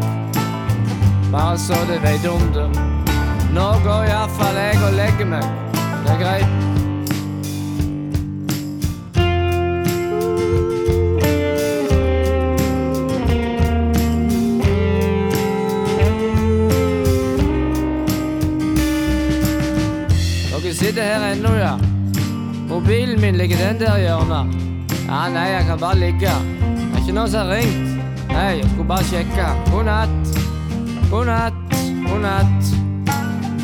bare 1.31 1.57
så 1.57 1.73
du 1.73 1.95
veit 2.01 2.25
om 2.25 2.41
det. 2.53 2.69
Nå 3.53 3.69
går 3.85 4.09
iallfall 4.09 4.57
jeg 4.57 4.83
og 4.87 4.93
legger 4.93 5.25
meg. 5.25 5.45
Det 6.03 6.11
er 6.11 6.19
greit. 6.23 6.78
Den 23.69 23.79
der 23.79 23.97
hjørnet. 23.97 24.45
Ja, 25.07 25.29
nei, 25.29 25.47
jeg 25.53 25.65
kan 25.67 25.79
bare 25.79 25.97
ligge. 25.99 26.31
Det 26.59 26.95
er 26.95 27.01
ikke 27.03 27.13
noen 27.13 27.29
som 27.29 27.45
har 27.45 27.51
ringt. 27.55 27.91
Nei, 28.31 28.45
jeg 28.57 28.69
skulle 28.71 28.87
bare 28.89 29.05
sjekke. 29.05 29.45
God 29.69 29.85
natt. 29.85 30.39
God 31.11 31.29
natt. 31.29 31.75
God 32.07 32.23
natt. 32.23 32.71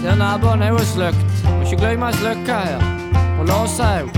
Der 0.04 0.16
naboen 0.20 0.62
er 0.62 0.76
jo 0.76 0.86
sløkt. 0.86 1.44
Må 1.48 1.66
ikke 1.66 1.82
glemme 1.82 2.12
å 2.12 2.18
slukke 2.20 2.62
her. 2.68 2.86
Og 3.40 3.50
låse 3.50 3.92
jo. 4.04 4.14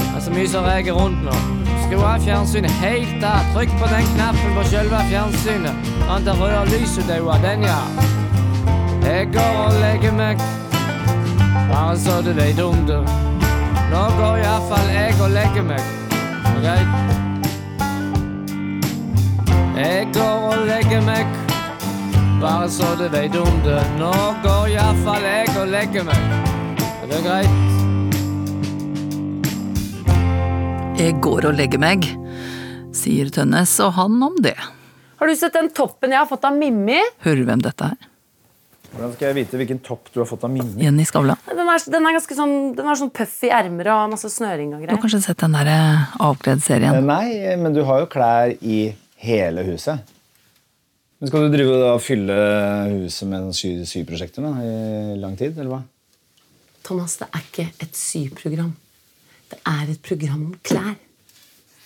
Det 0.00 0.08
er 0.08 0.24
så 0.24 0.36
mye 0.36 0.48
som 0.54 0.68
reger 0.68 0.96
rundt 0.96 1.24
nå. 1.28 1.38
Skru 1.84 2.00
av 2.00 2.24
fjernsynet 2.24 2.80
helt 2.80 3.24
av. 3.24 3.48
Trykk 3.54 3.76
på 3.80 3.92
den 3.92 4.12
knappen 4.14 4.56
på 4.56 4.68
sjølve 4.72 5.02
fjernsynet. 5.12 5.90
Han 6.08 6.24
det 6.24 6.36
røde 6.40 6.68
lyset 6.72 7.08
dauer, 7.12 7.42
den 7.44 7.68
ja. 7.68 7.80
Jeg 9.04 9.32
går 9.34 9.64
og 9.66 9.80
legger 9.80 10.14
meg, 10.14 10.40
bare 11.68 11.98
så 11.98 12.22
du 12.24 12.32
vet 12.36 12.60
om 12.62 12.86
det. 12.88 13.29
Nå 13.90 14.00
går 14.14 14.36
iallfall 14.38 14.88
jeg 14.94 15.14
og 15.18 15.32
legger 15.34 15.64
meg. 15.66 15.82
Greit? 16.62 16.90
Jeg 19.80 20.04
går 20.14 20.44
og 20.50 20.60
legger 20.68 21.00
meg, 21.02 21.32
bare 22.38 22.68
så 22.70 22.92
du 23.00 23.08
vet 23.10 23.34
om 23.40 23.56
det. 23.64 23.80
Nå 23.98 24.12
går 24.44 24.76
iallfall 24.76 25.26
jeg 25.26 25.50
og 25.56 25.66
legger 25.72 26.06
meg. 26.06 26.36
Er 26.86 27.10
det 27.10 27.20
greit? 27.26 27.56
Jeg 31.00 31.16
går 31.24 31.50
og 31.50 31.58
legger 31.58 31.82
meg, 31.82 32.06
sier 32.94 33.32
Tønnes, 33.34 33.74
og 33.82 33.96
han 33.98 34.22
om 34.22 34.38
det. 34.44 34.54
Har 35.18 35.26
du 35.26 35.34
sett 35.34 35.58
den 35.58 35.72
toppen 35.74 36.14
jeg 36.14 36.22
har 36.22 36.30
fått 36.30 36.46
av 36.46 36.54
Mimmi? 36.54 37.00
Hører 37.26 37.42
du 37.42 37.50
hvem 37.50 37.66
dette 37.66 37.90
er? 37.90 38.09
Hvordan 38.90 39.12
skal 39.14 39.28
jeg 39.30 39.36
vite 39.38 39.58
hvilken 39.60 39.78
topp 39.86 40.08
du 40.12 40.18
har 40.20 40.26
fått 40.28 40.42
av 40.44 40.50
Mini? 40.50 40.82
Jenny 40.84 41.04
Skavlan. 41.06 41.38
Den 41.46 41.68
er, 41.70 41.82
den 41.94 42.06
er 42.08 42.14
ganske 42.16 42.36
sånn, 42.36 42.54
den 42.76 42.88
er 42.90 42.98
sånn 42.98 43.12
puffy 43.14 43.50
ermer 43.54 43.90
og 43.94 44.10
masse 44.16 44.30
snøring 44.34 44.72
og 44.74 44.80
greier. 44.82 44.90
Du 44.90 44.96
har 44.98 45.02
kanskje 45.04 45.22
sett 45.28 45.42
den 45.44 45.54
der 45.54 45.70
Eh, 45.70 46.16
avkledd-serien? 46.26 46.98
Nei, 47.06 47.54
men 47.60 47.76
du 47.76 47.84
har 47.86 48.02
jo 48.02 48.08
klær 48.10 48.50
i 48.60 48.80
hele 49.22 49.62
huset. 49.68 50.02
Men 51.20 51.28
Skal 51.30 51.46
du 51.46 51.54
drive 51.54 51.76
og 51.92 52.00
fylle 52.02 52.36
huset 52.96 53.28
med 53.28 53.50
sy 53.54 53.74
syprosjekter 53.86 54.42
da, 54.42 54.52
i 54.64 55.18
lang 55.20 55.36
tid, 55.38 55.58
eller 55.58 55.74
hva? 55.74 55.80
Thomas, 56.86 57.18
det 57.20 57.28
er 57.30 57.44
ikke 57.44 57.66
et 57.84 57.94
syprogram. 57.98 58.72
Det 59.52 59.58
er 59.68 59.92
et 59.92 60.00
program 60.02 60.46
om 60.48 60.56
klær. 60.64 60.96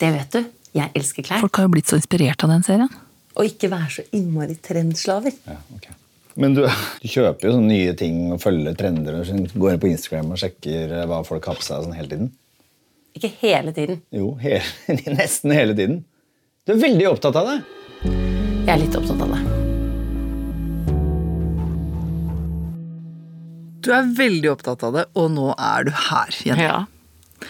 Det 0.00 0.12
vet 0.14 0.38
du. 0.38 0.46
Jeg 0.74 0.90
elsker 0.98 1.26
klær. 1.26 1.42
Folk 1.44 1.58
har 1.60 1.66
jo 1.68 1.74
blitt 1.74 1.90
så 1.90 1.98
inspirert 2.00 2.42
av 2.46 2.50
den 2.54 2.64
serien. 2.66 2.90
Og 3.34 3.48
ikke 3.50 3.68
være 3.72 3.90
så 3.98 4.04
innmari 4.14 4.56
trendslaver. 4.62 5.34
Ja, 5.50 5.58
ok. 5.74 5.90
Men 6.34 6.56
du, 6.56 6.64
du 6.66 7.06
kjøper 7.06 7.46
jo 7.46 7.52
sånne 7.54 7.70
nye 7.70 7.92
ting 7.98 8.32
og 8.34 8.40
følger 8.42 8.74
trender 8.78 9.20
og 9.20 9.26
sånn, 9.28 9.44
går 9.54 9.74
inn 9.74 9.82
på 9.84 9.90
Instagram 9.92 10.32
og 10.34 10.40
sjekker 10.42 10.90
eh, 10.90 11.04
hva 11.06 11.20
folk 11.26 11.46
har 11.46 11.60
på 11.60 11.62
seg 11.62 11.84
sånn 11.84 11.94
hele 11.94 12.10
tiden? 12.10 12.32
Ikke 13.14 13.30
hele 13.38 13.70
tiden. 13.76 14.00
Jo, 14.10 14.32
hele, 14.42 14.64
nesten 15.14 15.54
hele 15.54 15.76
tiden. 15.78 16.00
Du 16.66 16.74
er 16.74 16.80
veldig 16.82 17.06
opptatt 17.12 17.38
av 17.38 17.52
det. 17.52 17.60
Jeg 18.64 18.72
er 18.74 18.82
litt 18.82 18.98
opptatt 18.98 19.22
av 19.22 19.36
det. 19.36 19.42
Du 23.84 23.92
er 23.92 24.10
veldig 24.16 24.50
opptatt 24.56 24.82
av 24.88 24.94
det, 24.96 25.06
og 25.14 25.30
nå 25.36 25.52
er 25.54 25.86
du 25.86 25.92
her, 26.08 26.34
jente. 26.48 26.66
Ja. 26.66 27.48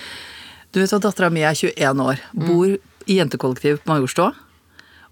Du 0.75 0.83
vet 0.83 0.93
at 0.93 1.07
dattera 1.07 1.31
mi 1.33 1.47
er 1.47 1.57
21 1.57 2.05
år, 2.05 2.21
bor 2.35 2.69
i 2.69 3.17
jentekollektiv 3.21 3.81
på 3.81 3.95
Majorstua. 3.95 4.33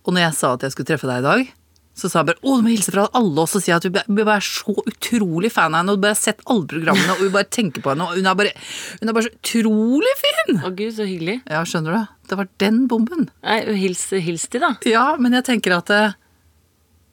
Og 0.02 0.12
når 0.12 0.26
jeg 0.26 0.38
sa 0.42 0.56
at 0.56 0.66
jeg 0.66 0.74
skulle 0.74 0.90
treffe 0.90 1.08
deg 1.08 1.22
i 1.22 1.28
dag, 1.30 1.52
Så 1.92 2.08
sa 2.08 2.22
jeg 2.22 2.30
bare 2.30 2.40
'Å, 2.40 2.56
du 2.56 2.62
må 2.64 2.72
hilse 2.72 2.92
fra 2.94 3.04
alle 3.12 3.42
oss 3.42 3.54
og 3.58 3.62
si 3.62 3.72
at 3.74 3.84
vi 3.84 3.92
bare 3.92 4.38
er 4.40 4.46
så 4.46 4.72
utrolig 4.72 5.50
fan 5.52 5.74
av 5.74 5.82
henne', 5.82 5.92
og 5.92 6.00
bare 6.00 6.16
har 6.16 6.22
sett 6.22 6.40
alle 6.48 6.64
programmene, 6.66 7.16
og 7.18 7.20
vi 7.20 7.28
bare 7.34 7.50
tenker 7.52 7.84
på 7.84 7.92
henne, 7.92 8.06
og 8.08 8.16
hun 8.16 8.26
er 8.26 8.38
bare, 8.38 8.54
hun 9.00 9.08
er 9.10 9.12
bare 9.12 9.28
så 9.28 9.34
utrolig 9.36 10.14
fin! 10.22 10.62
Å 10.64 10.72
gud, 10.72 10.94
så 10.96 11.04
hyggelig. 11.04 11.42
Ja, 11.50 11.60
skjønner 11.68 11.98
du? 11.98 12.16
Det 12.32 12.38
var 12.40 12.48
den 12.64 12.86
bomben. 12.88 13.28
Nei, 13.44 13.60
hils, 13.76 14.06
hils 14.10 14.48
de, 14.48 14.62
da. 14.64 14.72
Ja, 14.88 15.16
men 15.20 15.36
jeg 15.36 15.44
tenker 15.44 15.76
at 15.76 15.92
det, 15.92 16.14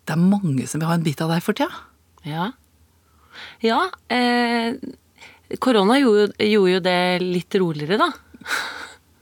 det 0.08 0.16
er 0.16 0.24
mange 0.24 0.66
som 0.70 0.80
vil 0.80 0.88
ha 0.88 0.96
en 0.96 1.04
bit 1.04 1.22
av 1.22 1.34
deg 1.34 1.44
for 1.44 1.60
tida. 1.60 1.84
Ja. 2.24 2.52
Ja, 3.64 3.82
eh, 4.10 4.80
korona 5.60 6.00
gjorde, 6.00 6.32
gjorde 6.40 6.76
jo 6.78 6.80
det 6.88 7.00
litt 7.24 7.60
roligere, 7.60 8.00
da. 8.00 8.12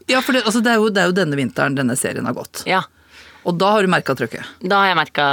Ja, 0.08 0.22
for 0.22 0.38
det, 0.38 0.46
altså, 0.46 0.62
det, 0.64 0.72
er 0.72 0.80
jo, 0.80 0.92
det 0.94 1.02
er 1.02 1.10
jo 1.10 1.18
denne 1.18 1.36
vinteren 1.40 1.76
denne 1.76 1.98
serien 2.00 2.30
har 2.30 2.38
gått. 2.38 2.62
Ja. 2.70 2.86
Og 3.48 3.56
da 3.56 3.72
har 3.78 3.86
du 3.86 3.92
merka 3.92 4.16
trøkket. 4.18 4.44
Da 4.60 4.82
har 4.82 4.92
jeg 4.92 5.00
merka 5.00 5.26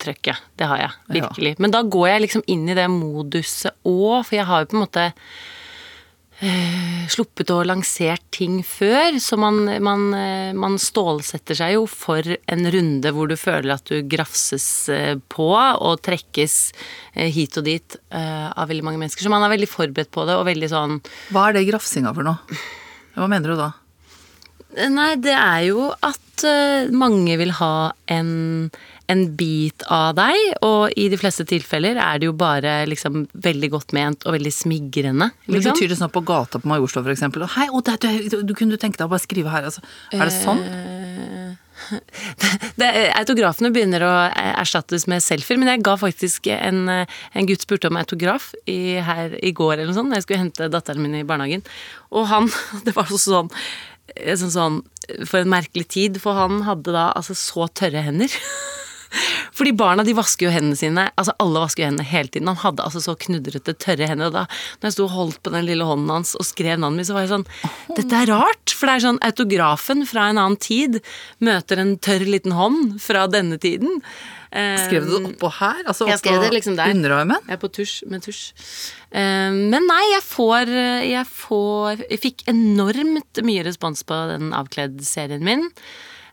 trøkket. 0.00 0.48
Det 0.56 0.68
har 0.70 0.80
jeg. 0.80 0.98
Virkelig. 1.20 1.54
Men 1.60 1.74
da 1.74 1.84
går 1.84 2.08
jeg 2.08 2.26
liksom 2.26 2.44
inn 2.48 2.68
i 2.72 2.76
det 2.78 2.88
moduset 2.92 3.74
òg, 3.84 4.22
for 4.24 4.36
jeg 4.38 4.48
har 4.48 4.62
jo 4.62 4.70
på 4.70 4.78
en 4.78 4.84
måte 4.86 5.04
eh, 6.40 7.02
sluppet 7.12 7.52
og 7.52 7.66
lansert 7.68 8.24
ting 8.32 8.62
før, 8.64 9.18
så 9.20 9.36
man, 9.40 9.60
man, 9.84 10.06
eh, 10.16 10.54
man 10.56 10.78
stålsetter 10.80 11.58
seg 11.60 11.74
jo 11.76 11.84
for 11.90 12.24
en 12.24 12.72
runde 12.72 13.12
hvor 13.12 13.28
du 13.28 13.36
føler 13.36 13.74
at 13.76 13.92
du 13.92 14.08
grafses 14.08 14.70
eh, 14.88 15.12
på 15.28 15.50
og 15.52 16.00
trekkes 16.06 16.58
hit 17.12 17.60
og 17.60 17.68
dit 17.68 18.00
av 18.14 18.70
veldig 18.70 18.86
mange 18.86 19.02
mennesker. 19.02 19.26
Så 19.26 19.32
man 19.32 19.44
er 19.44 19.52
veldig 19.52 19.68
forberedt 19.68 20.12
på 20.14 20.24
det 20.28 20.38
og 20.38 20.48
veldig 20.48 20.72
sånn 20.72 21.00
Hva 21.34 21.50
er 21.50 21.58
det 21.58 21.68
grafsinga 21.68 22.14
for 22.16 22.24
noe? 22.24 22.60
Hva 23.18 23.28
mener 23.28 23.52
du 23.52 23.60
da? 23.60 23.72
Nei, 24.70 25.14
det 25.18 25.34
er 25.34 25.64
jo 25.66 25.90
at 26.06 26.44
eh, 26.46 26.90
mange 26.94 27.34
vil 27.40 27.50
ha 27.58 27.90
en, 28.12 28.30
en 29.10 29.24
bit 29.38 29.82
av 29.90 30.14
deg, 30.18 30.38
og 30.66 30.94
i 30.94 31.08
de 31.10 31.18
fleste 31.18 31.46
tilfeller 31.48 31.98
er 31.98 32.20
det 32.20 32.28
jo 32.28 32.36
bare 32.38 32.84
liksom 32.88 33.24
veldig 33.34 33.70
godt 33.74 33.94
ment 33.96 34.26
og 34.26 34.36
veldig 34.38 34.54
smigrende. 34.54 35.32
Men 35.46 35.56
Liksom. 35.58 35.74
Betyr 35.74 35.90
det 35.90 35.98
sånn 35.98 36.14
på 36.14 36.22
gata 36.26 36.62
på 36.62 36.70
Majorstua 36.70 37.02
for 37.02 37.14
eksempel? 37.14 37.48
Hei, 37.56 37.66
å, 37.72 37.82
det, 37.82 37.98
du, 38.30 38.42
du 38.46 38.54
kunne 38.54 38.76
du 38.76 38.80
tenke 38.80 39.00
deg 39.00 39.10
å 39.10 39.14
bare 39.14 39.26
skrive 39.26 39.52
her, 39.52 39.66
altså. 39.72 39.82
Er 40.14 40.28
det 40.28 40.38
sånn? 40.38 40.62
Det, 42.80 42.88
autografene 43.16 43.70
begynner 43.74 44.04
å 44.04 44.10
eh, 44.28 44.52
erstattes 44.60 45.06
med 45.10 45.22
selfier, 45.24 45.58
men 45.60 45.70
jeg 45.72 45.84
ga 45.86 45.96
faktisk 46.00 46.50
en, 46.52 46.82
eh, 46.92 47.20
en 47.36 47.48
gutt 47.48 47.64
spurte 47.64 47.90
om 47.90 47.98
autograf 48.00 48.50
i, 48.70 48.98
her 49.04 49.36
i 49.40 49.52
går 49.56 49.78
eller 49.78 49.90
noe 49.90 49.96
sånt, 49.96 50.12
da 50.12 50.20
jeg 50.20 50.26
skulle 50.28 50.42
hente 50.44 50.70
datteren 50.72 51.02
min 51.02 51.18
i 51.20 51.26
barnehagen. 51.26 51.64
Og 52.14 52.28
han, 52.30 52.50
det 52.86 52.94
var 52.96 53.10
sånn, 53.10 53.50
eh, 53.50 53.89
sånn, 54.16 54.54
sånn 54.54 54.80
for 55.26 55.42
en 55.42 55.52
merkelig 55.52 55.88
tid, 55.90 56.20
for 56.22 56.38
han 56.38 56.62
hadde 56.66 56.94
da 56.94 57.10
altså 57.16 57.36
så 57.38 57.68
tørre 57.74 58.04
hender. 58.06 58.30
Fordi 59.56 59.72
barna 59.76 60.04
de 60.06 60.14
vasker 60.16 60.46
jo 60.48 60.52
hendene 60.54 60.78
sine, 60.78 61.08
altså 61.18 61.34
alle 61.42 61.62
vasker 61.64 61.82
jo 61.84 61.88
hendene 61.90 62.06
hele 62.10 62.28
tiden. 62.32 62.48
Han 62.52 62.60
hadde 62.62 62.84
altså 62.86 63.02
så 63.04 63.16
knudrete, 63.18 63.74
tørre 63.82 64.08
hender. 64.10 64.30
Og 64.30 64.36
da 64.38 64.44
når 64.80 64.88
jeg 64.90 64.96
sto 64.96 65.06
og 65.08 65.14
holdt 65.16 65.40
på 65.46 65.52
den 65.54 65.66
lille 65.68 65.86
hånden 65.88 66.10
hans 66.14 66.34
og 66.38 66.46
skrev 66.48 66.78
navnet 66.80 67.02
mitt, 67.02 67.10
så 67.10 67.16
var 67.18 67.26
jeg 67.26 67.32
sånn 67.34 67.46
Dette 67.98 68.20
er 68.24 68.30
rart! 68.34 68.74
For 68.80 68.88
det 68.88 68.96
er 68.98 69.06
sånn 69.08 69.22
autografen 69.26 70.04
fra 70.08 70.28
en 70.30 70.38
annen 70.40 70.56
tid 70.60 71.00
møter 71.44 71.82
en 71.82 71.96
tørr 72.00 72.24
liten 72.28 72.54
hånd 72.56 72.94
fra 73.02 73.26
denne 73.28 73.58
tiden. 73.60 74.00
Eh, 74.50 74.78
Skrev 74.86 75.04
du 75.06 75.10
det 75.12 75.20
oppå 75.34 75.50
her? 75.60 75.82
Altså 75.86 76.08
jeg 76.08 76.18
skrev 76.22 76.40
det 76.42 76.52
liksom 76.56 76.74
der. 76.78 76.90
underarmen? 76.90 77.38
Jeg 77.46 77.54
er 77.58 77.60
på 77.62 77.70
tusj, 77.70 77.92
med 78.10 78.24
tusj. 78.24 78.40
Eh, 79.12 79.50
Men 79.52 79.86
nei, 79.86 80.00
jeg 80.14 80.22
får, 80.26 80.72
jeg 81.06 81.26
får 81.28 82.02
Jeg 82.10 82.20
fikk 82.24 82.42
enormt 82.50 83.42
mye 83.46 83.66
respons 83.66 84.02
på 84.06 84.16
den 84.32 84.50
Avkledd-serien 84.56 85.44
min. 85.46 85.68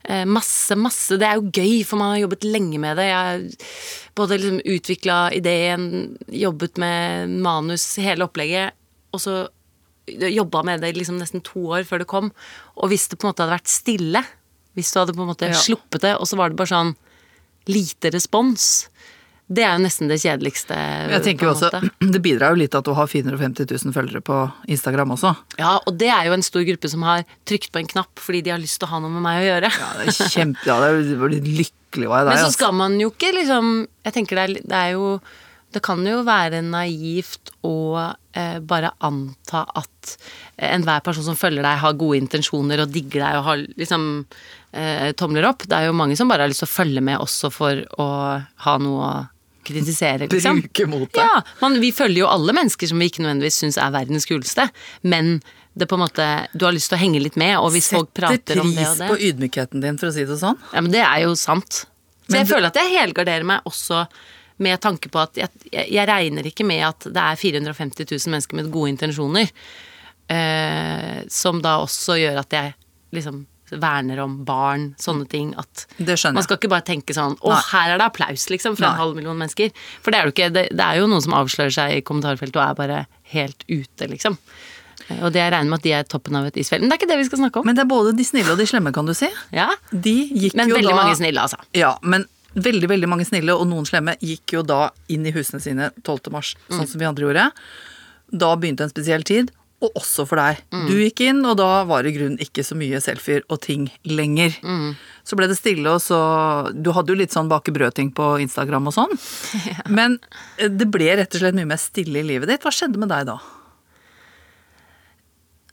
Eh, 0.07 0.23
Masse, 0.25 0.75
masse. 0.79 1.17
Det 1.19 1.27
er 1.27 1.35
jo 1.39 1.49
gøy, 1.51 1.81
for 1.85 1.99
man 1.99 2.13
har 2.13 2.21
jobbet 2.23 2.45
lenge 2.47 2.79
med 2.79 2.95
det. 2.99 3.09
Jeg 3.09 3.17
har 3.27 3.41
både 4.15 4.37
liksom 4.39 4.61
utvikla 4.63 5.17
ideen, 5.35 5.87
jobbet 6.31 6.79
med 6.79 7.33
manus, 7.43 7.83
hele 7.99 8.23
opplegget, 8.27 8.71
og 9.13 9.19
så 9.23 9.35
jobba 10.07 10.61
med 10.63 10.79
det 10.85 10.93
liksom 10.95 11.17
nesten 11.19 11.43
to 11.43 11.65
år 11.75 11.83
før 11.83 11.99
det 11.99 12.07
kom. 12.07 12.29
Og 12.79 12.87
hvis 12.93 13.09
det 13.11 13.19
på 13.19 13.27
en 13.27 13.33
måte 13.33 13.43
hadde 13.43 13.57
vært 13.57 13.67
stille, 13.73 14.21
hvis 14.77 14.93
du 14.93 14.99
hadde 15.01 15.15
på 15.17 15.25
en 15.25 15.31
måte 15.33 15.49
Ja. 15.51 15.57
sluppet 15.59 16.01
det, 16.05 16.15
og 16.15 16.23
så 16.29 16.37
var 16.39 16.49
det 16.49 16.55
bare 16.61 16.71
sånn 16.71 16.95
lite 17.67 18.13
respons, 18.15 18.87
det 19.47 19.63
er 19.63 19.77
jo 19.77 19.83
nesten 19.86 20.10
det 20.12 20.17
kjedeligste. 20.19 20.75
Jeg 21.07 21.23
tenker 21.23 21.47
jo 21.47 21.53
også. 21.53 21.79
Det 22.13 22.19
bidrar 22.23 22.51
jo 22.51 22.60
litt 22.60 22.75
at 22.75 22.83
du 22.83 22.91
har 22.97 23.07
450 23.07 23.69
000 23.69 23.95
følgere 23.95 24.19
på 24.25 24.41
Instagram 24.67 25.13
også. 25.15 25.31
Ja, 25.60 25.77
og 25.79 25.95
det 25.99 26.10
er 26.12 26.27
jo 26.27 26.36
en 26.36 26.43
stor 26.43 26.65
gruppe 26.67 26.91
som 26.91 27.05
har 27.07 27.23
trykt 27.47 27.71
på 27.71 27.79
en 27.79 27.88
knapp 27.88 28.19
fordi 28.19 28.43
de 28.43 28.51
har 28.51 28.60
lyst 28.60 28.81
til 28.81 28.89
å 28.89 28.91
ha 28.91 28.99
noe 29.03 29.13
med 29.13 29.23
meg 29.23 29.39
å 29.39 29.47
gjøre. 29.47 29.71
Ja, 29.71 29.89
det 30.01 30.12
er 30.12 30.31
kjempe, 30.33 30.67
ja, 30.67 30.77
det 30.83 30.89
er 30.91 31.36
lykkelig 31.47 32.12
var 32.12 32.25
jeg 32.25 32.27
Men 32.27 32.41
så 32.41 32.49
altså. 32.49 32.57
skal 32.57 32.73
man 32.75 32.97
jo 32.99 33.07
ikke 33.13 33.29
liksom 33.31 33.69
Jeg 34.03 34.13
tenker 34.17 34.38
det 34.38 34.43
er, 34.43 34.65
det 34.67 34.79
er 34.81 34.89
jo 34.97 35.05
Det 35.73 35.81
kan 35.86 36.03
jo 36.03 36.17
være 36.27 36.60
naivt 36.65 37.53
å 37.65 37.77
eh, 37.95 38.60
bare 38.60 38.91
anta 39.07 39.63
at 39.79 40.12
eh, 40.57 40.73
enhver 40.73 41.05
person 41.07 41.23
som 41.23 41.39
følger 41.39 41.63
deg, 41.63 41.79
har 41.79 41.97
gode 41.99 42.19
intensjoner 42.19 42.83
og 42.83 42.91
digger 42.91 43.23
deg 43.23 43.39
og 43.39 43.47
har 43.47 43.63
liksom 43.79 44.05
eh, 44.75 45.12
tomler 45.19 45.47
opp. 45.47 45.63
Det 45.67 45.79
er 45.79 45.88
jo 45.88 45.97
mange 45.97 46.19
som 46.19 46.31
bare 46.31 46.43
har 46.45 46.51
lyst 46.51 46.63
til 46.65 46.69
å 46.69 46.75
følge 46.75 47.03
med 47.03 47.23
også 47.23 47.51
for 47.53 47.83
å 47.99 48.07
ha 48.67 48.77
noe 48.83 49.07
å 49.07 49.15
kritisere, 49.67 50.27
liksom. 50.32 50.62
Bruke 50.63 50.88
mot 50.89 51.08
deg. 51.12 51.21
Ja, 51.21 51.41
man, 51.62 51.77
vi 51.84 51.91
følger 51.95 52.23
jo 52.23 52.32
alle 52.32 52.56
mennesker 52.58 52.89
som 52.89 52.99
vi 53.03 53.10
ikke 53.12 53.23
nødvendigvis 53.25 53.60
syns 53.63 53.77
er 53.84 53.91
verdens 53.95 54.25
kuleste, 54.30 54.69
men 55.03 55.38
det 55.77 55.86
på 55.91 55.93
en 55.99 56.01
måte, 56.08 56.25
du 56.58 56.65
har 56.65 56.73
lyst 56.73 56.89
til 56.89 56.97
å 56.97 57.01
henge 57.03 57.19
litt 57.21 57.36
med, 57.38 57.53
og 57.62 57.69
hvis 57.75 57.91
folk 57.93 58.10
prater 58.17 58.58
om 58.63 58.71
det 58.73 58.82
og 58.82 58.82
det 58.82 58.88
Sette 58.88 59.03
pris 59.03 59.12
på 59.12 59.30
ydmykheten 59.30 59.84
din, 59.84 59.99
for 60.01 60.10
å 60.10 60.15
si 60.15 60.25
det 60.25 60.39
sånn. 60.41 60.58
ja, 60.73 60.82
men 60.82 60.89
det 60.95 61.03
er 61.06 61.21
jo 61.27 61.36
sant. 61.38 61.84
Så 61.84 62.32
Men 62.34 62.39
jeg 62.41 62.47
du- 62.47 62.53
føler 62.56 62.67
at 62.71 62.80
jeg 62.82 62.95
helgarderer 62.97 63.45
meg 63.45 63.62
også 63.69 64.08
med 64.60 64.82
tanke 64.82 65.12
på 65.13 65.19
at 65.21 65.36
jeg, 65.38 65.49
jeg 65.71 66.08
regner 66.10 66.47
ikke 66.49 66.65
med 66.65 66.82
at 66.88 67.06
det 67.13 67.21
er 67.21 67.36
450 67.38 68.08
000 68.10 68.32
mennesker 68.34 68.56
med 68.58 68.71
gode 68.73 68.89
intensjoner. 68.95 69.51
Eh, 70.27 71.21
som 71.30 71.62
da 71.63 71.77
også 71.86 72.17
gjør 72.19 72.39
at 72.41 72.51
jeg 72.58 72.73
liksom 73.15 73.45
verner 73.71 74.19
om 74.23 74.38
barn, 74.45 74.95
sånne 75.01 75.27
ting. 75.32 75.53
At 75.58 75.86
man 75.99 76.43
skal 76.43 76.58
ikke 76.58 76.69
bare 76.71 76.86
tenke 76.88 77.13
sånn 77.13 77.36
Å, 77.41 77.49
Nei. 77.51 77.62
her 77.73 77.93
er 77.93 77.97
det 78.01 78.06
applaus, 78.08 78.47
liksom, 78.49 78.77
fra 78.80 78.88
Nei. 78.88 78.93
en 78.93 79.01
halv 79.01 79.15
million 79.15 79.38
mennesker. 79.38 79.71
For 80.01 80.12
det 80.12 80.19
er 80.21 80.32
ikke. 80.32 80.49
Det, 80.53 80.65
det 80.77 80.86
er 80.86 81.01
jo 81.01 81.08
noen 81.12 81.21
som 81.25 81.34
avslører 81.34 81.73
seg 81.73 81.97
i 81.97 82.01
kommentarfeltet 82.08 82.56
og 82.56 82.63
er 82.69 82.80
bare 82.80 83.01
helt 83.34 83.63
ute, 83.67 84.08
liksom. 84.08 84.38
Eh, 85.10 85.19
Og 85.23 85.34
det 85.34 85.41
jeg 85.43 85.51
regner 85.53 85.69
med 85.69 85.80
at 85.80 85.84
de 85.84 85.93
er 85.97 86.03
toppen 86.08 86.36
av 86.39 86.45
et 86.47 86.58
isfjell. 86.58 86.82
Men 86.82 86.89
det 86.89 86.97
er 86.97 87.01
ikke 87.03 87.12
det 87.12 87.19
vi 87.19 87.27
skal 87.30 87.39
snakke 87.43 87.60
om. 87.60 87.65
Men 87.67 87.75
det 87.75 87.84
er 87.84 87.91
både 87.91 88.15
de 88.17 88.23
snille 88.27 88.51
og 88.51 88.58
de 88.58 88.65
slemme, 88.69 88.93
kan 88.95 89.06
du 89.06 89.13
si. 89.17 89.30
ja. 89.51 89.69
De 89.91 90.15
gikk 90.32 90.56
Men 90.56 90.69
jo 90.69 90.75
veldig 90.80 90.93
da 90.95 90.95
mange 91.03 91.15
snille, 91.19 91.43
altså. 91.43 91.60
Ja, 91.77 91.97
men 92.01 92.25
veldig, 92.56 92.88
veldig 92.89 93.08
mange 93.12 93.25
snille, 93.27 93.53
og 93.53 93.67
noen 93.69 93.86
slemme, 93.86 94.15
gikk 94.23 94.56
jo 94.56 94.63
da 94.65 94.89
inn 95.13 95.25
i 95.27 95.32
husene 95.36 95.62
sine 95.62 95.91
12. 96.03 96.32
mars, 96.34 96.56
Mm. 96.71 96.80
sånn 96.80 96.88
som 96.88 96.99
vi 96.99 97.06
andre 97.06 97.27
gjorde. 97.27 97.51
Da 98.32 98.56
begynte 98.60 98.84
en 98.84 98.89
spesiell 98.91 99.23
tid, 99.23 99.51
og 99.77 99.99
også 99.99 100.25
for 100.25 100.41
deg. 100.41 100.61
Mm. 100.73 100.85
Du 100.89 100.93
gikk 100.97 101.21
inn, 101.27 101.43
og 101.45 101.59
da 101.59 101.83
var 101.85 102.01
det 102.01 102.13
i 102.13 102.17
grunnen 102.17 102.41
ikke 102.41 102.63
så 102.65 102.77
mye 102.77 102.97
selfier 103.03 103.43
og 103.53 103.59
ting 103.61 103.85
lenger. 104.09 104.55
Mm. 104.65 104.95
Så 105.27 105.37
ble 105.37 105.49
det 105.51 105.59
stille, 105.59 105.91
og 105.91 106.01
så 106.01 106.17
Du 106.73 106.89
hadde 106.95 107.13
jo 107.13 107.19
litt 107.19 107.35
sånn 107.35 107.51
bake 107.51 107.73
brød-ting 107.75 108.09
på 108.17 108.31
Instagram 108.41 108.89
og 108.89 108.95
sånn. 108.95 109.13
Men 109.99 110.17
eh, 110.57 110.71
det 110.73 110.89
ble 110.89 111.11
rett 111.19 111.37
og 111.37 111.43
slett 111.43 111.57
mye 111.57 111.69
mer 111.69 111.81
stille 111.81 112.23
i 112.23 112.25
livet 112.25 112.49
ditt. 112.49 112.65
Hva 112.65 112.73
skjedde 112.73 113.01
med 113.01 113.13
deg 113.13 113.29
da? 113.29 113.37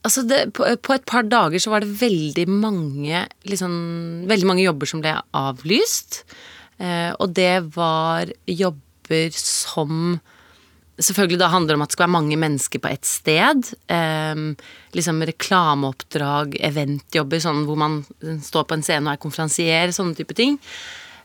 Altså 0.04 0.26
det, 0.28 0.42
på, 0.52 0.68
på 0.84 0.96
et 0.98 1.06
par 1.08 1.24
dager 1.24 1.62
så 1.62 1.72
var 1.72 1.80
det 1.80 1.96
veldig 1.96 2.44
mange, 2.52 3.24
liksom, 3.48 3.72
veldig 4.28 4.50
mange 4.50 4.66
jobber 4.66 4.90
som 4.90 5.00
ble 5.00 5.16
avlyst. 5.32 6.26
Eh, 6.76 7.12
og 7.16 7.32
det 7.32 7.72
var 7.72 8.28
jobber 8.44 9.32
som 9.32 10.18
Selvfølgelig 10.94 11.40
da 11.40 11.50
handler 11.50 11.74
det 11.74 11.78
om 11.78 11.82
at 11.82 11.90
det 11.90 11.96
skal 11.96 12.06
være 12.06 12.14
mange 12.14 12.36
mennesker 12.38 12.82
på 12.82 12.90
ett 12.92 13.08
sted. 13.08 13.70
Eh, 13.90 14.42
liksom 14.94 15.22
reklameoppdrag, 15.26 16.58
eventjobber, 16.70 17.42
sånn 17.42 17.64
hvor 17.66 17.80
man 17.80 18.02
står 18.44 18.68
på 18.68 18.78
en 18.78 18.84
scene 18.86 19.08
og 19.08 19.16
er 19.16 19.24
konferansier, 19.24 19.94
sånne 19.94 20.14
type 20.18 20.36
ting. 20.38 20.60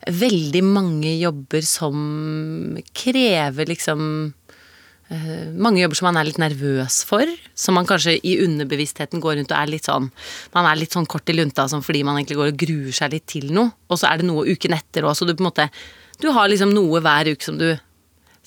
Veldig 0.08 0.64
mange 0.66 1.12
jobber 1.20 1.66
som 1.68 2.80
krever 2.96 3.68
liksom 3.70 4.02
eh, 5.12 5.50
mange 5.54 5.84
jobber 5.84 6.00
som 6.00 6.08
man 6.08 6.18
er 6.22 6.30
litt 6.30 6.40
nervøs 6.42 7.02
for. 7.06 7.30
Som 7.54 7.78
man 7.78 7.90
kanskje 7.90 8.16
i 8.26 8.38
underbevisstheten 8.46 9.22
går 9.22 9.38
rundt 9.38 9.54
og 9.54 9.60
er 9.60 9.74
litt 9.74 9.90
sånn 9.90 10.08
Man 10.56 10.66
er 10.66 10.80
litt 10.80 10.96
sånn 10.96 11.08
kort 11.10 11.30
i 11.30 11.36
lunta 11.36 11.68
sånn 11.70 11.84
fordi 11.86 12.06
man 12.08 12.18
egentlig 12.18 12.40
går 12.40 12.54
og 12.54 12.64
gruer 12.64 12.96
seg 12.96 13.14
litt 13.14 13.28
til 13.30 13.52
noe. 13.54 13.76
Og 13.92 14.02
så 14.02 14.10
er 14.10 14.22
det 14.22 14.30
noe 14.32 14.48
uken 14.50 14.78
etter 14.80 15.06
òg, 15.06 15.14
så 15.14 15.28
du 15.28 15.36
på 15.36 15.44
en 15.44 15.52
måte 15.52 15.70
Du 16.24 16.32
har 16.34 16.50
liksom 16.50 16.74
noe 16.74 17.04
hver 17.04 17.30
uke 17.36 17.46
som 17.46 17.60
du 17.60 17.70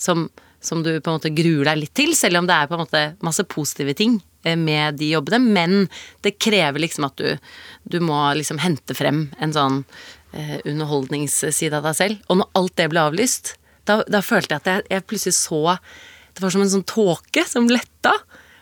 som, 0.02 0.26
som 0.62 0.82
du 0.82 0.92
på 1.00 1.10
en 1.10 1.18
måte 1.18 1.32
gruer 1.34 1.66
deg 1.68 1.80
litt 1.82 1.94
til, 1.98 2.14
selv 2.16 2.40
om 2.40 2.48
det 2.48 2.56
er 2.56 2.70
på 2.70 2.76
en 2.76 2.84
måte 2.84 3.02
masse 3.26 3.44
positive 3.50 3.94
ting 3.98 4.20
eh, 4.46 4.56
med 4.58 5.00
de 5.00 5.12
jobbene. 5.12 5.40
Men 5.42 5.88
det 6.24 6.38
krever 6.38 6.84
liksom 6.84 7.08
at 7.08 7.18
du, 7.18 7.34
du 7.84 7.98
må 8.04 8.18
liksom 8.38 8.62
hente 8.62 8.96
frem 8.96 9.26
en 9.42 9.54
sånn 9.56 9.82
eh, 10.32 10.60
underholdningsside 10.64 11.74
av 11.78 11.90
deg 11.90 11.98
selv. 11.98 12.22
Og 12.28 12.40
når 12.42 12.52
alt 12.60 12.76
det 12.78 12.88
ble 12.92 13.06
avlyst, 13.10 13.56
da, 13.88 14.00
da 14.06 14.22
følte 14.22 14.54
jeg 14.54 14.62
at 14.62 14.70
jeg, 14.70 14.86
jeg 14.94 15.06
plutselig 15.10 15.34
så 15.40 15.78
Det 16.32 16.44
var 16.44 16.52
som 16.54 16.62
en 16.62 16.70
sånn 16.70 16.86
tåke 16.86 17.42
som 17.48 17.66
letta. 17.68 18.14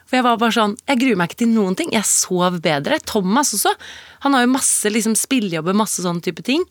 For 0.09 0.19
jeg 0.19 0.27
var 0.27 0.41
bare 0.41 0.57
sånn 0.57 0.73
Jeg 0.89 1.03
gruer 1.03 1.19
meg 1.21 1.31
ikke 1.31 1.43
til 1.45 1.53
noen 1.53 1.77
ting. 1.79 1.93
Jeg 1.95 2.09
sov 2.09 2.57
bedre. 2.65 2.99
Thomas 3.07 3.53
også. 3.55 3.75
Han 4.25 4.35
har 4.35 4.47
jo 4.47 4.55
masse 4.57 4.91
liksom 4.91 5.15
spillejobber, 5.19 5.77
masse 5.77 6.03
sånne 6.03 6.25
type 6.25 6.43
ting. 6.47 6.65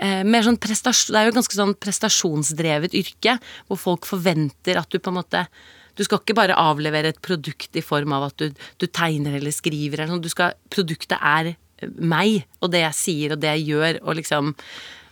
Eh, 0.00 0.22
mer 0.24 0.42
sånn 0.46 0.58
prestasjon, 0.60 1.12
Det 1.12 1.20
er 1.20 1.26
jo 1.28 1.32
et 1.34 1.38
ganske 1.40 1.58
sånn 1.58 1.74
prestasjonsdrevet 1.82 2.94
yrke, 2.94 3.38
hvor 3.68 3.80
folk 3.80 4.08
forventer 4.08 4.78
at 4.80 4.90
du 4.90 4.98
på 4.98 5.12
en 5.12 5.20
måte 5.20 5.46
Du 5.94 6.04
skal 6.04 6.22
ikke 6.22 6.34
bare 6.38 6.56
avlevere 6.56 7.10
et 7.12 7.20
produkt 7.20 7.76
i 7.76 7.82
form 7.84 8.14
av 8.16 8.30
at 8.30 8.36
du, 8.40 8.54
du 8.80 8.86
tegner 8.86 9.34
eller 9.36 9.52
skriver 9.52 10.00
eller 10.00 10.14
sånn. 10.14 10.22
Du 10.24 10.30
skal, 10.32 10.54
produktet 10.72 11.18
er 11.20 11.52
eh, 11.52 11.88
meg, 11.98 12.46
og 12.62 12.72
det 12.72 12.80
jeg 12.86 12.96
sier 12.96 13.34
og 13.34 13.42
det 13.42 13.52
jeg 13.58 13.66
gjør, 13.74 14.00
og 14.02 14.16
liksom 14.16 14.54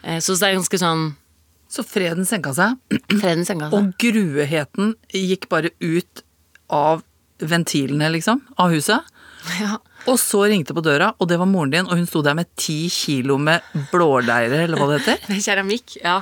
eh, 0.04 0.20
Så 0.24 0.38
det 0.40 0.48
er 0.48 0.56
ganske 0.56 0.80
sånn 0.80 1.04
Så 1.68 1.84
freden 1.84 2.24
senka 2.24 2.54
seg, 2.56 2.80
Freden 3.12 3.44
senka 3.44 3.68
seg. 3.68 3.76
og 3.76 3.92
grueheten 4.00 4.94
gikk 5.12 5.48
bare 5.52 5.70
ut 5.80 6.24
av 6.70 7.04
ventilene, 7.40 8.08
liksom, 8.12 8.40
av 8.60 8.70
huset. 8.72 9.06
Ja. 9.60 9.78
Og 10.08 10.18
så 10.20 10.44
ringte 10.48 10.74
på 10.76 10.84
døra, 10.84 11.12
og 11.20 11.28
det 11.30 11.38
var 11.40 11.48
moren 11.48 11.72
din, 11.72 11.88
og 11.88 11.98
hun 11.98 12.08
sto 12.08 12.22
der 12.24 12.36
med 12.38 12.48
ti 12.60 12.82
kilo 12.92 13.38
med 13.40 13.64
blåleire, 13.92 14.64
eller 14.64 14.80
hva 14.80 14.90
det 14.92 15.00
heter. 15.00 15.40
Keramikk, 15.46 15.98
ja. 16.02 16.20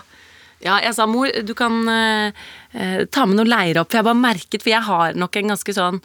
Ja, 0.59 0.81
jeg 0.83 0.97
sa 0.97 1.07
mor, 1.07 1.31
du 1.47 1.55
kan 1.55 1.87
eh, 1.93 3.07
ta 3.15 3.27
med 3.29 3.39
noe 3.39 3.47
leire 3.47 3.85
opp, 3.85 3.93
for 3.93 4.01
jeg 4.01 4.09
bare 4.09 4.19
merket, 4.19 4.65
for 4.65 4.73
jeg 4.73 4.87
har 4.89 5.19
nok 5.19 5.39
en 5.39 5.53
ganske 5.55 5.75
sånn 5.77 6.01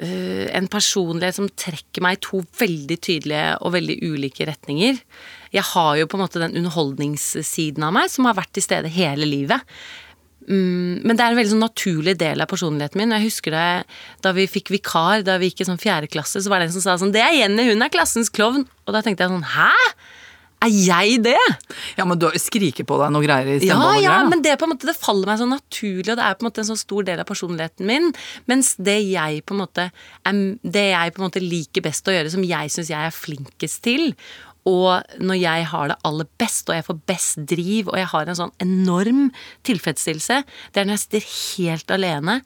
eh, 0.00 0.46
En 0.56 0.70
personlighet 0.72 1.36
som 1.36 1.50
trekker 1.50 2.04
meg 2.04 2.16
i 2.16 2.22
to 2.24 2.40
veldig 2.62 2.96
tydelige 3.04 3.50
og 3.60 3.74
veldig 3.76 3.98
ulike 4.08 4.48
retninger. 4.48 5.02
Jeg 5.52 5.66
har 5.74 5.98
jo 6.00 6.08
på 6.08 6.16
en 6.16 6.24
måte 6.24 6.40
den 6.40 6.56
underholdningssiden 6.62 7.84
av 7.84 7.92
meg 7.98 8.08
som 8.12 8.28
har 8.28 8.40
vært 8.40 8.54
til 8.56 8.64
stede 8.64 8.92
hele 8.92 9.28
livet. 9.28 9.60
Mm, 10.48 11.02
men 11.06 11.16
det 11.16 11.24
er 11.24 11.32
en 11.32 11.38
veldig 11.38 11.52
sånn 11.54 11.62
naturlig 11.62 12.16
del 12.20 12.42
av 12.42 12.50
personligheten 12.50 12.98
min. 12.98 13.14
Jeg 13.14 13.28
husker 13.28 13.54
det 13.54 13.66
da 14.24 14.32
vi 14.36 14.48
fikk 14.50 14.72
vikar 14.74 15.22
da 15.26 15.38
vi 15.40 15.50
gikk 15.50 15.62
i 15.62 15.68
sånn 15.68 15.80
fjerde 15.82 16.10
klasse, 16.10 16.42
så 16.42 16.52
var 16.52 16.60
det 16.60 16.70
en 16.70 16.76
som 16.78 16.84
sa 16.84 16.98
sånn 16.98 17.12
'Det 17.12 17.22
er 17.22 17.38
Jenny, 17.42 17.68
hun 17.70 17.82
er 17.82 17.94
klassens 17.94 18.30
klovn'. 18.30 18.66
Og 18.86 18.94
da 18.94 19.02
tenkte 19.02 19.22
jeg 19.22 19.30
sånn 19.30 19.46
'Hæ? 19.54 19.70
Er 20.62 20.70
jeg 20.70 21.22
det?' 21.24 21.56
Ja, 21.98 22.04
men 22.04 22.18
du 22.18 22.28
skriker 22.38 22.86
på 22.86 22.98
deg 23.00 23.10
noe 23.10 23.24
greier 23.24 23.46
i 23.58 23.66
Ja, 23.66 23.98
ja, 23.98 24.22
men 24.28 24.42
det, 24.42 24.58
på 24.58 24.64
en 24.64 24.74
måte, 24.74 24.86
det 24.86 24.96
faller 24.96 25.26
meg 25.26 25.38
så 25.38 25.48
naturlig, 25.48 26.10
og 26.10 26.18
det 26.18 26.24
er 26.24 26.34
på 26.38 26.44
en 26.44 26.50
måte 26.50 26.62
en 26.62 26.70
så 26.70 26.78
stor 26.78 27.02
del 27.02 27.18
av 27.18 27.26
personligheten 27.26 27.86
min. 27.86 28.12
Mens 28.46 28.76
det 28.76 29.10
jeg 29.10 29.42
på 29.44 29.54
en 29.54 29.62
måte, 29.62 29.90
er, 30.24 30.32
det 30.62 30.86
jeg 30.94 31.14
på 31.14 31.22
en 31.22 31.28
måte 31.28 31.42
liker 31.42 31.82
best 31.82 32.06
å 32.06 32.14
gjøre, 32.14 32.30
som 32.30 32.44
jeg 32.46 32.70
syns 32.70 32.90
jeg 32.94 33.10
er 33.10 33.10
flinkest 33.10 33.82
til, 33.82 34.14
og 34.68 35.16
når 35.18 35.40
jeg 35.40 35.64
har 35.72 35.90
det 35.90 35.98
aller 36.06 36.28
best, 36.38 36.68
og 36.68 36.76
jeg 36.76 36.86
får 36.86 37.00
best 37.10 37.40
driv, 37.50 37.90
og 37.90 37.98
jeg 37.98 38.10
har 38.12 38.28
en 38.28 38.38
sånn 38.38 38.54
enorm 38.62 39.24
tilfredsstillelse, 39.66 40.42
det 40.70 40.80
er 40.80 40.86
når 40.86 40.98
jeg 40.98 41.04
sitter 41.06 41.28
helt 41.32 41.94
alene 41.96 42.38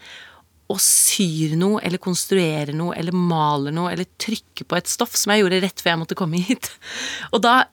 og 0.73 0.81
syr 0.83 1.55
noe, 1.61 1.79
eller 1.85 2.03
konstruerer 2.03 2.75
noe, 2.75 2.97
eller 2.99 3.15
maler 3.15 3.75
noe, 3.75 3.93
eller 3.93 4.09
trykker 4.19 4.67
på 4.67 4.79
et 4.79 4.91
stoff, 4.91 5.15
som 5.15 5.31
jeg 5.31 5.45
gjorde 5.45 5.61
rett 5.63 5.83
før 5.83 5.93
jeg 5.93 6.03
måtte 6.03 6.19
komme 6.19 6.41
hit. 6.43 6.73
Og 7.35 7.43
da 7.45 7.65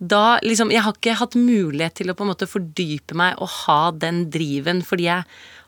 da 0.00 0.38
liksom 0.40 0.70
Jeg 0.72 0.80
har 0.80 0.94
ikke 0.96 1.12
hatt 1.20 1.34
mulighet 1.36 1.98
til 1.98 2.08
å 2.08 2.14
på 2.16 2.24
en 2.24 2.30
måte 2.30 2.46
fordype 2.48 3.12
meg 3.20 3.34
og 3.36 3.50
ha 3.66 3.90
den 3.92 4.22
driven, 4.32 4.80
fordi 4.80 5.10
jeg 5.10 5.26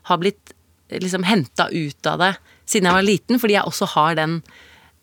har 0.09 0.17
blitt 0.17 0.55
liksom 0.89 1.21
henta 1.29 1.67
ut 1.69 2.09
av 2.09 2.17
det 2.17 2.31
siden 2.65 2.89
jeg 2.89 2.97
var 2.97 3.05
liten, 3.05 3.37
fordi 3.37 3.53
jeg 3.59 3.69
også 3.69 3.91
har 3.93 4.17
den 4.17 4.39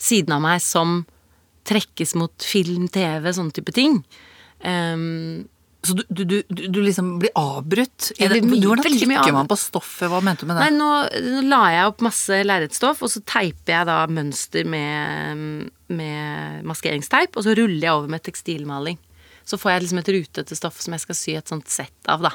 siden 0.02 0.34
av 0.34 0.42
meg 0.42 0.58
som 0.64 1.04
trekkes 1.70 2.16
mot 2.18 2.34
film, 2.44 2.88
TV, 2.92 3.30
sånne 3.38 3.54
type 3.56 3.72
ting. 3.76 4.00
Um, 4.66 5.46
Så 5.80 5.94
du, 5.96 6.02
du, 6.12 6.24
du, 6.28 6.42
du- 6.68 6.82
liksom 6.84 7.14
blir 7.22 7.30
avbrutt? 7.40 8.10
Blir 8.18 8.42
mye- 8.44 8.58
Hvordan 8.66 8.84
trykker 8.84 9.32
man 9.32 9.46
på 9.48 9.56
stoffet? 9.56 10.10
Hva 10.12 10.18
mente 10.20 10.44
du 10.44 10.50
med 10.50 10.58
det? 10.60 10.66
Nei, 10.66 10.74
nå, 10.76 10.88
nå 11.24 11.40
la 11.48 11.60
jeg 11.72 11.86
opp 11.88 12.02
masse 12.04 12.40
lerretstoff, 12.44 13.00
og 13.00 13.08
så 13.08 13.22
teiper 13.24 13.72
jeg 13.78 13.88
da 13.88 13.96
mønster 14.12 14.68
med, 14.68 15.70
med 15.88 16.66
maskeringsteip, 16.68 17.32
og 17.32 17.46
så 17.48 17.54
ruller 17.56 17.80
jeg 17.86 17.94
over 17.96 18.12
med 18.12 18.20
tekstilmaling. 18.28 18.98
Så 19.48 19.56
får 19.56 19.72
jeg 19.72 19.86
liksom 19.86 20.02
et 20.02 20.12
rutete 20.18 20.58
stoff 20.60 20.82
som 20.84 20.92
jeg 20.98 21.06
skal 21.06 21.16
sy 21.16 21.38
et 21.40 21.48
sånt 21.48 21.72
sett 21.72 22.12
av, 22.12 22.28
da. 22.28 22.34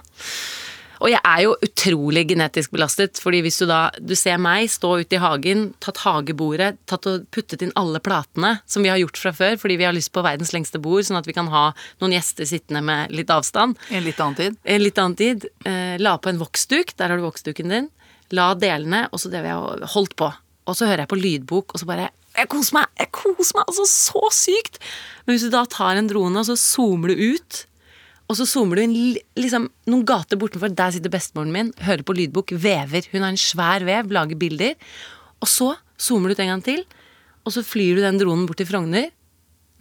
Og 1.05 1.11
jeg 1.13 1.21
er 1.21 1.43
jo 1.45 1.53
utrolig 1.85 2.27
genetisk 2.29 2.71
belastet, 2.71 3.19
fordi 3.21 3.41
hvis 3.45 3.59
du 3.61 3.65
da 3.69 3.91
Du 4.01 4.15
ser 4.17 4.37
meg 4.41 4.69
stå 4.69 4.99
ute 5.01 5.17
i 5.17 5.21
hagen, 5.21 5.73
tatt 5.79 6.01
hagebordet, 6.03 6.77
tatt 6.89 7.05
og 7.09 7.25
puttet 7.33 7.61
inn 7.61 7.73
alle 7.75 7.99
platene, 7.99 8.59
som 8.65 8.83
vi 8.83 8.89
har 8.89 8.97
gjort 8.97 9.17
fra 9.17 9.33
før, 9.33 9.57
fordi 9.57 9.77
vi 9.77 9.85
har 9.85 9.93
lyst 9.93 10.11
på 10.13 10.23
verdens 10.25 10.53
lengste 10.53 10.79
bord, 10.81 11.03
sånn 11.05 11.19
at 11.19 11.27
vi 11.27 11.35
kan 11.35 11.47
ha 11.51 11.71
noen 12.01 12.15
gjester 12.15 12.45
sittende 12.45 12.81
med 12.85 13.13
litt 13.15 13.29
avstand. 13.29 13.77
En 13.89 14.03
litt 14.05 14.19
annen 14.19 14.35
tid? 14.35 14.57
En 14.63 14.83
litt 14.83 14.97
annen 15.01 15.17
tid. 15.19 15.45
Eh, 15.65 15.95
la 16.01 16.17
på 16.17 16.31
en 16.31 16.41
voksduk, 16.41 16.95
der 16.97 17.11
har 17.11 17.21
du 17.21 17.25
voksduken 17.25 17.71
din. 17.71 17.89
La 18.33 18.53
delene, 18.57 19.05
og 19.11 19.21
så 19.21 19.31
drev 19.33 19.47
jeg 19.49 19.91
holdt 19.93 20.17
på. 20.19 20.31
Og 20.65 20.77
så 20.77 20.89
hører 20.89 21.05
jeg 21.05 21.13
på 21.13 21.21
lydbok, 21.21 21.73
og 21.73 21.81
så 21.81 21.89
bare 21.89 22.09
Jeg 22.35 22.49
koser 22.51 22.81
meg! 22.81 22.89
Jeg 22.99 23.13
koser 23.15 23.55
meg 23.55 23.69
altså 23.69 23.85
så 23.87 24.25
sykt! 24.33 24.81
Men 25.25 25.35
hvis 25.35 25.45
du 25.47 25.53
da 25.53 25.63
tar 25.69 25.95
en 25.95 26.09
drone, 26.09 26.41
og 26.41 26.49
så 26.49 26.57
zoomer 26.59 27.13
du 27.13 27.37
ut, 27.37 27.61
og 28.25 28.37
så 28.39 28.47
zoomer 28.49 28.79
du 28.79 28.85
inn 28.85 28.95
liksom, 29.37 29.67
noen 29.91 30.05
gater 30.07 30.39
bortenfor, 30.41 30.71
der 30.73 30.93
sitter 30.95 31.13
bestemoren 31.13 31.53
min, 31.53 31.71
hører 31.85 32.01
på 32.05 32.15
lydbok, 32.17 32.55
vever. 32.57 33.05
Hun 33.11 33.21
har 33.21 33.33
en 33.33 33.39
svær 33.39 33.85
vev, 33.85 34.09
lager 34.13 34.39
bilder. 34.39 34.73
Og 35.43 35.49
så 35.51 35.75
zoomer 36.01 36.31
du 36.31 36.35
ut 36.35 36.41
en 36.41 36.55
gang 36.55 36.63
til, 36.65 36.81
og 37.45 37.53
så 37.53 37.61
flyr 37.61 37.99
du 37.99 38.05
den 38.05 38.17
dronen 38.21 38.47
bort 38.49 38.57
til 38.61 38.69
Frogner. 38.69 39.11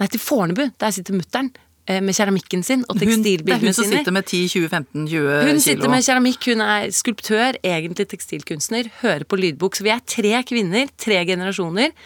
Nei, 0.01 0.09
til 0.11 0.21
Fornebu. 0.21 0.67
Der 0.83 0.93
sitter 0.93 1.17
mutter'n 1.17 1.49
eh, 1.89 2.03
med 2.05 2.17
keramikken 2.19 2.65
sin 2.67 2.85
og 2.91 2.99
tekstilbildene 3.01 3.71
er 3.71 3.73
hun 3.73 3.77
som 3.77 3.87
sine. 3.87 4.03
sitter 4.03 4.17
med 4.17 4.29
10-20-15-20 4.29 5.09
kilo. 5.09 5.41
Hun 5.49 5.65
sitter 5.65 5.95
med 5.95 6.07
keramikk, 6.09 6.49
hun 6.53 6.65
er 6.67 6.93
skulptør, 6.93 7.61
egentlig 7.65 8.09
tekstilkunstner, 8.13 8.93
hører 9.01 9.25
på 9.25 9.41
lydbok. 9.41 9.79
Så 9.79 9.87
vi 9.87 9.95
er 9.95 10.05
tre 10.05 10.37
kvinner, 10.51 10.93
tre 11.01 11.23
generasjoner, 11.31 11.97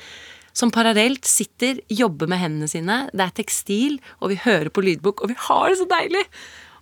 som 0.59 0.73
parallelt 0.75 1.29
sitter, 1.29 1.79
jobber 1.93 2.31
med 2.31 2.41
hendene 2.43 2.71
sine. 2.71 3.05
Det 3.13 3.23
er 3.23 3.37
tekstil, 3.37 4.01
og 4.19 4.33
vi 4.33 4.41
hører 4.43 4.73
på 4.75 4.83
lydbok, 4.83 5.23
og 5.23 5.31
vi 5.31 5.39
har 5.47 5.69
det 5.71 5.79
så 5.79 5.87
deilig! 5.91 6.25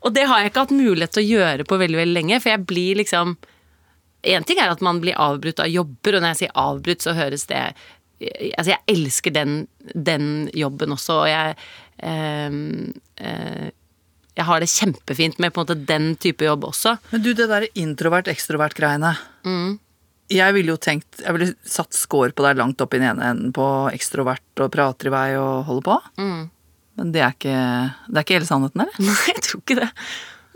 Og 0.06 0.14
det 0.14 0.26
har 0.28 0.40
jeg 0.40 0.52
ikke 0.52 0.64
hatt 0.66 0.76
mulighet 0.76 1.14
til 1.16 1.24
å 1.24 1.30
gjøre 1.40 1.66
på 1.66 1.78
veldig, 1.80 1.98
veldig 1.98 2.14
lenge, 2.14 2.40
for 2.40 2.52
jeg 2.52 2.66
blir 2.68 3.02
liksom 3.02 3.36
En 4.26 4.42
ting 4.42 4.58
er 4.58 4.72
at 4.72 4.80
man 4.82 4.98
blir 4.98 5.14
avbrutt 5.22 5.60
av 5.62 5.68
jobber, 5.70 6.16
og 6.16 6.22
når 6.22 6.32
jeg 6.32 6.38
sier 6.40 6.56
avbrutt, 6.58 7.04
så 7.04 7.12
høres 7.14 7.44
det 7.46 7.60
Altså, 8.16 8.70
jeg 8.72 8.80
elsker 8.88 9.34
den, 9.36 9.66
den 9.92 10.48
jobben 10.56 10.94
også, 10.94 11.18
og 11.20 11.28
jeg 11.28 11.52
ehm, 12.00 12.94
eh, 13.20 13.68
jeg 14.36 14.44
har 14.44 14.60
det 14.60 14.68
kjempefint 14.68 15.38
med 15.40 15.52
på 15.52 15.60
en 15.60 15.66
måte 15.66 15.86
den 15.88 16.08
type 16.20 16.44
jobb 16.44 16.64
også. 16.68 16.96
Men 17.12 17.22
du, 17.24 17.30
det 17.36 17.46
der 17.48 17.68
introvert-ekstrovert-greiene. 17.72 19.14
Mm. 19.48 19.76
Jeg 20.32 20.54
ville 20.56 20.72
jo 20.72 20.80
tenkt 20.82 21.20
Jeg 21.22 21.34
ville 21.36 21.52
satt 21.62 21.94
score 21.94 22.34
på 22.34 22.42
deg 22.46 22.58
langt 22.58 22.80
opp 22.82 22.94
i 22.96 22.98
den 22.98 23.12
ene 23.12 23.30
enden 23.30 23.52
på 23.54 23.66
ekstrovert 23.94 24.62
og 24.64 24.72
prater 24.74 25.10
i 25.10 25.14
vei 25.14 25.28
og 25.38 25.66
holder 25.68 25.86
på. 25.86 25.96
Mm. 26.18 26.42
Men 26.96 27.12
det 27.14 27.22
er 27.22 27.36
ikke 27.36 27.60
Det 28.08 28.16
er 28.16 28.26
ikke 28.26 28.38
hele 28.38 28.48
sannheten, 28.48 28.84
eller? 28.86 28.98
Nei, 29.06 29.16
jeg 29.30 29.44
tror 29.46 29.62
ikke 29.62 29.78
det. 29.82 29.90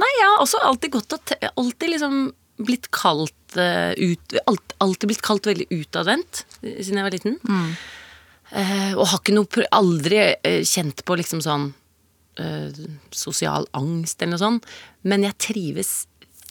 Nei, 0.01 0.11
jeg 0.17 0.29
har 0.33 0.45
også 0.45 0.63
alltid 0.65 0.95
gått 0.97 1.17
og 1.17 1.35
Alltid 1.51 1.95
liksom 1.95 2.21
blitt 2.61 2.91
kalt 2.93 3.57
uh, 3.57 3.93
ut 3.97 4.37
alt, 4.51 4.77
Alltid 4.85 5.13
blitt 5.13 5.25
kalt 5.25 5.49
veldig 5.49 5.67
utadvendt 5.73 6.45
eh, 6.61 6.81
siden 6.83 7.01
jeg 7.01 7.07
var 7.07 7.15
liten. 7.15 7.39
Eh, 8.51 8.93
og 8.97 9.07
har 9.09 9.21
ikke 9.23 9.37
noe 9.37 9.65
Aldri 9.79 10.21
uh, 10.35 10.61
kjent 10.67 11.05
på 11.07 11.21
liksom 11.21 11.45
sånn 11.45 11.73
sosial 13.13 13.67
angst 13.77 14.23
eller 14.23 14.33
noe 14.33 14.41
sånt. 14.41 14.69
Men 15.05 15.27
jeg 15.27 15.37
trives 15.45 15.91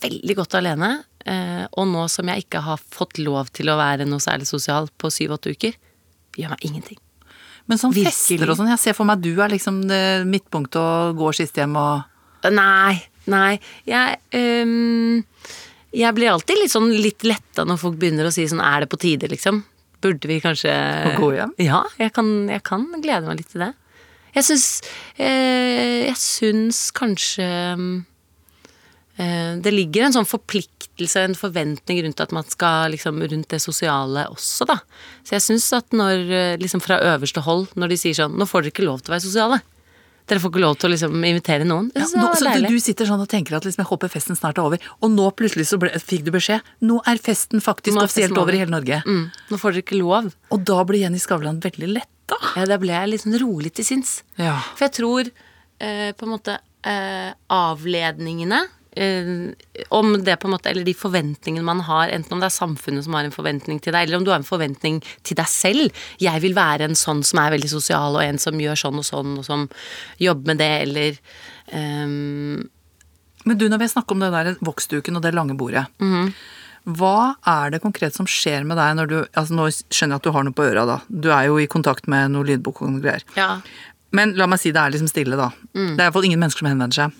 veldig 0.03 0.35
godt 0.37 0.57
alene. 0.59 0.89
Eh, 1.25 1.65
og 1.71 1.87
nå 1.89 2.05
som 2.11 2.29
jeg 2.31 2.45
ikke 2.45 2.61
har 2.65 2.79
fått 2.79 3.19
lov 3.21 3.51
til 3.55 3.71
å 3.71 3.77
være 3.79 4.07
noe 4.07 4.23
særlig 4.23 4.47
sosial 4.49 4.89
på 4.99 5.11
syv-åtte 5.13 5.53
uker, 5.55 5.75
gjør 6.39 6.53
meg 6.55 6.65
ingenting. 6.67 6.99
Men 7.69 7.77
sånn 7.77 7.93
Virkelig. 7.93 8.15
fester 8.15 8.49
og 8.49 8.57
sånn, 8.57 8.71
jeg 8.71 8.81
ser 8.81 8.95
for 8.97 9.05
meg 9.09 9.21
du 9.21 9.33
er 9.37 9.51
liksom 9.51 9.83
det 9.89 10.25
midtpunktet 10.29 10.79
og 10.81 11.19
går 11.19 11.37
sist 11.41 11.59
hjem 11.59 11.75
og 11.79 12.07
Nei, 12.55 12.95
nei. 13.27 13.57
Jeg 13.83 14.15
um, 14.63 15.17
Jeg 15.91 16.15
blir 16.15 16.31
alltid 16.31 16.61
litt 16.61 16.71
sånn 16.71 16.87
litt 17.03 17.25
letta 17.27 17.65
når 17.67 17.81
folk 17.81 17.97
begynner 17.99 18.29
å 18.29 18.31
si 18.31 18.45
sånn 18.47 18.63
Er 18.63 18.85
det 18.85 18.89
på 18.93 18.99
tide, 19.01 19.27
liksom? 19.27 19.59
Burde 19.99 20.31
vi 20.31 20.39
kanskje 20.39 20.71
Å 20.71 21.11
gå 21.19 21.33
hjem? 21.35 21.51
Ja, 21.59 21.83
jeg 21.99 22.13
kan, 22.15 22.31
jeg 22.47 22.63
kan 22.63 22.87
glede 23.03 23.27
meg 23.27 23.41
litt 23.41 23.51
til 23.51 23.65
det. 23.65 23.73
Jeg 24.37 24.47
syns 24.47 24.67
eh, 25.19 26.07
Jeg 26.07 26.15
syns 26.21 26.79
kanskje 26.95 27.43
eh, 27.43 27.83
det 29.59 29.73
ligger 29.73 30.05
en 30.05 30.13
sånn 30.15 30.27
forpliktelse, 30.27 31.25
en 31.27 31.35
forventning 31.35 31.99
rundt 32.05 32.21
at 32.23 32.31
man 32.35 32.45
skal 32.47 32.93
liksom 32.93 33.19
rundt 33.19 33.49
det 33.51 33.59
sosiale 33.59 34.23
også, 34.31 34.67
da. 34.69 34.77
Så 35.27 35.35
jeg 35.35 35.43
syns 35.43 35.67
at 35.75 35.91
når 35.95 36.23
eh, 36.31 36.53
liksom 36.61 36.79
fra 36.83 37.01
øverste 37.15 37.43
hold, 37.43 37.67
når 37.75 37.91
de 37.91 37.99
sier 37.99 38.15
sånn 38.15 38.37
Nå 38.39 38.47
får 38.47 38.63
dere 38.63 38.73
ikke 38.75 38.87
lov 38.87 39.01
til 39.03 39.11
å 39.11 39.15
være 39.17 39.25
sosiale. 39.25 39.59
Dere 40.29 40.41
får 40.43 40.53
ikke 40.53 40.61
lov 40.61 40.77
til 40.77 40.87
å 40.87 40.91
liksom 40.93 41.23
invitere 41.25 41.65
noen. 41.67 41.89
Ja, 41.97 42.05
nå, 42.05 42.29
Så 42.37 42.53
du, 42.53 42.67
du 42.69 42.79
sitter 42.83 43.09
sånn 43.09 43.23
og 43.23 43.27
tenker 43.31 43.57
at 43.57 43.65
liksom, 43.65 43.81
jeg 43.81 43.89
håper 43.89 44.13
festen 44.13 44.37
snart 44.37 44.61
er 44.61 44.69
over, 44.69 44.87
og 45.01 45.11
nå 45.11 45.27
plutselig 45.35 45.65
så 45.71 45.79
ble, 45.81 45.91
fikk 45.99 46.27
du 46.27 46.31
beskjed 46.35 46.71
Nå 46.85 46.99
er 47.09 47.19
festen 47.19 47.63
faktisk 47.65 47.97
er 47.97 48.05
offisielt 48.05 48.29
festen 48.29 48.41
over 48.43 48.55
i 48.55 48.61
hele 48.61 48.75
Norge. 48.75 49.01
Mm, 49.09 49.25
nå 49.49 49.59
får 49.59 49.75
dere 49.75 49.87
ikke 49.87 49.99
lov. 49.99 50.31
Og 50.53 50.65
da 50.69 50.79
ble 50.87 51.03
Jenny 51.03 51.19
Skavlan 51.19 51.59
veldig 51.65 51.91
letta. 51.97 52.39
Ja, 52.55 52.67
da 52.69 52.77
ble 52.79 52.93
jeg 52.93 53.11
litt 53.11 53.25
sånn 53.25 53.39
rolig 53.41 53.73
til 53.75 53.87
sinns. 53.87 54.19
Ja. 54.39 54.59
For 54.77 54.87
jeg 54.87 54.95
tror 55.01 55.31
eh, 55.33 56.11
på 56.13 56.27
en 56.27 56.35
måte 56.37 56.59
eh, 56.87 57.31
avledningene 57.51 58.61
eh, 58.63 58.78
om 59.89 60.13
det 60.23 60.35
på 60.41 60.47
en 60.49 60.53
måte, 60.55 60.71
eller 60.71 60.83
de 60.87 60.95
forventningene 60.97 61.65
man 61.65 61.83
har, 61.87 62.11
enten 62.11 62.35
om 62.35 62.41
det 62.41 62.49
er 62.49 62.55
samfunnet 62.57 63.05
som 63.05 63.15
har 63.15 63.27
en 63.27 63.35
forventning 63.35 63.79
til 63.79 63.95
deg, 63.95 64.07
eller 64.07 64.19
om 64.19 64.25
du 64.27 64.31
har 64.33 64.41
en 64.41 64.47
forventning 64.47 64.99
til 65.23 65.39
deg 65.39 65.49
selv. 65.51 66.01
Jeg 66.19 66.43
vil 66.43 66.57
være 66.57 66.89
en 66.89 66.97
sånn 66.99 67.23
som 67.27 67.41
er 67.43 67.53
veldig 67.55 67.71
sosial, 67.71 68.17
og 68.17 68.25
en 68.25 68.41
som 68.41 68.59
gjør 68.59 68.81
sånn 68.83 68.99
og 68.99 69.07
sånn, 69.07 69.37
og 69.39 69.47
som 69.47 69.67
jobber 70.21 70.53
med 70.53 70.61
det, 70.63 70.73
eller 70.87 71.21
um... 71.71 72.67
Men 73.47 73.55
du, 73.55 73.69
når 73.71 73.79
vi 73.79 73.91
snakker 73.93 74.17
om 74.17 74.23
den 74.25 74.35
der 74.35 74.57
voksduken 74.67 75.15
og 75.15 75.23
det 75.23 75.31
lange 75.31 75.55
bordet. 75.57 75.85
Hva 76.83 77.37
er 77.47 77.71
det 77.71 77.79
konkret 77.83 78.17
som 78.17 78.27
skjer 78.29 78.65
med 78.67 78.77
deg 78.79 78.97
når 78.97 79.09
du 79.09 79.15
altså 79.21 79.55
Nå 79.55 79.67
skjønner 79.71 80.17
jeg 80.17 80.19
at 80.19 80.27
du 80.27 80.33
har 80.35 80.45
noe 80.45 80.55
på 80.55 80.65
øra, 80.67 80.83
da. 80.89 80.97
Du 81.07 81.29
er 81.31 81.47
jo 81.47 81.55
i 81.61 81.69
kontakt 81.71 82.09
med 82.11 82.33
noe 82.35 82.47
lydbok 82.47 82.83
og 82.83 82.91
noe 82.93 83.03
greier. 83.03 83.23
ja. 83.39 83.55
Men 84.11 84.31
la 84.33 84.47
meg 84.49 84.57
si 84.57 84.71
det 84.73 84.81
er 84.81 84.89
liksom 84.89 85.09
stille, 85.11 85.37
da. 85.37 85.51
Det 85.93 86.01
er 86.01 86.07
iallfall 86.07 86.25
ingen 86.25 86.39
mennesker 86.41 86.63
som 86.63 86.71
henvender 86.71 86.97
seg. 86.97 87.17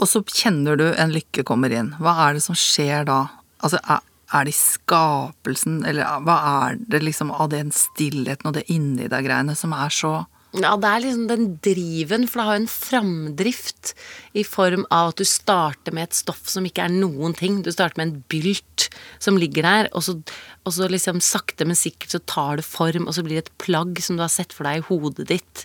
Og 0.00 0.10
så 0.10 0.22
kjenner 0.26 0.78
du 0.78 0.88
en 0.90 1.14
lykke 1.14 1.44
kommer 1.46 1.72
inn. 1.74 1.92
Hva 2.02 2.16
er 2.26 2.36
det 2.36 2.44
som 2.44 2.58
skjer 2.58 3.06
da? 3.08 3.20
Altså, 3.64 3.78
er, 3.86 4.02
det 4.44 4.54
i 4.54 4.58
skapelsen, 4.58 5.82
eller 5.86 6.24
hva 6.26 6.38
er 6.50 6.78
det 6.90 7.04
liksom 7.04 7.30
av 7.30 7.52
den 7.52 7.70
stillheten 7.74 8.50
og 8.50 8.56
det 8.58 8.66
inni 8.72 9.06
deg-greiene 9.10 9.54
som 9.58 9.74
er 9.76 9.94
så 9.94 10.14
Ja, 10.54 10.76
det 10.78 10.86
er 10.86 11.00
liksom 11.02 11.24
den 11.26 11.46
driven, 11.64 12.28
for 12.30 12.38
det 12.38 12.44
har 12.46 12.54
jo 12.54 12.62
en 12.62 12.70
framdrift 12.70 13.90
i 14.38 14.44
form 14.46 14.84
av 14.94 15.10
at 15.10 15.18
du 15.18 15.26
starter 15.26 15.94
med 15.96 16.06
et 16.06 16.14
stoff 16.14 16.44
som 16.46 16.66
ikke 16.68 16.84
er 16.84 16.92
noen 16.94 17.34
ting. 17.34 17.56
Du 17.66 17.72
starter 17.74 17.98
med 17.98 18.06
en 18.06 18.20
bylt 18.30 18.86
som 19.18 19.34
ligger 19.40 19.66
der, 19.66 19.88
og 19.98 20.04
så, 20.06 20.14
og 20.62 20.76
så 20.76 20.86
liksom 20.92 21.18
sakte, 21.24 21.66
men 21.66 21.78
sikkert 21.78 22.14
så 22.14 22.20
tar 22.30 22.60
det 22.60 22.66
form, 22.68 23.08
og 23.10 23.16
så 23.16 23.24
blir 23.26 23.40
det 23.40 23.48
et 23.48 23.58
plagg 23.64 23.98
som 24.04 24.14
du 24.14 24.22
har 24.22 24.30
sett 24.30 24.54
for 24.54 24.68
deg 24.68 24.78
i 24.78 24.86
hodet 24.92 25.26
ditt. 25.32 25.64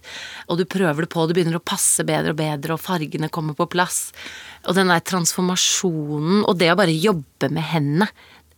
Og 0.49 0.58
du 0.58 0.65
prøver 0.65 1.06
det 1.06 1.12
på, 1.13 1.21
og 1.21 1.30
det 1.30 1.38
begynner 1.38 1.60
å 1.62 1.69
passe 1.69 2.08
bedre 2.10 2.34
og 2.34 2.41
bedre, 2.41 2.73
og 2.73 2.82
fargene 2.82 3.30
kommer 3.30 3.54
på 3.60 3.69
plass. 3.69 4.08
Og 4.65 4.73
den 4.80 4.89
der 4.89 5.06
transformasjonen, 5.06 6.47
og 6.49 6.58
det 6.58 6.73
å 6.73 6.80
bare 6.82 6.97
jobbe 6.97 7.54
med 7.54 7.69
hendene. 7.75 8.10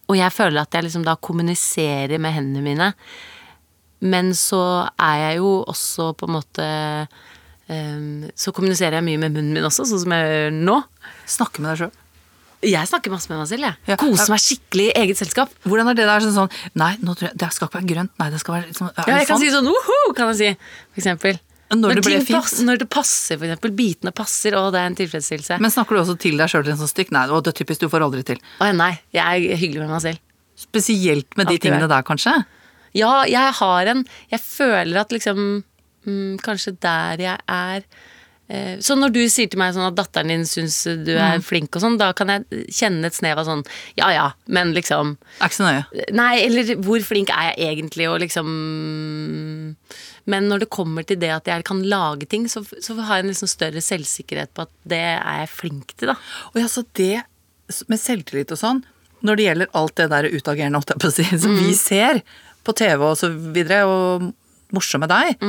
Og 0.08 0.15
jeg 0.20 0.32
føler 0.36 0.63
at 0.63 0.76
jeg 0.76 0.88
liksom 0.88 1.04
da 1.08 1.20
kommuniserer 1.20 2.20
med 2.24 2.39
hendene 2.39 2.63
mine. 2.63 2.91
Men 4.02 4.32
så 4.38 4.62
er 4.98 5.18
jeg 5.28 5.42
jo 5.42 5.50
også 5.70 6.12
på 6.18 6.26
en 6.26 6.34
måte 6.34 6.68
um, 7.70 8.30
Så 8.34 8.54
kommuniserer 8.56 8.98
jeg 8.98 9.06
mye 9.06 9.20
med 9.22 9.36
munnen 9.36 9.54
min 9.54 9.68
også, 9.68 9.86
sånn 9.90 10.02
som 10.04 10.16
jeg 10.16 10.32
gjør 10.32 10.56
nå. 10.58 10.78
Snakke 11.30 11.62
med 11.62 11.72
deg 11.74 11.84
sjøl. 11.84 11.98
Jeg 12.62 12.86
snakker 12.92 13.10
masse 13.10 13.30
med 13.32 13.40
meg 13.42 13.48
selv, 13.50 13.66
jeg. 13.66 13.78
Ja. 13.90 13.96
Koser 13.98 14.30
meg 14.30 14.42
skikkelig 14.44 14.84
i 14.92 14.98
eget 15.02 15.18
selskap. 15.18 15.54
Hvordan 15.66 15.90
er 15.90 15.98
det 15.98 16.06
der 16.06 16.26
sånn 16.28 16.36
sånn 16.36 16.52
Nei, 16.78 16.92
nå 17.02 17.16
tror 17.18 17.32
jeg, 17.32 17.38
det 17.42 17.50
skal 17.56 17.70
ikke 17.70 17.80
være 17.80 17.90
grønt. 17.90 18.12
Nei, 18.22 18.28
det 18.34 18.42
skal 18.44 18.58
være 18.58 18.68
liksom 18.70 18.92
er 18.92 19.00
Ja, 19.10 19.16
jeg 19.18 19.30
kan 19.30 19.40
sånn? 19.40 19.46
si 19.48 19.54
sånn 19.56 19.70
woho, 19.72 20.14
kan 20.18 20.30
jeg 20.30 20.38
si, 20.42 20.76
for 20.92 21.02
eksempel. 21.02 21.40
Når 21.72 21.96
det 21.96 22.04
ble 22.04 22.18
fint. 22.20 22.36
pass- 22.36 22.60
når 22.68 22.80
det 22.84 22.90
passer, 22.92 23.38
for 23.40 23.48
eksempel. 23.48 23.72
Bitene 23.72 24.12
passer, 24.14 24.56
og 24.60 24.74
det 24.76 24.82
er 24.82 24.90
en 24.92 24.96
tilfredsstillelse. 25.00 25.58
Men 25.64 25.72
snakker 25.72 25.96
du 25.96 26.02
også 26.04 26.18
til 26.20 26.38
deg 26.38 26.52
sjøl 26.52 26.66
til 26.68 26.74
en 26.76 26.82
sånn 26.84 26.92
stykk? 26.92 27.12
Nei, 27.16 27.26
det 27.32 27.48
er 27.48 27.58
typisk, 27.64 27.80
du 27.80 27.90
får 27.90 28.04
aldri 28.06 28.24
til. 28.28 28.42
Å 28.60 28.70
nei, 28.76 29.00
jeg 29.16 29.48
er 29.48 29.58
hyggelig 29.58 29.88
med 29.88 29.94
meg 29.96 30.02
selv. 30.04 30.20
Spesielt 30.60 31.38
med 31.38 31.48
de 31.48 31.56
Alltid 31.56 31.72
tingene 31.72 31.88
der, 31.90 32.04
kanskje? 32.06 32.36
Ja, 32.97 33.23
jeg 33.30 33.54
har 33.62 33.86
en 33.93 34.06
Jeg 34.32 34.39
føler 34.43 35.01
at 35.06 35.12
liksom 35.15 35.63
mm, 36.06 36.39
Kanskje 36.43 36.73
der 36.84 37.21
jeg 37.23 37.38
er 37.47 37.84
eh, 38.49 38.77
Så 38.84 38.97
når 38.99 39.13
du 39.15 39.21
sier 39.32 39.47
til 39.51 39.60
meg 39.62 39.71
sånn 39.75 39.88
at 39.88 39.95
datteren 39.95 40.27
din 40.34 40.43
syns 40.49 40.82
du 41.06 41.13
er 41.15 41.38
Mm. 41.39 41.45
flink 41.47 41.75
og 41.77 41.82
sånn, 41.86 41.95
da 42.01 42.10
kan 42.17 42.27
jeg 42.34 42.65
kjenne 42.73 43.08
et 43.08 43.15
snev 43.15 43.39
av 43.39 43.47
sånn 43.47 43.63
Ja 43.95 44.10
ja, 44.12 44.25
men 44.51 44.73
liksom 44.75 45.13
Er 45.39 45.47
ikke 45.47 45.60
så 45.62 45.67
nøye. 45.69 46.06
Nei, 46.17 46.34
eller 46.49 46.73
hvor 46.84 46.99
flink 47.08 47.32
er 47.32 47.54
jeg 47.54 47.71
egentlig, 47.77 48.10
og 48.12 48.19
liksom 48.25 48.47
Men 50.32 50.47
når 50.51 50.65
det 50.65 50.69
kommer 50.73 51.06
til 51.08 51.19
det 51.21 51.32
at 51.34 51.47
jeg 51.49 51.63
kan 51.67 51.82
lage 51.89 52.27
ting, 52.30 52.47
så, 52.51 52.62
så 52.84 52.95
har 52.99 53.19
jeg 53.19 53.25
en 53.25 53.32
liksom 53.34 53.49
større 53.51 53.82
selvsikkerhet 53.82 54.51
på 54.54 54.67
at 54.67 54.73
det 54.91 54.99
er 55.15 55.41
jeg 55.41 55.49
flink 55.56 55.95
til, 55.97 56.12
da. 56.12 56.17
Og 56.54 56.60
ja, 56.62 56.67
så 56.69 56.84
det 56.99 57.23
med 57.89 57.99
selvtillit 58.01 58.51
og 58.54 58.60
sånn, 58.60 58.84
når 59.25 59.38
det 59.39 59.45
gjelder 59.47 59.71
alt 59.80 59.95
det 59.99 60.08
der 60.12 60.27
utagerende, 60.34 60.80
holdt 60.82 60.91
jeg 60.93 61.01
på 61.01 61.10
å 61.10 61.15
si, 61.15 61.25
som 61.41 61.54
vi 61.58 61.73
ser 61.77 62.21
på 62.65 62.76
TV 62.78 63.04
og 63.06 63.17
så 63.19 63.32
videre, 63.32 63.86
og 63.89 64.32
morsomme 64.76 65.10
deg, 65.12 65.41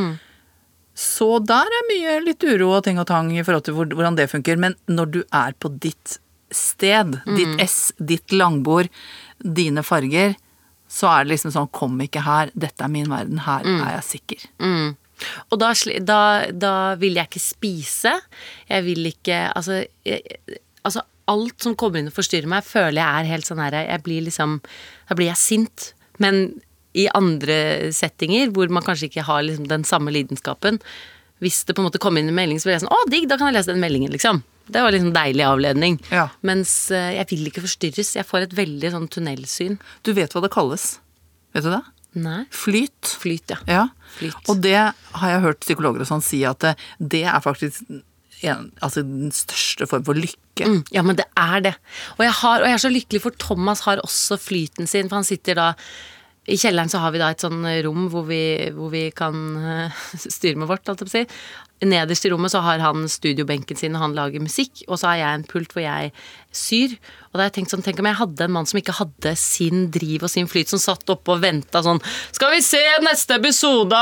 så 0.99 1.39
der 1.41 1.73
er 1.73 1.89
mye 1.89 2.17
litt 2.25 2.45
uro 2.45 2.75
og 2.77 2.85
ting 2.85 3.01
og 3.01 3.09
tang 3.09 3.31
i 3.33 3.43
forhold 3.45 3.65
til 3.65 3.77
hvordan 3.81 4.19
det 4.19 4.29
funker. 4.31 4.59
Men 4.61 4.77
når 4.91 5.13
du 5.15 5.21
er 5.25 5.55
på 5.57 5.71
ditt 5.81 6.19
sted, 6.53 7.17
ditt 7.37 7.61
S, 7.65 7.93
ditt 7.97 8.35
langbord, 8.37 8.91
dine 9.41 9.85
farger, 9.87 10.35
så 10.93 11.09
er 11.09 11.25
det 11.25 11.33
liksom 11.33 11.55
sånn 11.55 11.71
Kom 11.73 11.97
ikke 12.05 12.25
her, 12.27 12.51
dette 12.53 12.85
er 12.85 12.93
min 12.93 13.09
verden, 13.09 13.41
her 13.47 13.65
er 13.65 13.95
jeg 13.97 14.09
sikker. 14.11 14.45
Mm. 14.61 14.91
Og 15.55 15.57
da, 15.63 15.71
da, 16.03 16.21
da 16.53 16.75
vil 17.01 17.17
jeg 17.17 17.31
ikke 17.31 17.43
spise. 17.43 18.13
Jeg 18.69 18.85
vil 18.89 19.09
ikke 19.13 19.39
Altså, 19.55 19.85
jeg, 20.05 20.37
altså 20.83 21.05
alt 21.31 21.63
som 21.63 21.77
kommer 21.79 22.01
inn 22.03 22.11
og 22.11 22.17
forstyrrer 22.17 22.51
meg, 22.51 22.67
føler 22.67 22.99
jeg 22.99 23.07
er 23.07 23.31
helt 23.31 23.47
sånn 23.47 23.63
her 23.63 23.77
Jeg 23.79 24.03
blir 24.05 24.25
liksom 24.27 24.59
Da 25.09 25.17
blir 25.17 25.31
jeg 25.31 25.41
sint. 25.41 25.93
Men 26.21 26.59
i 26.99 27.07
andre 27.17 27.93
settinger 27.97 28.53
hvor 28.53 28.71
man 28.73 28.85
kanskje 28.85 29.09
ikke 29.09 29.25
har 29.27 29.45
liksom 29.47 29.69
den 29.71 29.85
samme 29.89 30.13
lidenskapen 30.15 30.81
Hvis 31.43 31.63
det 31.67 31.75
på 31.75 31.83
en 31.83 31.89
måte 31.89 32.01
kommer 32.03 32.21
inn 32.21 32.29
en 32.31 32.37
melding, 32.37 32.61
så 32.61 32.69
blir 32.69 32.77
jeg 32.77 32.85
sånn 32.85 32.93
Å, 32.93 32.99
digg, 33.11 33.25
da 33.31 33.39
kan 33.41 33.49
jeg 33.51 33.57
lese 33.57 33.73
den 33.73 33.83
meldingen, 33.83 34.13
liksom. 34.15 34.43
Det 34.73 34.83
var 34.85 34.95
liksom 34.95 35.11
deilig 35.15 35.43
avledning. 35.43 35.97
Ja. 36.13 36.29
Mens 36.47 36.75
eh, 36.95 37.17
jeg 37.17 37.27
vil 37.33 37.49
ikke 37.51 37.65
forstyrres. 37.65 38.13
Jeg 38.15 38.29
får 38.29 38.47
et 38.47 38.55
veldig 38.55 38.93
sånn 38.95 39.09
tunnelsyn. 39.11 39.75
Du 40.07 40.13
vet 40.15 40.33
hva 40.33 40.45
det 40.45 40.53
kalles. 40.55 40.85
Vet 41.57 41.67
du 41.67 41.73
det? 41.73 41.81
Nei. 42.23 42.45
Flyt. 42.55 43.11
Flyt, 43.23 43.51
ja. 43.51 43.59
Ja, 43.67 43.83
Flyt. 44.19 44.39
og 44.53 44.63
det 44.63 44.77
har 44.79 45.33
jeg 45.33 45.43
hørt 45.49 45.63
psykologer 45.65 46.05
og 46.05 46.09
sånn 46.13 46.25
si 46.25 46.45
at 46.47 46.63
det, 46.63 46.77
det 47.01 47.25
er 47.25 47.43
faktisk 47.43 47.83
en, 48.43 48.71
altså 48.83 49.03
den 49.07 49.33
største 49.35 49.87
form 49.91 50.05
for 50.07 50.19
lykke. 50.19 50.67
Mm, 50.69 50.81
ja, 50.95 51.03
men 51.07 51.19
det 51.19 51.27
er 51.39 51.67
det. 51.67 51.75
Og 52.19 52.25
jeg, 52.27 52.35
har, 52.43 52.63
og 52.63 52.69
jeg 52.69 52.79
er 52.79 52.85
så 52.85 52.93
lykkelig, 52.93 53.23
for 53.25 53.39
Thomas 53.43 53.85
har 53.87 54.03
også 54.03 54.39
flyten 54.41 54.91
sin. 54.91 55.09
For 55.11 55.21
han 55.21 55.29
sitter 55.29 55.59
da 55.59 55.69
I 56.51 56.57
kjelleren 56.59 56.91
så 56.91 56.99
har 56.99 57.13
vi 57.15 57.21
da 57.23 57.29
et 57.31 57.43
sånn 57.43 57.63
rom 57.85 58.09
hvor 58.11 58.25
vi, 58.27 58.43
hvor 58.75 58.91
vi 58.91 59.05
kan 59.15 59.37
eh, 59.63 60.01
styre 60.37 60.59
med 60.59 60.71
vårt, 60.71 60.83
holdt 60.89 61.05
jeg 61.05 61.07
på 61.07 61.13
å 61.13 61.19
si. 61.21 61.27
Nederst 61.87 62.27
i 62.27 62.31
rommet 62.31 62.53
så 62.53 62.61
har 62.63 62.83
han 62.83 63.07
studiobenken 63.11 63.79
sin, 63.79 63.95
og 63.99 64.05
han 64.05 64.17
lager 64.19 64.43
musikk. 64.43 64.85
Og 64.89 64.99
så 65.01 65.13
har 65.13 65.21
jeg 65.21 65.39
en 65.39 65.47
pult 65.51 65.75
hvor 65.75 65.83
jeg 65.83 66.13
syr. 66.55 66.95
Og 67.31 67.39
da 67.39 67.45
har 67.45 67.51
jeg 67.51 67.57
tenkt 67.61 67.75
sånn, 67.75 67.83
tenk 67.87 68.03
om 68.03 68.11
jeg 68.11 68.21
hadde 68.21 68.47
en 68.47 68.55
mann 68.55 68.69
som 68.71 68.79
ikke 68.79 68.95
hadde 68.99 69.35
sin 69.39 69.89
driv 69.95 70.27
og 70.27 70.31
sin 70.31 70.51
flyt, 70.51 70.71
som 70.71 70.83
satt 70.83 71.15
oppe 71.15 71.35
og 71.35 71.43
venta 71.43 71.83
sånn 71.83 71.99
Skal 72.31 72.55
vi 72.55 72.63
se 72.67 72.83
neste 73.03 73.39
episode 73.39 73.99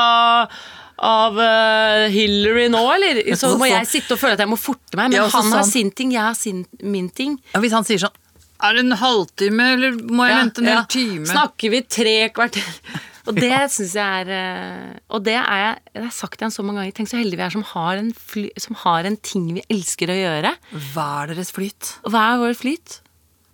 av 1.00 1.40
eh, 1.40 2.06
Hillary 2.12 2.68
nå, 2.72 2.82
eller? 2.96 3.22
Så 3.40 3.54
må 3.60 3.68
jeg 3.70 3.88
sitte 3.88 4.16
og 4.16 4.20
føle 4.20 4.36
at 4.36 4.44
jeg 4.44 4.52
må 4.52 4.60
forte 4.60 4.96
meg. 4.96 5.08
Men 5.08 5.20
Ja, 5.20 5.28
han 5.32 5.48
sånn, 5.48 5.56
har 5.56 5.68
sin 5.68 5.92
ting, 5.96 6.12
jeg 6.16 6.24
har 6.24 6.36
sin, 6.36 6.66
min 6.84 7.08
ting. 7.08 7.38
Ja, 7.54 7.64
hvis 7.64 7.76
han 7.76 7.88
sier 7.88 8.04
sånn 8.04 8.16
Er 8.60 8.76
det 8.76 8.82
en 8.84 8.98
halvtime, 9.00 9.68
eller 9.76 10.00
må 10.10 10.26
jeg 10.28 10.40
vente 10.42 10.62
en 10.62 10.70
hel 10.70 10.82
time? 10.92 11.28
Snakker 11.28 11.72
vi 11.72 11.80
tre 11.88 12.16
kvarter? 12.36 12.68
Og 13.28 13.36
det 13.36 13.52
syns 13.70 13.92
jeg 13.98 14.22
er 14.24 14.30
eh, 14.32 14.94
Og 15.12 15.20
det 15.26 15.36
er 15.36 15.58
jeg 15.60 15.74
Det 15.92 16.00
har 16.00 16.06
jeg 16.08 16.16
sagt 16.16 16.40
igjen 16.40 16.54
så 16.54 16.64
mange 16.64 16.80
ganger. 16.80 16.94
Tenk 16.96 17.10
så 17.10 17.18
heldige 17.20 17.40
vi 17.40 17.46
er 17.46 17.54
som 17.54 17.66
har, 17.74 18.00
en 18.00 18.10
fly, 18.16 18.48
som 18.64 18.78
har 18.80 19.06
en 19.06 19.18
ting 19.20 19.46
vi 19.58 19.64
elsker 19.70 20.10
å 20.10 20.16
gjøre. 20.16 20.54
Hva 20.94 21.06
er 21.22 21.34
deres 21.34 21.52
flyt? 21.54 21.94
Hva 22.08 22.24
er 22.32 22.42
vår 22.42 22.58
flyt? 22.58 23.00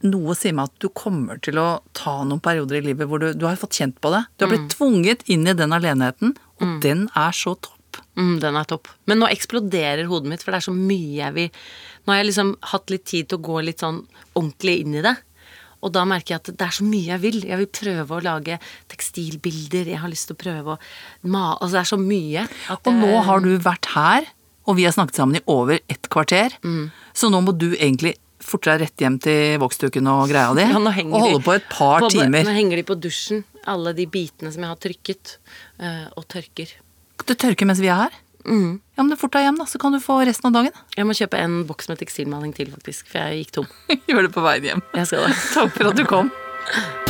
Noe 0.07 0.37
sier 0.39 0.55
meg 0.55 0.71
at 0.71 0.83
du 0.85 0.91
kommer 0.95 1.41
til 1.43 1.59
å 1.59 1.69
ta 1.97 2.19
noen 2.29 2.43
perioder 2.45 2.79
i 2.79 2.85
livet 2.91 3.09
hvor 3.11 3.23
du, 3.23 3.31
du 3.35 3.47
har 3.49 3.59
fått 3.59 3.79
kjent 3.81 3.97
på 4.05 4.13
det. 4.15 4.23
Du 4.37 4.45
har 4.45 4.53
blitt 4.53 4.69
tvunget 4.77 5.25
inn 5.33 5.49
i 5.49 5.57
den 5.57 5.75
alenheten, 5.75 6.37
og 6.61 6.79
den 6.85 7.07
er 7.17 7.35
så 7.37 7.57
topp. 7.57 8.01
Mm, 8.17 8.37
den 8.41 8.57
er 8.61 8.69
topp. 8.69 8.91
Men 9.09 9.21
nå 9.23 9.29
eksploderer 9.33 10.07
hodet 10.09 10.31
mitt, 10.31 10.45
for 10.45 10.53
det 10.53 10.61
er 10.61 10.67
så 10.69 10.77
mye 10.77 11.17
jeg 11.17 11.37
vil 11.37 11.65
Nå 12.07 12.13
har 12.15 12.21
jeg 12.23 12.29
liksom 12.31 12.53
hatt 12.73 12.91
litt 12.95 13.05
tid 13.11 13.29
til 13.29 13.39
å 13.41 13.43
gå 13.49 13.63
litt 13.67 13.83
sånn 13.83 14.05
ordentlig 14.39 14.77
inn 14.85 14.95
i 15.01 15.03
det. 15.03 15.17
Og 15.85 15.93
da 15.93 16.05
merker 16.09 16.35
jeg 16.35 16.41
at 16.41 16.51
det 16.59 16.67
er 16.67 16.75
så 16.75 16.85
mye 16.87 17.11
jeg 17.13 17.21
vil. 17.23 17.41
Jeg 17.47 17.59
vil 17.61 17.69
prøve 17.79 18.17
å 18.17 18.23
lage 18.25 18.57
tekstilbilder. 18.91 19.91
Jeg 19.93 20.01
har 20.03 20.11
lyst 20.11 20.31
til 20.31 20.37
å 20.37 20.41
prøve 20.41 20.75
å 20.77 20.79
ma... 21.31 21.49
Altså 21.61 21.77
det 21.77 21.83
er 21.83 21.91
så 21.93 21.99
mye. 22.01 22.47
Og 22.79 22.93
nå 22.97 23.11
har 23.27 23.43
du 23.45 23.51
vært 23.63 23.91
her, 23.95 24.29
og 24.67 24.79
vi 24.79 24.87
har 24.89 24.95
snakket 24.97 25.21
sammen 25.21 25.39
i 25.39 25.45
over 25.53 25.79
ett 25.93 26.09
kvarter. 26.13 26.57
Så 27.17 27.31
nå 27.33 27.43
må 27.45 27.55
du 27.57 27.73
egentlig 27.77 28.17
forte 28.47 28.71
deg 28.73 28.85
rett 28.85 29.03
hjem 29.03 29.17
til 29.23 29.57
voksduken 29.63 30.07
og 30.13 30.27
greia 30.31 30.53
di, 30.55 30.65
Ja, 30.71 30.79
og 30.79 31.15
holde 31.19 31.39
de 31.39 31.45
på 31.47 31.55
et 31.57 31.69
par 31.73 32.05
på- 32.05 32.11
timer. 32.15 32.45
Nå 32.47 32.55
henger 32.57 32.79
de 32.83 32.87
på 32.87 32.99
dusjen, 33.03 33.45
alle 33.67 33.95
de 33.97 34.07
bitene 34.11 34.53
som 34.55 34.63
jeg 34.67 34.71
har 34.73 34.83
trykket, 34.83 35.37
eh, 35.83 36.05
og 36.15 36.27
tørker. 36.31 36.75
Du 37.27 37.33
tørker 37.35 37.67
mens 37.67 37.81
vi 37.83 37.89
er 37.91 38.05
her. 38.07 38.19
Mm. 38.47 38.77
Ja, 38.97 39.03
men 39.03 39.19
fort 39.21 39.35
deg 39.37 39.47
hjem, 39.49 39.59
da, 39.61 39.67
så 39.69 39.81
kan 39.83 39.95
du 39.95 40.01
få 40.03 40.21
resten 40.27 40.51
av 40.51 40.55
dagen. 40.57 40.85
Jeg 40.97 41.09
må 41.09 41.17
kjøpe 41.19 41.41
en 41.43 41.59
boks 41.69 41.91
med 41.91 42.01
tekstilmaling 42.03 42.55
til, 42.57 42.71
faktisk, 42.75 43.11
for 43.11 43.23
jeg 43.23 43.43
gikk 43.45 43.59
tom. 43.61 43.73
Gjør 44.11 44.29
det 44.29 44.33
på 44.37 44.47
veien 44.47 44.71
hjem. 44.71 44.87
Jeg 45.01 45.11
skal 45.11 45.27
det. 45.29 45.35
Takk 45.57 45.75
for 45.77 45.93
at 45.93 46.01
du 46.01 46.07
kom. 46.09 46.33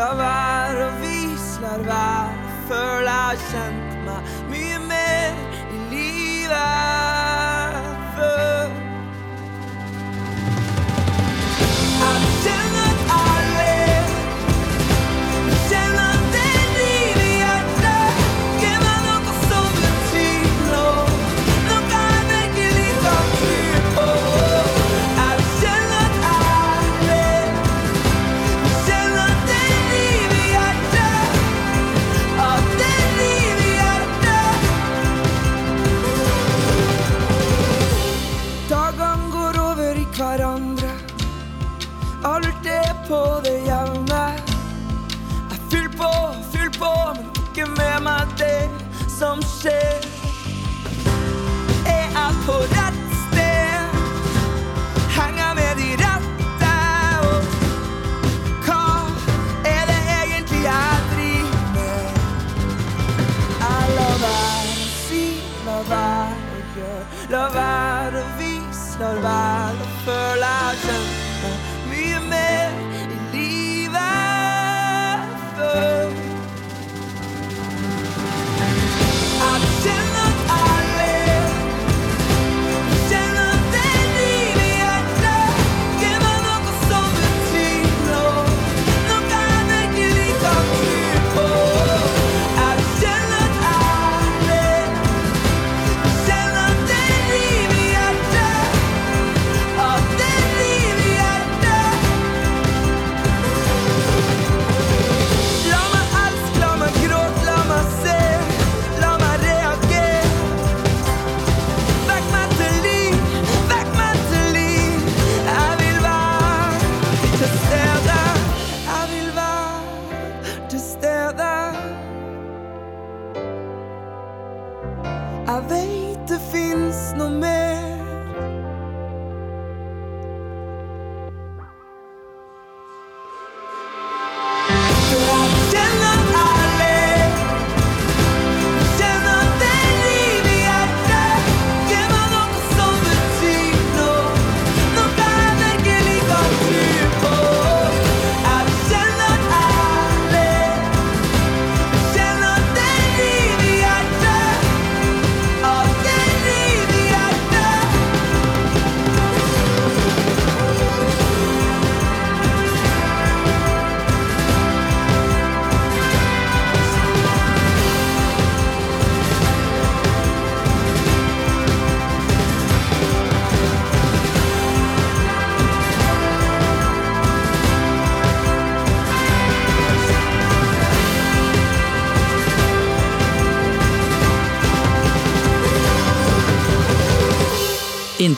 la 0.00 0.12
være 0.16 0.84
å 0.86 0.92
vise, 1.02 1.60
la 1.60 1.74
være 1.88 2.48
Føler 2.70 3.10
jeg 3.10 3.24
har 3.26 3.40
kjent 3.50 3.96
meg 4.06 4.32
mye 4.52 4.78
mer 4.86 5.40
i 5.74 5.82
livet 5.90 6.99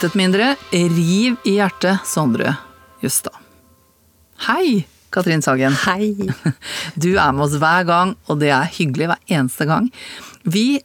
Intet 0.03 0.17
mindre. 0.19 0.57
Riv 0.71 1.37
i 1.47 1.53
hjertet, 1.61 2.01
Sondre 2.05 2.57
Justad. 3.01 3.37
Hei, 4.49 4.81
Katrin 5.15 5.43
Sagen. 5.43 5.77
Hei. 5.85 6.17
Du 6.99 7.13
er 7.13 7.31
med 7.31 7.45
oss 7.45 7.55
hver 7.63 7.85
gang, 7.87 8.17
og 8.27 8.41
det 8.41 8.49
er 8.51 8.67
hyggelig 8.67 9.13
hver 9.13 9.21
eneste 9.31 9.69
gang. 9.71 9.87
Vi 10.43 10.81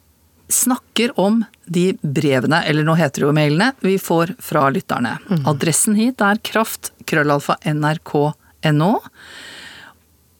snakker 0.46 1.16
om 1.18 1.40
de 1.66 1.96
brevene, 1.98 2.60
eller 2.62 2.86
nå 2.86 2.94
heter 3.00 3.24
det 3.24 3.26
jo 3.26 3.34
mailene, 3.34 3.72
vi 3.82 3.96
får 3.98 4.36
fra 4.38 4.68
lytterne. 4.70 5.16
Adressen 5.50 5.98
hit 5.98 6.22
er 6.22 6.38
kraft, 6.38 6.92
krøllalfa, 7.10 7.56
nrk.no. 7.74 8.92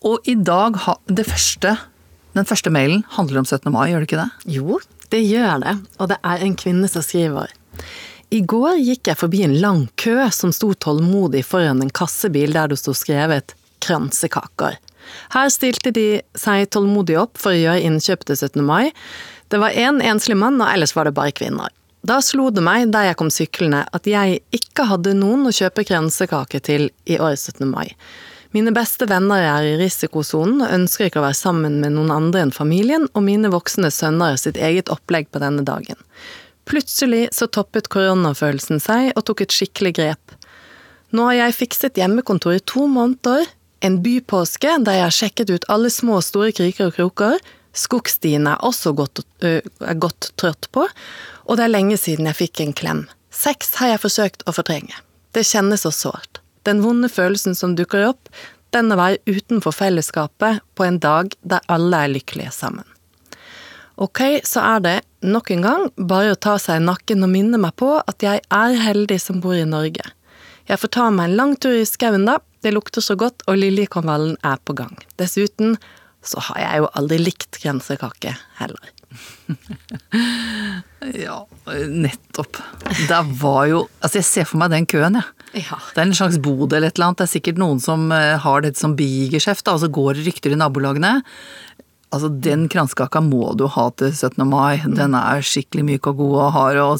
Og 0.07 0.23
i 0.23 0.37
dag, 0.39 0.79
det 1.11 1.27
første, 1.27 1.75
den 2.31 2.47
første 2.47 2.71
mailen 2.71 3.03
handler 3.17 3.43
om 3.43 3.49
17. 3.49 3.73
mai, 3.75 3.89
gjør 3.91 4.05
det 4.05 4.13
ikke 4.13 4.23
det? 4.23 4.53
Jo, 4.55 4.79
det 5.11 5.25
gjør 5.25 5.65
det, 5.67 5.81
og 5.99 6.13
det 6.13 6.23
er 6.23 6.47
en 6.47 6.55
kvinne 6.63 6.87
som 6.87 7.03
skriver. 7.03 7.51
I 8.29 8.43
går 8.45 8.77
gikk 8.77 9.09
jeg 9.09 9.17
forbi 9.17 9.41
en 9.41 9.55
lang 9.61 9.87
kø 9.97 10.27
som 10.33 10.51
sto 10.53 10.75
tålmodig 10.77 11.41
foran 11.47 11.81
en 11.81 11.89
kassebil 11.89 12.53
der 12.53 12.69
det 12.69 12.77
sto 12.77 12.93
skrevet 12.93 13.55
kransekaker. 13.81 14.77
Her 15.33 15.49
stilte 15.49 15.89
de 15.95 16.21
seg 16.37 16.67
tålmodig 16.69 17.17
opp 17.17 17.39
for 17.41 17.55
å 17.55 17.57
gjøre 17.57 17.81
innkjøp 17.87 18.27
til 18.29 18.37
17. 18.37 18.61
mai. 18.65 18.91
Det 19.49 19.57
var 19.57 19.73
én 19.73 19.97
en 19.97 20.05
enslig 20.13 20.37
mann, 20.37 20.59
og 20.61 20.69
ellers 20.69 20.93
var 20.93 21.09
det 21.09 21.15
bare 21.17 21.33
kvinner. 21.33 21.73
Da 22.05 22.19
slo 22.23 22.51
det 22.53 22.61
meg, 22.63 22.91
da 22.93 23.01
jeg 23.07 23.17
kom 23.17 23.31
syklende, 23.33 23.81
at 23.91 24.07
jeg 24.07 24.43
ikke 24.55 24.85
hadde 24.91 25.17
noen 25.17 25.49
å 25.49 25.55
kjøpe 25.55 25.87
kransekake 25.89 26.61
til 26.63 26.91
i 27.09 27.17
år 27.17 27.33
17. 27.33 27.65
mai. 27.67 27.89
Mine 28.53 28.73
beste 28.73 29.05
venner 29.09 29.41
er 29.45 29.65
i 29.67 29.73
risikosonen 29.81 30.63
og 30.65 30.75
ønsker 30.77 31.09
ikke 31.09 31.19
å 31.21 31.25
være 31.27 31.37
sammen 31.37 31.81
med 31.81 31.93
noen 31.97 32.13
andre 32.13 32.45
enn 32.45 32.53
familien, 32.53 33.09
og 33.13 33.25
mine 33.25 33.49
voksne 33.53 33.89
sønner 33.93 34.35
har 34.35 34.39
sitt 34.41 34.57
eget 34.57 34.89
opplegg 34.93 35.29
på 35.33 35.41
denne 35.41 35.65
dagen. 35.65 35.97
Plutselig 36.69 37.29
så 37.33 37.47
toppet 37.49 37.89
koronafølelsen 37.89 38.81
seg 38.83 39.13
og 39.15 39.25
tok 39.25 39.41
et 39.45 39.55
skikkelig 39.55 39.95
grep. 39.97 40.35
Nå 41.09 41.25
har 41.25 41.39
jeg 41.39 41.57
fikset 41.57 41.97
hjemmekontor 41.97 42.59
i 42.59 42.65
to 42.69 42.85
måneder, 42.85 43.47
en 43.81 44.01
bypåske 44.03 44.75
der 44.85 44.99
jeg 44.99 45.05
har 45.07 45.15
sjekket 45.15 45.53
ut 45.53 45.65
alle 45.71 45.89
små 45.89 46.19
og 46.19 46.27
store 46.27 46.51
kriker 46.53 46.91
og 46.91 46.97
kroker, 46.99 47.39
skogstien 47.73 48.45
er 48.49 48.61
også 48.65 48.93
godt, 48.93 49.23
øh, 49.45 49.61
er 49.63 49.97
godt 49.97 50.31
trøtt 50.37 50.69
på, 50.75 50.85
og 51.45 51.57
det 51.57 51.65
er 51.65 51.73
lenge 51.73 51.97
siden 51.97 52.29
jeg 52.29 52.37
fikk 52.37 52.61
en 52.61 52.75
klem. 52.75 53.01
Sex 53.33 53.75
har 53.79 53.95
jeg 53.95 54.03
forsøkt 54.03 54.45
å 54.45 54.53
fortrenge. 54.53 54.93
Det 55.33 55.47
kjennes 55.47 55.85
så 55.85 55.93
sårt. 55.95 56.41
Den 56.67 56.83
vonde 56.83 57.09
følelsen 57.09 57.55
som 57.55 57.75
dukker 57.77 58.09
opp, 58.11 58.29
den 58.75 58.91
å 58.93 59.17
utenfor 59.25 59.73
fellesskapet 59.73 60.61
på 60.77 60.85
en 60.85 60.99
dag 61.01 61.33
der 61.41 61.65
alle 61.71 62.03
er 62.05 62.13
lykkelige 62.13 62.53
sammen. 62.53 62.85
Ok, 63.97 64.41
så 64.45 64.61
er 64.75 64.83
det 64.85 64.97
nok 65.25 65.51
en 65.51 65.65
gang 65.65 65.87
bare 65.97 66.33
å 66.33 66.39
ta 66.39 66.57
seg 66.61 66.79
i 66.79 66.85
nakken 66.85 67.25
og 67.25 67.31
minne 67.33 67.59
meg 67.61 67.75
på 67.79 67.95
at 67.99 68.23
jeg 68.23 68.43
er 68.45 68.77
heldig 68.83 69.19
som 69.21 69.41
bor 69.43 69.57
i 69.57 69.67
Norge. 69.67 70.05
Jeg 70.69 70.81
får 70.81 70.93
ta 70.95 71.07
meg 71.13 71.31
en 71.31 71.39
lang 71.39 71.55
tur 71.57 71.73
i 71.75 71.87
skauen 71.87 72.27
da, 72.29 72.37
det 72.63 72.75
lukter 72.75 73.03
så 73.03 73.15
godt, 73.19 73.43
og 73.47 73.57
liljekonvallen 73.57 74.37
er 74.45 74.59
på 74.67 74.75
gang. 74.77 74.95
Dessuten 75.19 75.77
så 76.25 76.41
har 76.49 76.61
jeg 76.61 76.83
jo 76.83 76.89
aldri 76.99 77.19
likt 77.23 77.61
kransekake 77.63 78.35
heller. 78.59 78.95
Ja, 81.15 81.47
nettopp. 81.87 82.57
Det 83.07 83.19
var 83.39 83.63
jo 83.69 83.77
Altså, 84.03 84.19
jeg 84.19 84.27
ser 84.27 84.47
for 84.49 84.59
meg 84.61 84.73
den 84.73 84.87
køen, 84.89 85.15
jeg. 85.15 85.63
Ja. 85.63 85.79
Det 85.95 86.01
er 86.01 86.09
en 86.09 86.17
slags 86.17 86.37
bod 86.43 86.73
eller 86.75 86.91
et 86.91 86.99
eller 86.99 87.07
annet. 87.09 87.21
Det 87.21 87.25
er 87.25 87.31
sikkert 87.31 87.61
noen 87.61 87.79
som 87.81 88.11
eh, 88.13 88.35
har 88.43 88.65
dette 88.65 88.77
som 88.77 88.97
bigeskjeft, 88.99 89.71
og 89.71 89.79
så 89.81 89.89
går 89.89 90.19
det 90.19 90.27
rykter 90.27 90.53
i 90.53 90.59
nabolagene. 90.59 91.13
Altså, 92.11 92.29
den 92.41 92.63
kransekaka 92.71 93.21
må 93.21 93.51
du 93.59 93.67
ha 93.69 93.83
til 94.01 94.09
17. 94.15 94.41
mai. 94.49 94.79
Den 94.97 95.13
er 95.13 95.43
skikkelig 95.45 95.83
myk 95.85 96.07
og 96.09 96.17
god 96.17 96.35
og 96.41 96.51
hard 96.55 96.79
og 96.81 96.95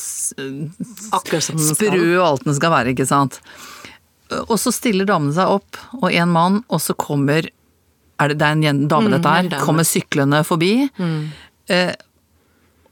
sprø 1.73 2.03
og 2.19 2.25
alt 2.27 2.45
den 2.45 2.57
skal 2.59 2.73
være, 2.75 2.93
ikke 2.93 3.07
sant. 3.09 3.39
Og 4.45 4.57
så 4.61 4.69
stiller 4.75 5.07
damene 5.09 5.33
seg 5.33 5.49
opp, 5.49 5.79
og 5.97 6.11
en 6.13 6.29
mann, 6.29 6.59
og 6.69 6.81
så 6.85 6.93
kommer 6.93 7.49
er 8.19 8.27
det, 8.33 8.37
det 8.37 8.45
er 8.45 8.51
en 8.75 8.87
dame, 8.91 9.07
Mm, 9.09 9.15
dette 9.15 9.29
er 9.31 9.49
her. 9.49 9.65
Kommer 9.65 9.83
syklende 9.87 10.43
forbi. 10.45 10.89
Eh, 11.69 11.93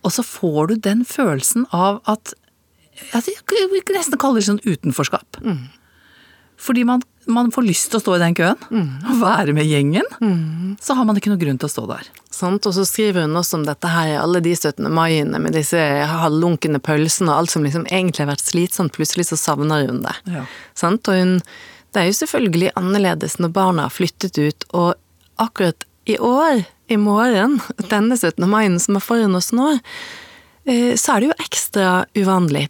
og 0.06 0.12
så 0.16 0.24
får 0.24 0.68
du 0.72 0.76
den 0.88 1.04
følelsen 1.06 1.66
av 1.74 2.02
at 2.08 2.34
Jeg 3.14 3.70
vil 3.70 3.84
nesten 3.94 4.18
kalle 4.18 4.40
det 4.40 4.48
sånn 4.48 4.62
utenforskap. 4.66 5.38
Fordi 6.60 6.84
man, 6.88 7.02
man 7.30 7.52
får 7.54 7.66
lyst 7.68 7.92
til 7.92 8.00
å 8.00 8.02
stå 8.02 8.16
i 8.18 8.22
den 8.22 8.36
køen, 8.38 8.58
og 9.06 9.20
være 9.22 9.54
med 9.54 9.68
gjengen. 9.70 10.08
Så 10.82 10.96
har 10.98 11.06
man 11.06 11.20
ikke 11.20 11.30
noe 11.30 11.42
grunn 11.42 11.60
til 11.62 11.70
å 11.70 11.74
stå 11.74 11.86
der. 11.90 12.10
Sant? 12.34 12.66
Og 12.66 12.74
så 12.74 12.86
skriver 12.86 13.26
hun 13.28 13.38
også 13.38 13.60
om 13.60 13.66
dette 13.68 13.90
her, 13.92 14.16
alle 14.22 14.42
de 14.46 14.56
17. 14.56 14.86
maiene 14.94 15.42
med 15.42 15.54
disse 15.58 15.78
halvlunkne 15.78 16.82
pølsene 16.84 17.32
og 17.32 17.44
alt 17.44 17.54
som 17.54 17.66
liksom 17.66 17.86
egentlig 17.92 18.26
har 18.26 18.32
vært 18.34 18.46
slitsomt, 18.46 18.96
plutselig 18.98 19.30
så 19.30 19.40
savner 19.40 19.86
hun 19.90 20.02
det. 20.06 20.16
Ja. 20.34 20.46
Sant? 20.78 21.10
Og 21.10 21.22
hun, 21.22 21.36
det 21.94 22.02
er 22.02 22.10
jo 22.10 22.20
selvfølgelig 22.24 22.74
annerledes 22.80 23.38
når 23.42 23.54
barna 23.56 23.88
har 23.88 23.94
flyttet 23.94 24.38
ut, 24.42 24.68
og 24.74 24.96
akkurat 25.42 25.86
i 26.10 26.18
år, 26.24 26.66
i 26.88 26.98
morgen, 26.98 27.60
denne 27.94 28.18
17. 28.18 28.48
maien 28.50 28.80
som 28.82 28.98
er 28.98 29.06
foran 29.06 29.38
oss 29.38 29.54
nå, 29.56 29.76
så 30.68 31.14
er 31.14 31.22
det 31.24 31.30
jo 31.30 31.36
ekstra 31.40 31.90
uvanlig 32.18 32.66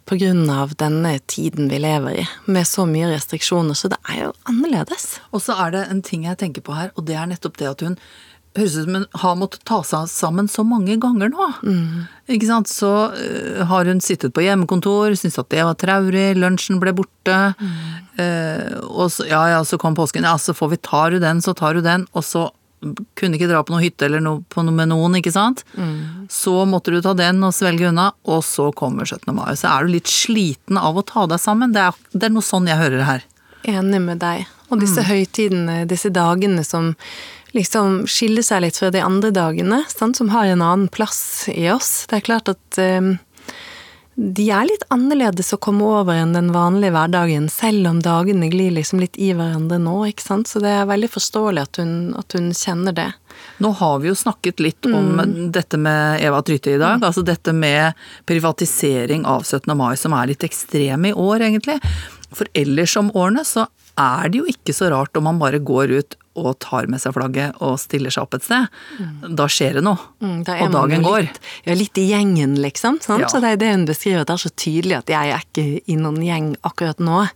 av 0.54 0.74
denne 0.78 1.18
tiden 1.26 1.66
vi 1.68 1.80
lever 1.82 2.20
i, 2.22 2.26
med 2.46 2.66
så 2.66 2.86
mye 2.86 3.10
restriksjoner, 3.10 3.74
så 3.74 3.90
det 3.90 3.98
er 4.08 4.28
jo 4.28 4.32
annerledes. 4.46 5.18
Og 5.32 5.42
så 5.42 5.56
er 5.66 5.74
det 5.74 5.86
en 5.90 6.02
ting 6.02 6.24
jeg 6.28 6.38
tenker 6.38 6.62
på 6.62 6.76
her, 6.78 6.92
og 6.94 7.08
det 7.10 7.16
er 7.18 7.26
nettopp 7.26 7.58
det 7.58 7.72
at 7.72 7.82
hun 7.82 7.98
høres 8.58 8.76
ut 8.76 8.86
som 8.86 8.96
hun 8.96 9.06
har 9.22 9.36
måttet 9.38 9.64
ta 9.68 9.80
seg 9.86 10.08
sammen 10.10 10.48
så 10.50 10.64
mange 10.66 10.96
ganger 11.00 11.30
nå. 11.32 11.48
Ikke 12.30 12.48
sant. 12.48 12.70
Så 12.70 12.90
uh, 13.14 13.62
har 13.70 13.88
hun 13.88 14.02
sittet 14.04 14.34
på 14.34 14.44
hjemmekontor, 14.44 15.14
syntes 15.18 15.40
at 15.40 15.50
det 15.54 15.64
var 15.66 15.78
traurig, 15.80 16.30
lunsjen 16.38 16.80
ble 16.82 16.94
borte. 16.96 17.38
øh, 18.18 18.78
og 18.88 19.10
så, 19.12 19.26
ja 19.28 19.42
ja, 19.54 19.64
så 19.64 19.78
kom 19.80 19.96
påsken, 19.98 20.26
ja 20.26 20.36
så 20.40 20.54
får 20.56 20.74
vi, 20.74 20.80
tar 20.82 21.14
du 21.14 21.20
den, 21.22 21.42
så 21.44 21.54
tar 21.54 21.78
du 21.78 21.84
den. 21.84 22.06
Og 22.14 22.24
så 22.26 22.48
kunne 23.18 23.38
ikke 23.38 23.48
dra 23.50 23.62
på 23.66 23.74
noe 23.74 23.82
hytte 23.82 24.06
eller 24.06 24.22
noe, 24.24 24.42
på 24.52 24.62
noe 24.66 24.74
med 24.74 24.90
noen, 24.92 25.18
ikke 25.18 25.34
sant. 25.34 25.64
Så 26.32 26.54
måtte 26.68 26.94
du 26.94 27.00
ta 27.04 27.14
den 27.18 27.42
og 27.46 27.54
svelge 27.56 27.88
unna, 27.90 28.10
og 28.28 28.44
så 28.46 28.68
kommer 28.76 29.08
17. 29.08 29.32
mai. 29.34 29.52
Så 29.58 29.70
er 29.70 29.86
du 29.86 29.94
litt 29.96 30.10
sliten 30.10 30.78
av 30.80 30.98
å 30.98 31.06
ta 31.06 31.26
deg 31.30 31.42
sammen. 31.42 31.74
Det 31.74 31.88
er, 31.88 31.98
det 32.14 32.28
er 32.28 32.36
noe 32.36 32.46
sånn 32.46 32.70
jeg 32.70 32.80
hører 32.80 33.00
det 33.00 33.08
her. 33.08 33.26
Enig 33.78 34.00
med 34.04 34.22
deg. 34.22 34.46
Og 34.68 34.82
disse 34.82 35.02
høytidene, 35.08 35.82
disse 35.88 36.10
dagene 36.12 36.62
som 36.66 36.92
liksom 37.56 38.02
skiller 38.10 38.44
seg 38.44 38.62
litt 38.66 38.78
fra 38.78 38.90
de 38.92 39.00
andre 39.00 39.30
dagene, 39.32 39.80
sant? 39.88 40.18
som 40.18 40.28
har 40.34 40.50
en 40.50 40.62
annen 40.64 40.90
plass 40.92 41.48
i 41.48 41.68
oss. 41.72 42.04
Det 42.10 42.20
er 42.20 42.26
klart 42.26 42.50
at 42.52 42.80
eh, 42.82 43.14
de 44.18 44.48
er 44.50 44.66
litt 44.66 44.82
annerledes 44.90 45.52
å 45.54 45.60
komme 45.62 45.86
over 45.86 46.16
enn 46.18 46.32
den 46.34 46.48
vanlige 46.50 46.90
hverdagen, 46.90 47.44
selv 47.52 47.86
om 47.86 48.00
dagene 48.02 48.48
glir 48.50 48.72
liksom 48.74 48.98
litt 48.98 49.14
i 49.14 49.28
hverandre 49.30 49.78
nå, 49.78 49.94
ikke 50.10 50.24
sant. 50.24 50.50
Så 50.50 50.58
det 50.64 50.72
er 50.74 50.88
veldig 50.90 51.10
forståelig 51.12 51.62
at 51.62 51.78
hun, 51.78 51.92
at 52.18 52.34
hun 52.34 52.48
kjenner 52.50 52.96
det. 52.96 53.06
Nå 53.62 53.70
har 53.78 54.00
vi 54.02 54.10
jo 54.10 54.16
snakket 54.18 54.58
litt 54.64 54.88
om 54.90 55.22
dette 55.54 55.78
med 55.78 56.24
Eva 56.26 56.42
Trytte 56.42 56.74
i 56.74 56.80
dag. 56.82 56.98
Altså 56.98 57.22
dette 57.22 57.54
med 57.54 57.94
privatisering 58.26 59.22
av 59.22 59.46
17. 59.46 59.70
mai 59.78 59.94
som 60.00 60.16
er 60.18 60.32
litt 60.32 60.46
ekstrem 60.48 61.06
i 61.06 61.14
år, 61.14 61.46
egentlig. 61.52 61.78
For 62.34 62.50
ellers 62.58 62.98
om 62.98 63.14
årene 63.14 63.46
så 63.46 63.68
er 63.98 64.32
det 64.32 64.42
jo 64.42 64.50
ikke 64.50 64.74
så 64.74 64.90
rart 64.90 65.14
om 65.18 65.30
man 65.30 65.38
bare 65.38 65.62
går 65.62 65.94
ut 65.94 66.18
og 66.38 66.58
tar 66.64 66.88
med 66.90 67.02
seg 67.02 67.16
flagget 67.16 67.58
og 67.64 67.78
stiller 67.82 68.14
seg 68.14 68.26
opp 68.26 68.38
et 68.38 68.46
sted. 68.46 68.78
Da 69.38 69.48
skjer 69.50 69.78
det 69.78 69.84
noe. 69.86 69.98
Mm, 70.22 70.38
da 70.46 70.60
og 70.64 70.76
dagen 70.76 71.04
går. 71.06 71.26
Litt, 71.26 71.42
ja, 71.66 71.76
litt 71.78 72.00
i 72.00 72.06
gjengen, 72.12 72.56
liksom. 72.62 73.00
Sant? 73.04 73.26
Ja. 73.26 73.32
Så 73.32 73.42
det 73.44 73.56
er 73.56 73.60
det 73.60 73.72
hun 73.74 73.88
beskriver, 73.88 74.24
det 74.28 74.36
er 74.36 74.44
så 74.46 74.54
tydelig 74.54 75.00
at 75.00 75.12
jeg 75.12 75.34
er 75.34 75.44
ikke 75.44 75.66
i 75.86 75.98
noen 75.98 76.22
gjeng 76.24 76.54
akkurat 76.66 77.02
nå. 77.02 77.26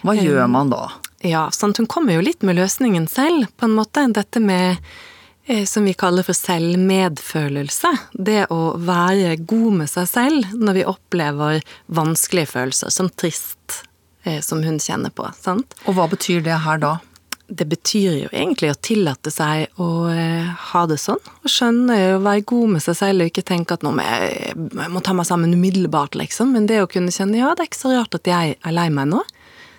Hva 0.00 0.16
gjør 0.16 0.46
man 0.48 0.72
da? 0.72 0.86
Ja, 1.20 1.50
sant? 1.52 1.76
hun 1.76 1.88
kommer 1.90 2.16
jo 2.16 2.24
litt 2.24 2.42
med 2.46 2.56
løsningen 2.56 3.08
selv, 3.10 3.50
på 3.60 3.68
en 3.68 3.76
måte. 3.76 4.06
Dette 4.16 4.40
med 4.40 4.78
eh, 5.44 5.64
som 5.68 5.84
vi 5.84 5.94
kaller 5.98 6.24
for 6.24 6.36
selvmedfølelse. 6.36 7.92
Det 8.12 8.46
å 8.54 8.60
være 8.80 9.36
god 9.44 9.82
med 9.82 9.92
seg 9.92 10.08
selv 10.08 10.56
når 10.56 10.80
vi 10.80 10.88
opplever 10.88 11.60
vanskelige 11.92 12.54
følelser, 12.54 12.94
som 12.94 13.12
trist, 13.12 13.82
eh, 14.24 14.40
som 14.40 14.64
hun 14.64 14.80
kjenner 14.80 15.12
på. 15.12 15.28
sant? 15.36 15.76
Og 15.84 15.98
hva 15.98 16.08
betyr 16.08 16.40
det 16.46 16.62
her 16.64 16.80
da? 16.80 16.96
Det 17.50 17.66
betyr 17.66 18.12
jo 18.14 18.28
egentlig 18.30 18.68
å 18.70 18.76
tillate 18.78 19.32
seg 19.34 19.80
å 19.82 19.88
eh, 20.12 20.46
ha 20.70 20.82
det 20.86 21.00
sånn. 21.02 21.18
Å 21.18 21.50
skjønne 21.50 21.96
å 22.14 22.20
være 22.22 22.44
god 22.46 22.76
med 22.76 22.84
seg 22.84 22.94
selv 23.00 23.24
og 23.24 23.30
ikke 23.32 23.42
tenke 23.48 23.74
at 23.74 23.82
nå 23.82 23.90
må 23.96 24.04
jeg, 24.06 24.52
jeg 24.54 24.92
må 24.94 25.02
ta 25.02 25.14
meg 25.18 25.26
sammen 25.26 25.56
umiddelbart, 25.56 26.14
liksom. 26.20 26.52
Men 26.54 26.68
det 26.70 26.78
å 26.84 26.90
kunne 26.90 27.10
kjenne 27.14 27.40
ja, 27.40 27.50
det 27.58 27.64
er 27.66 27.70
ikke 27.72 27.80
så 27.80 27.94
rart 27.96 28.14
at 28.20 28.30
jeg 28.30 28.54
er 28.54 28.76
lei 28.76 28.86
meg 28.94 29.10
nå. 29.10 29.24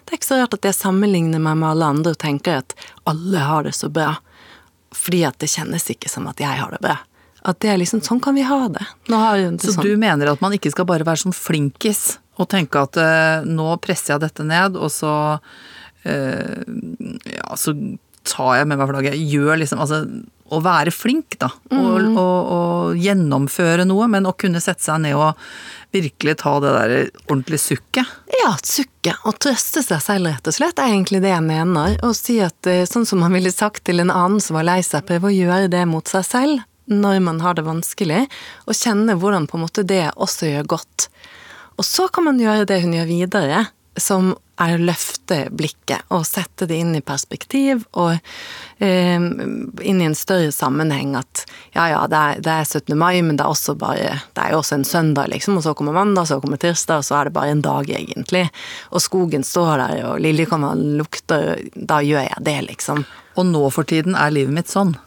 Det 0.03 0.17
er 0.17 0.19
ikke 0.19 0.31
så 0.33 0.41
rart 0.41 0.57
at 0.57 0.67
jeg 0.67 0.75
sammenligner 0.75 1.39
meg 1.39 1.61
med 1.61 1.69
alle 1.69 1.87
andre 1.95 2.11
og 2.11 2.19
tenker 2.19 2.59
at 2.59 2.75
alle 3.07 3.45
har 3.47 3.63
det 3.69 3.71
så 3.77 3.87
bra. 3.93 4.17
Fordi 4.91 5.23
at 5.29 5.39
det 5.39 5.47
kjennes 5.53 5.87
ikke 5.93 6.11
som 6.11 6.27
at 6.27 6.43
jeg 6.43 6.59
har 6.59 6.75
det 6.75 6.81
bra. 6.83 6.97
At 7.47 7.61
det 7.63 7.71
er 7.71 7.79
liksom 7.79 8.03
sånn 8.05 8.19
kan 8.21 8.35
vi 8.35 8.43
ha 8.45 8.65
det. 8.69 8.83
Nå 9.09 9.17
har 9.17 9.39
det 9.39 9.63
Så 9.63 9.77
sånn. 9.77 9.87
du 9.87 9.95
mener 9.97 10.29
at 10.33 10.43
man 10.43 10.53
ikke 10.53 10.73
skal 10.75 10.85
bare 10.89 11.07
være 11.07 11.23
sånn 11.23 11.33
flinkis 11.33 12.17
og 12.41 12.49
tenke 12.51 12.83
at 12.83 12.97
eh, 12.99 13.47
nå 13.47 13.71
presser 13.81 14.15
jeg 14.15 14.23
dette 14.25 14.43
ned, 14.45 14.75
og 14.75 14.91
så 14.93 15.13
ja, 16.05 17.55
så 17.57 17.73
tar 18.27 18.59
jeg 18.59 18.67
med 18.69 18.77
meg 18.81 18.89
flagget. 18.91 19.17
Gjør 19.31 19.57
liksom 19.61 19.81
Altså 19.81 20.03
å 20.51 20.59
være 20.61 20.91
flink, 20.91 21.37
da. 21.39 21.47
Og, 21.71 22.01
Mhm. 22.01 22.17
og, 22.19 22.49
og 22.51 22.97
gjennomføre 22.99 23.85
noe, 23.87 24.07
men 24.11 24.25
å 24.27 24.33
kunne 24.35 24.59
sette 24.59 24.83
seg 24.83 24.99
ned 24.99 25.15
og 25.15 25.37
virkelig 25.95 26.35
ta 26.41 26.59
det 26.59 26.73
der 26.75 26.93
ordentlige 27.29 27.61
sukket. 27.63 28.05
Ja, 28.43 28.51
sukke 28.61 29.13
og 29.25 29.39
trøste 29.39 29.79
seg 29.83 30.01
selv, 30.03 30.27
rett 30.27 30.47
og 30.51 30.53
slett, 30.57 30.77
er 30.79 30.91
egentlig 30.91 31.21
det 31.23 31.31
jeg 31.31 31.45
mener. 31.47 31.95
Og 32.03 32.13
si 32.19 32.39
at 32.43 32.67
eh, 32.67 32.83
sånn 32.83 33.07
som 33.07 33.19
man 33.23 33.31
ville 33.31 33.51
sagt 33.51 33.85
til 33.87 34.01
en 34.03 34.11
annen 34.11 34.41
som 34.43 34.55
var 34.59 34.67
lei 34.67 34.81
seg, 34.83 35.05
prøve 35.07 35.31
å 35.31 35.35
gjøre 35.35 35.69
det 35.71 35.85
mot 35.87 36.05
seg 36.11 36.25
selv 36.27 36.67
når 36.91 37.21
man 37.23 37.39
har 37.39 37.53
det 37.55 37.63
vanskelig, 37.63 38.25
og 38.67 38.75
kjenne 38.75 39.15
hvordan 39.15 39.47
på 39.47 39.55
en 39.55 39.63
måte 39.63 39.85
det 39.87 40.09
også 40.19 40.49
gjør 40.51 40.67
godt. 40.67 41.07
Og 41.79 41.85
så 41.87 42.09
kan 42.11 42.25
man 42.27 42.39
gjøre 42.41 42.65
det 42.67 42.81
hun 42.83 42.91
gjør 42.97 43.07
videre, 43.07 43.67
som 44.01 44.33
er 44.61 44.75
å 44.75 44.83
løfte 44.83 45.37
blikket 45.57 46.05
og 46.13 46.25
sette 46.27 46.67
det 46.69 46.77
inn 46.81 46.93
i 46.97 47.01
perspektiv 47.05 47.83
og 47.97 48.13
eh, 48.83 49.17
inn 49.17 50.01
i 50.01 50.07
en 50.07 50.17
større 50.17 50.51
sammenheng. 50.53 51.15
At 51.17 51.45
ja, 51.73 51.87
ja, 51.93 52.01
det 52.11 52.19
er, 52.19 52.41
det 52.45 52.53
er 52.53 52.67
17. 52.67 52.97
mai, 52.97 53.21
men 53.25 53.39
det 53.39 53.45
er 53.45 53.53
også 53.53 53.75
bare 53.79 54.19
Det 54.35 54.43
er 54.43 54.53
jo 54.53 54.61
også 54.61 54.77
en 54.79 54.87
søndag, 54.87 55.31
liksom. 55.33 55.57
Og 55.57 55.65
så 55.65 55.75
kommer 55.77 55.97
mandag, 55.97 56.29
så 56.29 56.41
kommer 56.43 56.61
tirsdag, 56.61 57.01
og 57.01 57.07
så 57.07 57.19
er 57.19 57.29
det 57.29 57.35
bare 57.37 57.55
en 57.55 57.65
dag, 57.65 57.89
egentlig. 57.89 58.47
Og 58.91 59.03
skogen 59.03 59.45
står 59.47 59.85
der, 59.85 60.03
og 60.11 60.25
liljekonvallen 60.25 60.97
lukter, 61.01 61.55
da 61.75 62.01
gjør 62.05 62.27
jeg 62.27 62.45
det, 62.47 62.59
liksom. 62.69 63.05
Og 63.39 63.47
nå 63.47 63.63
for 63.73 63.87
tiden 63.87 64.17
er 64.19 64.33
livet 64.33 64.53
mitt 64.61 64.71
sånn. 64.71 64.97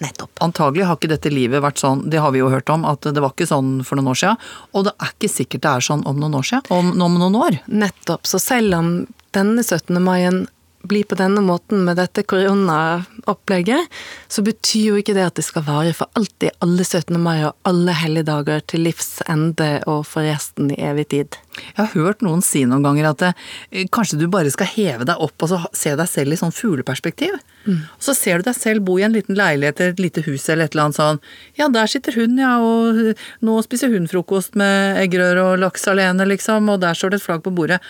Nettopp. 0.00 0.32
Antagelig 0.40 0.86
har 0.88 0.96
ikke 0.96 1.10
dette 1.12 1.32
livet 1.32 1.60
vært 1.60 1.80
sånn, 1.82 2.06
det 2.10 2.22
har 2.24 2.32
vi 2.32 2.40
jo 2.40 2.48
hørt 2.52 2.70
om, 2.72 2.86
at 2.88 3.04
det 3.04 3.20
var 3.20 3.34
ikke 3.34 3.48
sånn 3.50 3.80
for 3.84 4.00
noen 4.00 4.14
år 4.14 4.20
siden. 4.22 4.46
Og 4.72 4.86
det 4.88 4.94
er 4.96 5.12
ikke 5.12 5.32
sikkert 5.32 5.64
det 5.66 5.72
er 5.74 5.86
sånn 5.90 6.04
om 6.08 6.22
noen 6.22 6.38
år 6.40 6.46
siden, 6.48 6.70
om, 6.72 6.94
om 7.04 7.18
noen 7.20 7.36
år. 7.36 7.58
Nettopp. 7.68 8.28
Så 8.28 8.40
selv 8.40 8.78
om 8.78 8.94
denne 9.36 9.62
17. 9.62 10.00
maien 10.02 10.46
blir 10.82 11.04
på 11.04 11.18
denne 11.18 11.42
måten 11.44 11.84
med 11.84 11.98
dette 12.00 12.22
koronaopplegget, 12.24 13.90
så 14.28 14.44
betyr 14.44 14.86
jo 14.90 15.00
ikke 15.00 15.14
det 15.16 15.26
at 15.28 15.36
det 15.36 15.44
skal 15.44 15.66
vare 15.66 15.92
for 15.96 16.08
alltid, 16.18 16.54
alle 16.64 16.86
17. 16.86 17.18
mai 17.20 17.42
og 17.44 17.54
alle 17.68 17.94
helligdager 18.00 18.64
til 18.70 18.86
livs 18.88 19.20
ende 19.28 19.70
og 19.90 20.06
for 20.08 20.24
resten 20.24 20.72
i 20.72 20.80
evig 20.90 21.10
tid. 21.12 21.38
Jeg 21.60 21.76
har 21.76 21.92
hørt 21.92 22.24
noen 22.24 22.40
si 22.44 22.64
noen 22.64 22.84
ganger 22.86 23.10
at 23.10 23.20
det, 23.20 23.32
eh, 23.72 23.88
kanskje 23.92 24.20
du 24.20 24.26
bare 24.32 24.50
skal 24.50 24.70
heve 24.70 25.04
deg 25.04 25.20
opp 25.20 25.42
og 25.42 25.52
så 25.52 25.60
se 25.76 25.94
deg 25.98 26.08
selv 26.08 26.32
i 26.32 26.40
sånn 26.40 26.54
fugleperspektiv. 26.54 27.36
Og 27.68 28.00
så 28.00 28.14
ser 28.16 28.40
du 28.40 28.48
deg 28.48 28.56
selv 28.56 28.86
bo 28.86 28.96
i 28.98 29.04
en 29.04 29.12
liten 29.12 29.36
leilighet 29.36 29.80
eller 29.80 29.92
et 29.92 30.00
lite 30.00 30.24
hus 30.24 30.48
eller 30.48 30.64
et 30.64 30.74
eller 30.74 30.88
annet 30.88 30.96
sånn. 31.00 31.20
Ja, 31.58 31.68
der 31.68 31.90
sitter 31.90 32.16
hun, 32.16 32.38
ja, 32.40 32.56
og 32.58 33.18
nå 33.44 33.58
spiser 33.66 33.92
hun 33.92 34.08
frokost 34.08 34.56
med 34.56 34.96
eggerøre 35.02 35.44
og 35.52 35.60
laks 35.60 35.84
alene, 35.90 36.24
liksom, 36.30 36.70
og 36.72 36.80
der 36.80 36.96
står 36.96 37.12
det 37.12 37.20
et 37.20 37.26
flagg 37.26 37.44
på 37.44 37.52
bordet. 37.52 37.82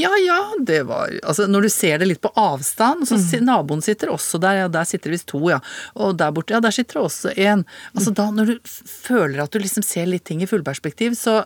Ja 0.00 0.10
ja, 0.24 0.38
det 0.64 0.80
var 0.88 1.12
Altså, 1.20 1.46
når 1.50 1.66
du 1.66 1.70
ser 1.72 1.98
det 2.00 2.08
litt 2.10 2.20
på 2.24 2.30
avstand, 2.40 3.06
så 3.08 3.18
si- 3.20 3.40
naboen 3.44 3.82
sitter 3.84 4.12
også 4.14 4.40
der, 4.42 4.62
ja, 4.62 4.68
der 4.72 4.84
sitter 4.88 5.10
det 5.10 5.18
visst 5.18 5.28
to, 5.32 5.40
ja. 5.52 5.58
Og 5.96 6.16
der 6.20 6.32
borte, 6.36 6.54
ja, 6.56 6.60
der 6.64 6.74
sitter 6.74 7.00
det 7.00 7.06
også 7.08 7.34
en. 7.36 7.64
Altså 7.94 8.14
da, 8.16 8.28
når 8.34 8.52
du 8.54 8.70
føler 8.90 9.42
at 9.44 9.52
du 9.52 9.58
liksom 9.62 9.84
ser 9.86 10.06
litt 10.10 10.24
ting 10.30 10.42
i 10.42 10.48
fullperspektiv, 10.50 11.16
så 11.18 11.42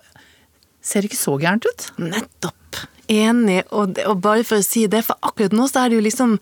ser 0.84 1.02
det 1.02 1.10
ikke 1.12 1.22
så 1.22 1.38
gærent 1.40 1.66
ut. 1.70 1.88
Nettopp. 1.98 2.82
Enig. 3.08 3.62
Og, 3.72 3.98
og 4.08 4.20
bare 4.24 4.44
for 4.48 4.60
å 4.60 4.64
si 4.64 4.86
det, 4.90 5.02
for 5.06 5.16
akkurat 5.24 5.52
nå 5.56 5.66
så 5.68 5.82
er 5.84 5.92
det 5.92 5.98
jo 6.00 6.04
liksom 6.06 6.38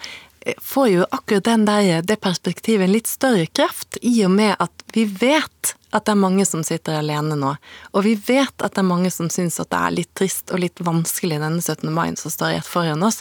Får 0.59 0.89
jo 0.89 1.07
akkurat 1.11 1.45
den 1.45 1.65
der, 1.69 2.03
det 2.03 2.19
perspektivet 2.25 2.89
en 2.89 2.93
litt 2.95 3.11
større 3.11 3.47
kraft, 3.47 3.99
i 4.03 4.25
og 4.27 4.33
med 4.35 4.57
at 4.59 4.85
vi 4.95 5.05
vet 5.07 5.75
at 5.93 6.07
det 6.07 6.15
er 6.15 6.23
mange 6.23 6.45
som 6.49 6.65
sitter 6.65 6.99
alene 6.99 7.37
nå. 7.39 7.53
Og 7.93 8.07
vi 8.07 8.15
vet 8.17 8.65
at 8.65 8.75
det 8.75 8.81
er 8.81 8.89
mange 8.89 9.11
som 9.13 9.29
syns 9.31 9.61
at 9.61 9.71
det 9.71 9.81
er 9.81 9.97
litt 9.99 10.11
trist 10.19 10.51
og 10.51 10.63
litt 10.65 10.81
vanskelig 10.83 11.39
denne 11.43 11.61
17. 11.61 11.93
mai 11.93 12.15
som 12.17 12.33
står 12.33 12.57
rett 12.57 12.69
foran 12.69 13.05
oss. 13.07 13.21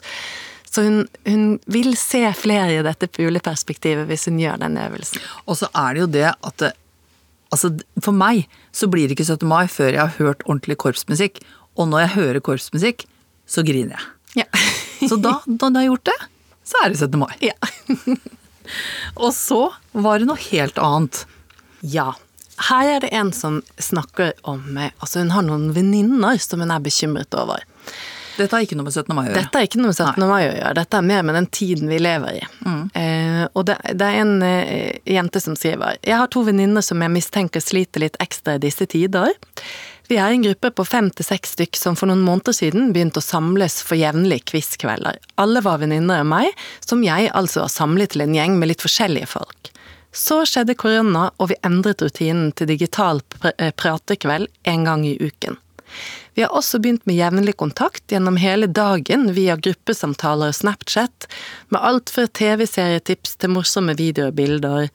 Så 0.71 0.85
hun, 0.85 1.01
hun 1.27 1.59
vil 1.67 1.97
se 1.99 2.23
flere 2.37 2.77
i 2.77 2.83
dette 2.85 3.09
fugleperspektivet 3.11 4.07
hvis 4.07 4.29
hun 4.29 4.39
gjør 4.39 4.61
den 4.63 4.79
øvelsen. 4.79 5.19
Og 5.43 5.59
så 5.59 5.67
er 5.75 5.93
det 5.93 6.05
jo 6.05 6.11
det 6.15 6.29
at 6.31 6.69
altså 7.51 7.73
For 7.99 8.15
meg 8.15 8.45
så 8.71 8.87
blir 8.87 9.09
det 9.09 9.17
ikke 9.17 9.27
17. 9.27 9.47
mai 9.51 9.67
før 9.67 9.91
jeg 9.91 9.99
har 9.99 10.15
hørt 10.15 10.45
ordentlig 10.47 10.79
korpsmusikk. 10.79 11.41
Og 11.75 11.91
når 11.91 12.05
jeg 12.05 12.15
hører 12.15 12.45
korpsmusikk, 12.47 13.03
så 13.43 13.65
griner 13.67 13.97
jeg. 13.97 14.07
Ja. 14.43 14.47
Så 15.09 15.17
da, 15.19 15.41
da 15.45 15.67
da 15.67 15.81
har 15.81 15.89
gjort 15.89 16.07
det, 16.07 16.15
så 16.71 16.85
er 16.85 16.93
det 16.93 17.01
17. 17.01 17.19
mai. 17.21 17.33
ja. 17.43 17.57
Og 19.19 19.33
så 19.35 19.65
var 19.91 20.21
det 20.21 20.29
noe 20.29 20.39
helt 20.39 20.77
annet. 20.79 21.25
Ja. 21.81 22.13
Her 22.69 22.87
er 22.95 23.03
det 23.03 23.09
en 23.17 23.31
som 23.33 23.59
snakker 23.81 24.33
om 24.47 24.77
Altså, 24.77 25.19
hun 25.19 25.33
har 25.33 25.43
noen 25.43 25.71
venninner 25.75 26.37
som 26.39 26.61
hun 26.61 26.71
er 26.71 26.83
bekymret 26.83 27.33
over. 27.35 27.65
Dette 28.37 28.55
har 28.55 28.63
ikke 28.63 28.77
noe 28.79 28.87
med 28.87 28.95
17. 28.95 29.11
mai 29.15 29.25
å 29.25 29.27
gjøre. 29.27 29.41
Dette 29.41 29.59
er 29.59 29.67
ikke 29.67 29.79
noe 29.81 29.91
med 29.91 29.97
17. 29.97 30.25
mai 30.29 30.41
å 30.45 30.53
gjøre, 30.53 30.73
dette 30.77 30.97
er 30.97 31.07
mer 31.09 31.25
med 31.27 31.35
den 31.37 31.47
tiden 31.51 31.91
vi 31.91 31.99
lever 32.01 32.37
i. 32.39 32.43
Eh, 33.01 33.43
og 33.51 33.65
det, 33.67 33.77
det 33.99 34.07
er 34.07 34.19
en 34.21 34.33
eh, 34.45 34.99
jente 35.09 35.41
som 35.43 35.57
skriver 35.57 35.99
Jeg 36.05 36.17
har 36.21 36.29
to 36.31 36.43
venninner 36.47 36.85
som 36.85 37.01
jeg 37.03 37.13
mistenker 37.13 37.63
sliter 37.63 38.05
litt 38.05 38.17
ekstra 38.23 38.55
i 38.55 38.63
disse 38.63 38.87
tider. 38.89 39.33
Vi 40.09 40.17
er 40.19 40.33
en 40.33 40.43
gruppe 40.43 40.71
på 40.75 40.85
fem 40.87 41.09
til 41.15 41.25
seks 41.25 41.53
stykk 41.55 41.77
som 41.79 41.97
for 41.99 42.09
noen 42.09 42.23
måneder 42.25 42.55
siden 42.55 42.89
begynte 42.95 43.21
å 43.21 43.25
samles 43.25 43.79
for 43.85 43.99
jevnlige 43.99 44.49
quizkvelder. 44.51 45.19
Alle 45.41 45.63
var 45.63 45.81
venninner 45.83 46.23
av 46.23 46.29
meg, 46.31 46.51
som 46.83 47.03
jeg 47.05 47.29
altså 47.37 47.65
har 47.65 47.71
samlet 47.71 48.13
til 48.15 48.25
en 48.25 48.35
gjeng 48.35 48.57
med 48.59 48.73
litt 48.73 48.83
forskjellige 48.83 49.31
folk. 49.31 49.71
Så 50.11 50.41
skjedde 50.49 50.75
korona, 50.75 51.29
og 51.39 51.53
vi 51.53 51.59
endret 51.63 52.03
rutinen 52.03 52.51
til 52.51 52.67
digital 52.73 53.21
pr 53.31 53.53
eh, 53.55 53.71
pratekveld 53.71 54.49
en 54.67 54.87
gang 54.87 55.05
i 55.07 55.15
uken. 55.21 55.55
Vi 56.33 56.43
har 56.43 56.51
også 56.55 56.79
begynt 56.79 57.05
med 57.07 57.17
jevnlig 57.17 57.55
kontakt 57.59 58.11
gjennom 58.11 58.37
hele 58.39 58.67
dagen 58.67 59.31
via 59.35 59.57
gruppesamtaler 59.59 60.51
og 60.51 60.55
Snapchat, 60.55 61.27
med 61.69 61.83
alt 61.83 62.11
fra 62.11 62.27
TV-serietips 62.27 63.35
til 63.39 63.51
morsomme 63.55 63.95
videoer 63.99 64.31
og 64.31 64.39
bilder. 64.39 64.87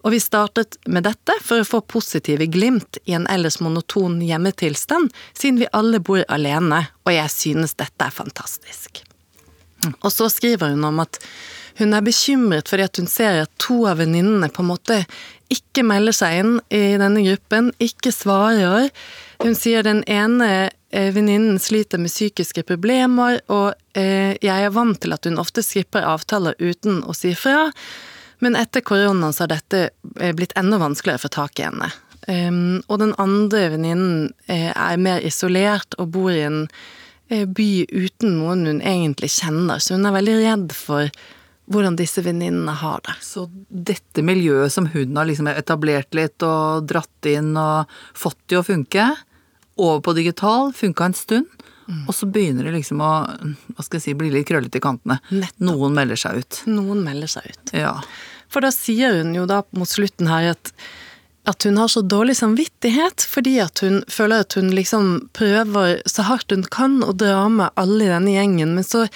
Og 0.00 0.14
vi 0.14 0.20
startet 0.22 0.78
med 0.88 1.04
dette 1.04 1.36
for 1.44 1.60
å 1.60 1.68
få 1.68 1.82
positive 1.84 2.46
glimt 2.48 3.00
i 3.04 3.16
en 3.18 3.28
ellers 3.28 3.60
monoton 3.60 4.20
hjemmetilstand, 4.24 5.12
siden 5.36 5.60
vi 5.60 5.70
alle 5.76 6.00
bor 6.00 6.24
alene, 6.28 6.86
og 7.04 7.12
jeg 7.14 7.32
synes 7.34 7.76
dette 7.76 8.06
er 8.06 8.14
fantastisk. 8.14 9.02
Og 10.00 10.10
så 10.12 10.28
skriver 10.32 10.74
hun 10.74 10.84
om 10.88 11.02
at 11.04 11.20
hun 11.80 11.94
er 11.96 12.04
bekymret 12.04 12.68
fordi 12.68 12.84
at 12.84 12.98
hun 13.00 13.08
ser 13.08 13.42
at 13.44 13.52
to 13.62 13.84
av 13.88 14.00
venninnene 14.02 14.50
på 14.52 14.60
en 14.64 14.68
måte 14.68 14.98
ikke 15.50 15.84
melder 15.86 16.14
seg 16.14 16.40
inn 16.42 16.52
i 16.74 16.82
denne 17.00 17.24
gruppen, 17.24 17.72
ikke 17.82 18.12
svarer. 18.14 18.90
Hun 19.42 19.56
sier 19.58 19.82
den 19.86 20.02
ene 20.10 20.50
eh, 20.68 21.10
venninnen 21.14 21.58
sliter 21.62 21.98
med 21.98 22.12
psykiske 22.12 22.62
problemer, 22.68 23.40
og 23.50 23.72
eh, 23.98 24.36
jeg 24.38 24.66
er 24.66 24.74
vant 24.76 25.00
til 25.02 25.16
at 25.16 25.26
hun 25.26 25.40
ofte 25.42 25.64
skipper 25.66 26.06
avtaler 26.06 26.58
uten 26.60 27.02
å 27.02 27.16
si 27.16 27.32
fra. 27.38 27.70
Men 28.40 28.56
etter 28.56 28.84
koronaen 28.84 29.34
så 29.36 29.44
har 29.44 29.54
dette 29.54 29.90
eh, 30.20 30.32
blitt 30.36 30.56
enda 30.58 30.80
vanskeligere 30.80 31.20
å 31.20 31.24
få 31.26 31.32
tak 31.34 31.60
i 31.60 31.66
henne. 31.68 31.90
Um, 32.28 32.80
og 32.86 33.00
den 33.00 33.14
andre 33.18 33.70
venninnen 33.72 34.32
eh, 34.46 34.70
er 34.70 35.00
mer 35.00 35.24
isolert 35.24 35.96
og 35.98 36.12
bor 36.14 36.30
i 36.32 36.44
en 36.44 36.62
eh, 37.32 37.46
by 37.48 37.86
uten 37.88 38.36
noen 38.38 38.66
hun 38.68 38.82
egentlig 38.84 39.32
kjenner, 39.38 39.80
så 39.80 39.96
hun 39.96 40.08
er 40.08 40.16
veldig 40.18 40.36
redd 40.42 40.74
for 40.76 41.08
hvordan 41.70 41.96
disse 41.98 42.22
venninnene 42.26 42.74
har 42.82 43.00
det. 43.06 43.16
Så 43.24 43.46
dette 43.68 44.24
miljøet 44.26 44.74
som 44.74 44.88
hun 44.92 45.16
har 45.16 45.28
liksom 45.30 45.48
etablert 45.52 46.12
litt 46.18 46.42
og 46.44 46.86
dratt 46.90 47.30
inn 47.30 47.54
og 47.58 47.90
fått 48.18 48.40
til 48.50 48.60
å 48.60 48.66
funke, 48.66 49.08
over 49.80 50.02
på 50.04 50.12
digital, 50.18 50.74
funka 50.76 51.06
en 51.08 51.16
stund, 51.16 51.60
og 52.06 52.14
så 52.14 52.26
begynner 52.30 52.68
det 52.68 52.74
liksom 52.76 53.00
å 53.02 53.10
hva 53.26 53.84
skal 53.84 53.98
jeg 53.98 54.04
si, 54.04 54.16
bli 54.18 54.30
litt 54.32 54.48
krøllete 54.48 54.78
i 54.78 54.84
kantene. 54.84 55.18
Nettopp. 55.32 55.64
Noen 55.66 55.96
melder 55.96 56.20
seg 56.20 56.42
ut. 56.42 56.60
Noen 56.70 57.02
melder 57.06 57.30
seg 57.30 57.48
ut. 57.50 57.72
Ja. 57.74 57.96
For 58.50 58.64
da 58.64 58.72
sier 58.74 59.20
hun 59.20 59.34
jo 59.36 59.46
da 59.48 59.62
mot 59.76 59.88
slutten 59.88 60.30
her 60.30 60.52
at, 60.54 60.72
at 61.48 61.66
hun 61.66 61.78
har 61.80 61.90
så 61.92 62.02
dårlig 62.02 62.36
samvittighet 62.40 63.26
fordi 63.30 63.58
at 63.62 63.84
hun 63.84 64.02
føler 64.10 64.44
at 64.44 64.58
hun 64.58 64.72
liksom 64.74 65.12
prøver 65.36 66.00
så 66.10 66.26
hardt 66.28 66.52
hun 66.54 66.66
kan 66.66 67.00
å 67.06 67.14
dra 67.14 67.46
med 67.48 67.70
alle 67.80 68.08
i 68.08 68.12
denne 68.12 68.34
gjengen, 68.34 68.74
men 68.78 68.86
så 68.86 69.06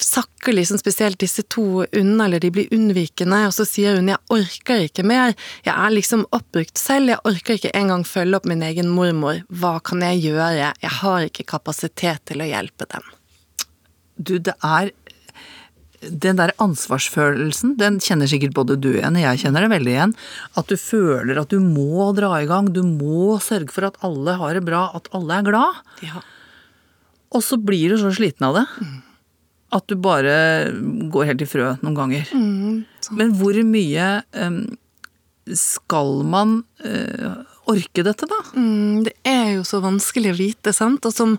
sakker 0.00 0.52
liksom 0.52 0.78
spesielt 0.78 1.18
disse 1.18 1.42
to 1.42 1.84
unna, 1.92 2.24
eller 2.24 2.40
de 2.40 2.50
blir 2.52 2.72
unnvikende, 2.74 3.40
og 3.48 3.54
så 3.56 3.64
sier 3.64 3.96
hun 3.96 4.08
'jeg 4.08 4.18
orker 4.28 4.84
ikke 4.84 5.04
mer', 5.04 5.34
jeg 5.64 5.74
er 5.74 5.90
liksom 5.90 6.26
oppbrukt 6.32 6.78
selv, 6.78 7.08
jeg 7.08 7.24
orker 7.24 7.54
ikke 7.54 7.74
engang 7.74 8.04
følge 8.04 8.36
opp 8.36 8.46
min 8.46 8.62
egen 8.62 8.88
mormor, 8.88 9.42
hva 9.48 9.80
kan 9.82 10.00
jeg 10.00 10.22
gjøre, 10.28 10.74
jeg 10.82 10.90
har 11.00 11.20
ikke 11.24 11.46
kapasitet 11.46 12.20
til 12.26 12.40
å 12.40 12.50
hjelpe 12.50 12.84
dem. 12.92 13.02
Du, 14.18 14.38
det 14.38 14.54
er 14.62 14.90
Den 15.98 16.38
der 16.38 16.52
ansvarsfølelsen, 16.62 17.74
den 17.80 17.98
kjenner 18.02 18.30
sikkert 18.30 18.54
både 18.54 18.76
du 18.78 18.92
igjen, 18.92 19.18
og 19.18 19.24
jeg 19.24 19.42
kjenner 19.42 19.64
det 19.64 19.72
veldig 19.72 19.92
igjen. 19.94 20.14
At 20.60 20.70
du 20.70 20.76
føler 20.78 21.40
at 21.40 21.50
du 21.50 21.58
må 21.64 22.10
dra 22.14 22.30
i 22.38 22.48
gang, 22.50 22.70
du 22.74 22.84
må 22.86 23.36
sørge 23.42 23.74
for 23.74 23.88
at 23.88 23.98
alle 24.06 24.36
har 24.38 24.54
det 24.54 24.64
bra, 24.68 24.88
at 24.94 25.10
alle 25.16 25.40
er 25.40 25.48
glad. 25.50 25.82
Ja. 26.06 26.22
Og 27.34 27.44
så 27.44 27.58
blir 27.60 27.92
du 27.92 27.98
så 28.00 28.12
sliten 28.14 28.46
av 28.46 28.60
det. 28.60 28.66
At 29.74 29.84
du 29.90 29.98
bare 30.00 30.70
går 31.12 31.32
helt 31.32 31.42
i 31.44 31.48
frø 31.48 31.74
noen 31.82 31.96
ganger. 31.98 32.30
Men 33.18 33.34
hvor 33.36 33.58
mye 33.68 34.06
um, 34.38 34.62
skal 35.56 36.22
man 36.28 36.62
eh, 36.84 37.42
orke 37.68 38.04
dette, 38.06 38.28
da? 38.30 38.38
Mm, 38.56 39.04
det 39.06 39.14
er 39.28 39.58
jo 39.58 39.66
så 39.66 39.82
vanskelig 39.84 40.32
å 40.32 40.38
vite, 40.38 40.74
sant. 40.76 41.04
Og 41.08 41.14
som, 41.14 41.36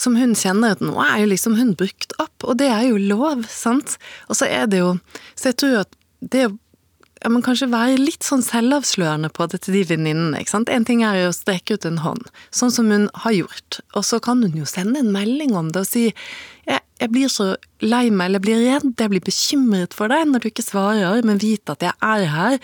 som 0.00 0.18
hun 0.18 0.34
kjenner 0.38 0.76
at 0.76 0.82
nå 0.84 0.96
er 1.04 1.22
jo 1.22 1.30
liksom 1.32 1.58
hun 1.60 1.76
brukt 1.78 2.16
opp, 2.22 2.46
og 2.46 2.58
det 2.62 2.70
er 2.72 2.88
jo 2.90 2.98
lov, 3.12 3.46
sant. 3.50 3.96
Og 4.28 4.40
så 4.40 4.50
er 4.50 4.66
det 4.70 4.82
jo 4.82 4.96
Så 5.38 5.52
jeg 5.52 5.60
tror 5.62 5.80
at 5.84 5.96
det 6.20 6.50
ja, 7.20 7.28
men 7.28 7.42
kanskje 7.44 7.68
være 7.68 7.98
litt 8.00 8.24
sånn 8.24 8.40
selvavslørende 8.44 9.28
på 9.36 9.44
det 9.52 9.60
til 9.66 9.76
de 9.76 9.82
venninnene. 9.90 10.40
ikke 10.40 10.54
sant? 10.54 10.70
En 10.72 10.86
ting 10.88 11.02
er 11.04 11.18
jo 11.18 11.26
å 11.28 11.36
strekke 11.36 11.76
ut 11.76 11.84
en 11.84 12.00
hånd, 12.00 12.30
sånn 12.56 12.72
som 12.72 12.88
hun 12.88 13.10
har 13.24 13.34
gjort. 13.36 13.80
Og 13.92 14.06
så 14.08 14.20
kan 14.24 14.40
hun 14.40 14.56
jo 14.56 14.68
sende 14.68 15.02
en 15.02 15.12
melding 15.12 15.52
om 15.58 15.68
det 15.74 15.84
og 15.84 15.90
si 15.90 16.06
jeg, 16.08 16.80
jeg 16.80 17.12
blir 17.12 17.32
så 17.32 17.50
lei 17.84 18.06
meg, 18.08 18.30
eller 18.30 18.40
jeg 18.40 18.46
blir 18.46 18.64
redd, 18.64 18.88
jeg 18.96 19.12
blir 19.12 19.26
bekymret 19.26 19.96
for 19.96 20.12
deg 20.12 20.30
når 20.30 20.40
du 20.40 20.48
ikke 20.48 20.64
svarer, 20.64 21.20
men 21.26 21.42
vit 21.42 21.72
at 21.72 21.84
jeg 21.84 21.92
er 22.00 22.26
her. 22.32 22.58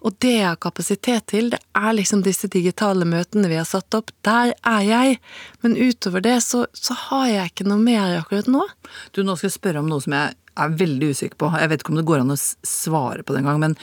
Og 0.00 0.16
det 0.24 0.32
jeg 0.32 0.46
har 0.48 0.60
kapasitet 0.60 1.26
til, 1.32 1.50
det 1.52 1.60
er 1.76 1.96
liksom 1.96 2.22
disse 2.24 2.48
digitale 2.52 3.04
møtene 3.08 3.50
vi 3.50 3.58
har 3.58 3.68
satt 3.68 3.94
opp. 3.98 4.12
Der 4.26 4.54
er 4.56 4.84
jeg. 4.86 5.18
Men 5.60 5.76
utover 5.76 6.24
det 6.24 6.38
så, 6.46 6.64
så 6.72 6.96
har 7.08 7.26
jeg 7.28 7.52
ikke 7.52 7.68
noe 7.68 7.82
mer 7.82 8.16
akkurat 8.20 8.48
nå. 8.48 8.64
Du, 9.12 9.22
nå 9.24 9.36
skal 9.36 9.50
jeg 9.50 9.58
spørre 9.58 9.82
om 9.82 9.90
noe 9.90 10.04
som 10.04 10.16
jeg 10.16 10.36
er 10.60 10.78
veldig 10.80 11.12
usikker 11.12 11.40
på. 11.40 11.52
Jeg 11.60 11.72
vet 11.72 11.84
ikke 11.84 11.94
om 11.94 12.00
det 12.00 12.08
går 12.08 12.24
an 12.24 12.34
å 12.34 12.40
svare 12.40 13.24
på 13.24 13.36
det 13.36 13.42
engang, 13.42 13.60
men 13.62 13.76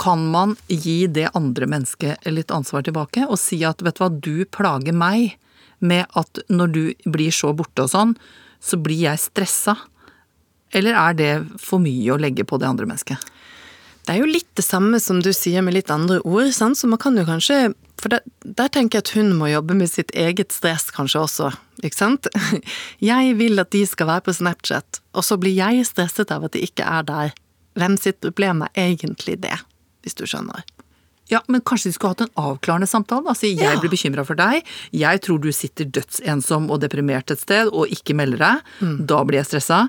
kan 0.00 0.24
man 0.30 0.56
gi 0.66 1.04
det 1.06 1.28
andre 1.38 1.68
mennesket 1.70 2.26
litt 2.26 2.50
ansvar 2.50 2.82
tilbake 2.82 3.28
og 3.28 3.38
si 3.38 3.60
at 3.66 3.82
vet 3.84 3.94
du 3.94 4.02
hva, 4.02 4.10
du 4.10 4.36
plager 4.50 4.96
meg 4.96 5.36
med 5.84 6.08
at 6.18 6.40
når 6.50 6.72
du 6.74 6.82
blir 7.04 7.34
så 7.34 7.52
borte 7.54 7.84
og 7.84 7.92
sånn, 7.92 8.16
så 8.58 8.78
blir 8.80 9.04
jeg 9.04 9.22
stressa? 9.22 9.76
Eller 10.74 10.96
er 10.98 11.14
det 11.18 11.32
for 11.62 11.82
mye 11.82 12.14
å 12.14 12.18
legge 12.18 12.46
på 12.48 12.58
det 12.58 12.66
andre 12.66 12.88
mennesket? 12.90 13.20
Det 14.04 14.12
er 14.12 14.18
jo 14.20 14.28
litt 14.28 14.50
det 14.58 14.64
samme 14.66 14.98
som 15.00 15.22
du 15.24 15.30
sier 15.32 15.62
med 15.64 15.74
litt 15.78 15.88
andre 15.92 16.18
ord, 16.28 16.50
sant? 16.52 16.76
så 16.76 16.88
man 16.90 17.00
kan 17.00 17.16
jo 17.16 17.24
kanskje 17.24 17.72
For 18.02 18.12
der, 18.12 18.20
der 18.44 18.68
tenker 18.68 18.98
jeg 18.98 19.04
at 19.06 19.12
hun 19.16 19.30
må 19.38 19.48
jobbe 19.48 19.76
med 19.78 19.88
sitt 19.88 20.10
eget 20.12 20.52
stress 20.52 20.90
kanskje 20.92 21.22
også, 21.24 21.46
ikke 21.82 21.96
sant? 21.96 22.28
Jeg 23.00 23.36
vil 23.38 23.58
at 23.62 23.70
de 23.72 23.80
skal 23.88 24.10
være 24.10 24.26
på 24.26 24.34
Snapchat, 24.36 25.00
og 25.16 25.24
så 25.24 25.38
blir 25.40 25.54
jeg 25.56 25.86
stresset 25.88 26.30
av 26.34 26.44
at 26.44 26.52
de 26.52 26.60
ikke 26.66 26.84
er 26.84 27.06
der. 27.08 27.32
Hvem 27.80 27.96
sitt 27.96 28.20
problem 28.20 28.60
er 28.66 28.74
egentlig 28.76 29.38
det, 29.40 29.56
hvis 30.04 30.18
du 30.20 30.26
skjønner? 30.28 30.66
Ja, 31.32 31.40
men 31.48 31.62
kanskje 31.64 31.88
de 31.88 31.94
skulle 31.96 32.12
hatt 32.12 32.26
en 32.26 32.34
avklarende 32.36 32.86
samtale? 32.90 33.24
Altså, 33.32 33.48
jeg 33.48 33.62
Ja. 33.72 33.78
blir 33.80 33.88
bekymra 33.94 34.26
for 34.28 34.36
deg, 34.36 34.66
jeg 34.92 35.22
tror 35.24 35.40
du 35.40 35.48
sitter 35.56 35.88
dødsensom 35.88 36.68
og 36.70 36.82
deprimert 36.84 37.30
et 37.32 37.40
sted 37.40 37.70
og 37.72 37.88
ikke 37.88 38.12
melder 38.18 38.42
deg. 38.42 39.06
Da 39.08 39.22
blir 39.24 39.40
jeg 39.40 39.48
stressa. 39.48 39.86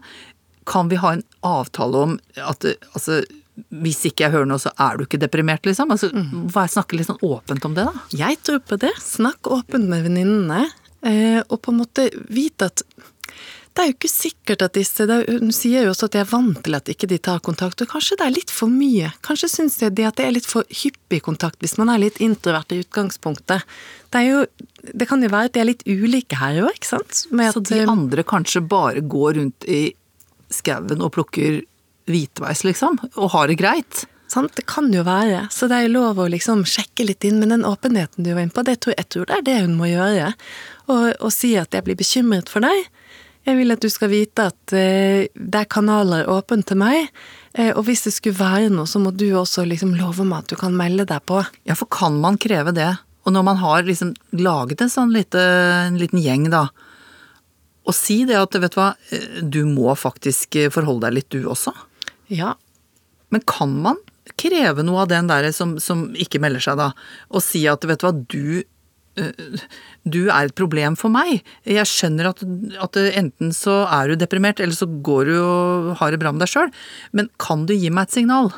Kan 0.65 0.87
vi 0.89 0.95
ha 1.03 1.11
en 1.17 1.23
avtale 1.43 1.95
om 2.07 2.15
at 2.37 2.63
altså, 2.95 3.25
hvis 3.71 4.01
ikke 4.09 4.25
jeg 4.25 4.31
hører 4.35 4.47
noe, 4.49 4.59
så 4.59 4.71
er 4.77 4.97
du 4.97 5.05
ikke 5.05 5.19
deprimert, 5.21 5.63
liksom? 5.67 5.91
Altså, 5.95 6.09
hva- 6.51 6.67
Snakke 6.69 6.97
litt 6.99 7.07
sånn 7.07 7.21
åpent 7.23 7.65
om 7.65 7.75
det, 7.77 7.85
da. 7.87 7.93
Jeg 8.11 8.37
tror 8.43 8.59
på 8.67 8.77
det. 8.81 8.91
Snakk 8.99 9.47
åpent 9.47 9.87
med 9.87 10.03
venninnene, 10.07 10.65
eh, 11.03 11.41
og 11.49 11.61
på 11.61 11.71
en 11.71 11.79
måte 11.83 12.09
vite 12.29 12.67
at 12.71 12.83
det 13.75 13.83
er 13.83 13.87
jo 13.89 13.95
ikke 13.97 14.07
sikkert 14.07 14.61
at 14.63 14.73
disse 14.77 15.03
det 15.05 15.15
er, 15.27 15.39
Hun 15.41 15.51
sier 15.51 15.83
jo 15.83 15.89
også 15.91 16.05
at 16.07 16.13
de 16.15 16.19
er 16.21 16.29
vant 16.29 16.61
til 16.63 16.75
at 16.77 16.85
ikke 16.87 17.09
de 17.11 17.17
tar 17.19 17.41
kontakt, 17.43 17.81
og 17.83 17.89
kanskje 17.91 18.15
det 18.21 18.25
er 18.25 18.31
litt 18.37 18.49
for 18.55 18.71
mye. 18.71 19.09
Kanskje 19.21 19.49
syns 19.51 19.75
de 19.81 20.05
at 20.07 20.15
det 20.15 20.25
er 20.25 20.31
litt 20.31 20.45
for 20.47 20.63
hyppig 20.71 21.21
kontakt 21.25 21.59
hvis 21.59 21.75
man 21.77 21.89
er 21.91 21.99
litt 21.99 22.21
introvert 22.23 22.71
i 22.71 22.79
utgangspunktet. 22.85 23.63
Det 24.11 24.21
er 24.21 24.29
jo 24.29 24.45
Det 24.95 25.07
kan 25.09 25.21
jo 25.21 25.27
være 25.27 25.45
at 25.49 25.53
de 25.53 25.59
er 25.59 25.65
litt 25.65 25.83
ulike 25.87 26.37
her 26.39 26.61
òg, 26.63 26.71
ikke 26.77 26.87
sant? 26.87 27.25
Med 27.31 27.51
Så 27.51 27.57
at, 27.59 27.69
de 27.73 27.79
eh, 27.81 27.89
andre 27.89 28.23
kanskje 28.23 28.61
bare 28.65 29.01
går 29.01 29.33
rundt 29.41 29.67
i 29.67 29.93
skauen 30.49 31.01
og 31.01 31.11
plukker 31.11 31.63
hvitveis, 32.09 32.63
liksom, 32.67 32.99
og 33.15 33.31
har 33.33 33.49
det 33.49 33.59
greit. 33.61 34.05
Sant, 34.31 34.55
det 34.57 34.65
kan 34.69 34.89
jo 34.93 35.03
være. 35.05 35.45
Så 35.53 35.69
det 35.69 35.77
er 35.77 35.85
jo 35.85 35.99
lov 35.99 36.19
å 36.19 36.29
liksom 36.31 36.65
sjekke 36.67 37.05
litt 37.05 37.25
inn, 37.27 37.37
men 37.41 37.53
den 37.53 37.65
åpenheten 37.67 38.25
du 38.25 38.33
var 38.33 38.41
inne 38.43 38.53
på, 38.55 38.65
det 38.65 38.79
tror, 38.83 38.97
jeg 38.97 39.09
tror 39.13 39.29
det 39.29 39.37
er 39.37 39.45
det 39.45 39.57
hun 39.61 39.77
må 39.77 39.89
gjøre. 39.91 40.31
Og, 40.89 41.05
og 41.19 41.33
si 41.33 41.53
at 41.59 41.73
jeg 41.75 41.85
blir 41.85 41.99
bekymret 41.99 42.49
for 42.51 42.65
deg. 42.65 42.87
Jeg 43.45 43.59
vil 43.59 43.75
at 43.75 43.83
du 43.83 43.91
skal 43.93 44.09
vite 44.09 44.47
at 44.49 44.73
eh, 44.73 45.27
det 45.29 45.59
er 45.59 45.69
kanaler 45.69 46.29
åpne 46.33 46.65
til 46.65 46.79
meg. 46.81 47.11
Eh, 47.53 47.69
og 47.75 47.83
hvis 47.85 48.07
det 48.07 48.15
skulle 48.15 48.39
være 48.39 48.71
noe, 48.73 48.89
så 48.89 49.01
må 49.01 49.13
du 49.13 49.27
også 49.37 49.67
liksom 49.69 49.93
love 49.99 50.25
meg 50.25 50.41
at 50.41 50.55
du 50.55 50.57
kan 50.57 50.73
melde 50.77 51.05
deg 51.11 51.21
på. 51.29 51.43
Ja, 51.69 51.77
for 51.77 51.89
kan 51.93 52.17
man 52.23 52.41
kreve 52.41 52.73
det? 52.75 52.89
Og 53.25 53.33
når 53.33 53.45
man 53.45 53.61
har 53.61 53.85
liksom 53.85 54.15
laget 54.41 54.81
en 54.81 54.91
sånn 54.93 55.13
lite, 55.13 55.41
en 55.85 56.01
liten 56.01 56.21
gjeng, 56.21 56.49
da, 56.53 56.67
og 57.85 57.93
si 57.93 58.23
det 58.25 58.37
at 58.39 58.57
vet 58.57 58.73
du 58.73 58.79
hva, 58.79 58.91
eh, 59.13 59.41
du 59.45 59.61
må 59.69 59.93
faktisk 59.93 60.57
forholde 60.73 61.05
deg 61.05 61.19
litt 61.19 61.37
du 61.37 61.45
også. 61.45 61.73
Ja. 62.33 62.55
Men 63.33 63.43
kan 63.49 63.73
man 63.83 63.99
kreve 64.41 64.83
noe 64.85 65.03
av 65.03 65.11
den 65.11 65.29
der 65.29 65.47
som, 65.55 65.75
som 65.81 66.07
ikke 66.17 66.41
melder 66.43 66.63
seg, 66.63 66.79
da, 66.79 66.91
og 67.29 67.43
si 67.45 67.65
at 67.69 67.85
vet 67.85 68.01
du 68.01 68.07
hva, 68.07 68.13
du 68.15 68.63
eh, 69.21 69.65
du 70.03 70.21
er 70.27 70.49
et 70.49 70.57
problem 70.57 70.97
for 70.99 71.13
meg. 71.13 71.45
Jeg 71.69 71.89
skjønner 71.89 72.31
at, 72.31 72.43
at 72.83 72.99
enten 73.05 73.53
så 73.55 73.83
er 73.85 74.11
du 74.11 74.19
deprimert, 74.19 74.61
eller 74.61 74.77
så 74.77 74.89
går 74.89 75.29
du 75.29 75.35
og 75.39 75.91
har 76.01 76.13
det 76.13 76.21
bra 76.21 76.33
med 76.33 76.43
deg 76.43 76.51
sjøl, 76.51 76.73
men 77.15 77.29
kan 77.41 77.67
du 77.69 77.75
gi 77.77 77.93
meg 77.93 78.09
et 78.09 78.17
signal? 78.19 78.51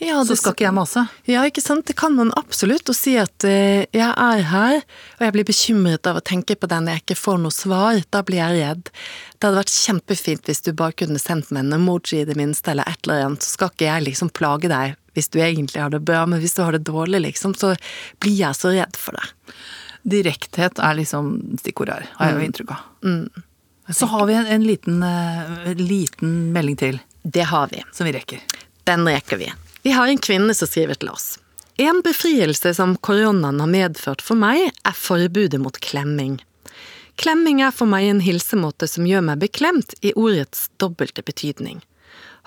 Ja, 0.00 0.22
Så 0.24 0.36
skal 0.38 0.54
ikke 0.54 0.64
jeg 0.64 0.72
mase. 0.72 1.02
Ja, 1.28 1.42
ikke 1.44 1.60
sant. 1.60 1.84
Det 1.90 1.94
kan 2.00 2.14
man 2.16 2.30
absolutt. 2.38 2.88
Å 2.88 2.94
si 2.96 3.18
at 3.20 3.44
uh, 3.44 3.84
jeg 3.84 4.06
er 4.08 4.44
her, 4.48 4.78
og 5.18 5.26
jeg 5.26 5.34
blir 5.34 5.48
bekymret 5.50 6.08
av 6.08 6.16
å 6.16 6.24
tenke 6.24 6.56
på 6.56 6.70
den 6.72 6.88
jeg 6.88 7.02
ikke 7.02 7.18
får 7.20 7.42
noe 7.42 7.52
svar. 7.52 8.00
Da 8.08 8.22
blir 8.24 8.40
jeg 8.40 8.62
redd. 8.62 8.88
Det 9.36 9.48
hadde 9.48 9.60
vært 9.60 9.74
kjempefint 9.74 10.48
hvis 10.48 10.64
du 10.64 10.72
bare 10.72 10.96
kunne 10.96 11.20
sendt 11.20 11.52
meg 11.52 11.66
en 11.66 11.76
emoji 11.76 12.22
i 12.22 12.24
det 12.28 12.38
minste, 12.40 12.72
eller 12.72 12.88
et 12.88 13.04
eller 13.04 13.26
annet. 13.26 13.44
Så 13.44 13.58
skal 13.58 13.74
ikke 13.74 13.90
jeg 13.90 14.08
liksom 14.08 14.32
plage 14.32 14.72
deg 14.72 14.96
hvis 15.18 15.28
du 15.28 15.40
egentlig 15.42 15.82
har 15.82 15.92
det 15.92 16.00
bra, 16.06 16.24
men 16.24 16.40
hvis 16.40 16.54
du 16.56 16.62
har 16.62 16.72
det 16.72 16.84
dårlig, 16.86 17.20
liksom, 17.26 17.52
så 17.58 17.74
blir 18.22 18.36
jeg 18.38 18.56
så 18.56 18.70
redd 18.72 18.96
for 18.96 19.18
det. 19.18 19.54
Direkthet 20.10 20.78
er 20.80 20.96
liksom 20.96 21.32
stikkordet 21.60 21.98
her, 21.98 22.12
har 22.16 22.30
jeg 22.30 22.38
jo 22.38 22.46
inntrykk 22.46 22.76
av. 22.76 22.84
Så 23.90 24.06
har 24.12 24.28
vi 24.30 24.36
en, 24.38 24.46
en 24.46 24.64
liten, 24.64 25.02
uh, 25.02 25.72
liten 25.74 26.36
melding 26.54 26.78
til, 26.78 27.00
Det 27.22 27.50
har 27.50 27.68
vi. 27.74 27.82
som 27.92 28.06
vi 28.06 28.14
rekker. 28.14 28.40
Den 28.86 29.04
rekker 29.08 29.36
vi. 29.42 29.50
Vi 29.82 29.90
har 29.96 30.08
en 30.08 30.18
kvinne 30.18 30.54
som 30.54 30.68
skriver 30.68 30.98
til 31.00 31.12
oss. 31.12 31.38
En 31.80 32.02
befrielse 32.04 32.74
som 32.76 32.96
koronaen 32.96 33.60
har 33.62 33.70
medført 33.70 34.20
for 34.20 34.36
meg, 34.36 34.68
er 34.84 34.96
forbudet 34.96 35.60
mot 35.62 35.78
klemming. 35.80 36.40
Klemming 37.20 37.62
er 37.64 37.72
for 37.72 37.88
meg 37.88 38.08
en 38.08 38.20
hilsemåte 38.24 38.88
som 38.88 39.06
gjør 39.08 39.24
meg 39.24 39.40
beklemt 39.40 39.94
i 40.04 40.12
ordets 40.12 40.68
dobbelte 40.80 41.24
betydning. 41.24 41.80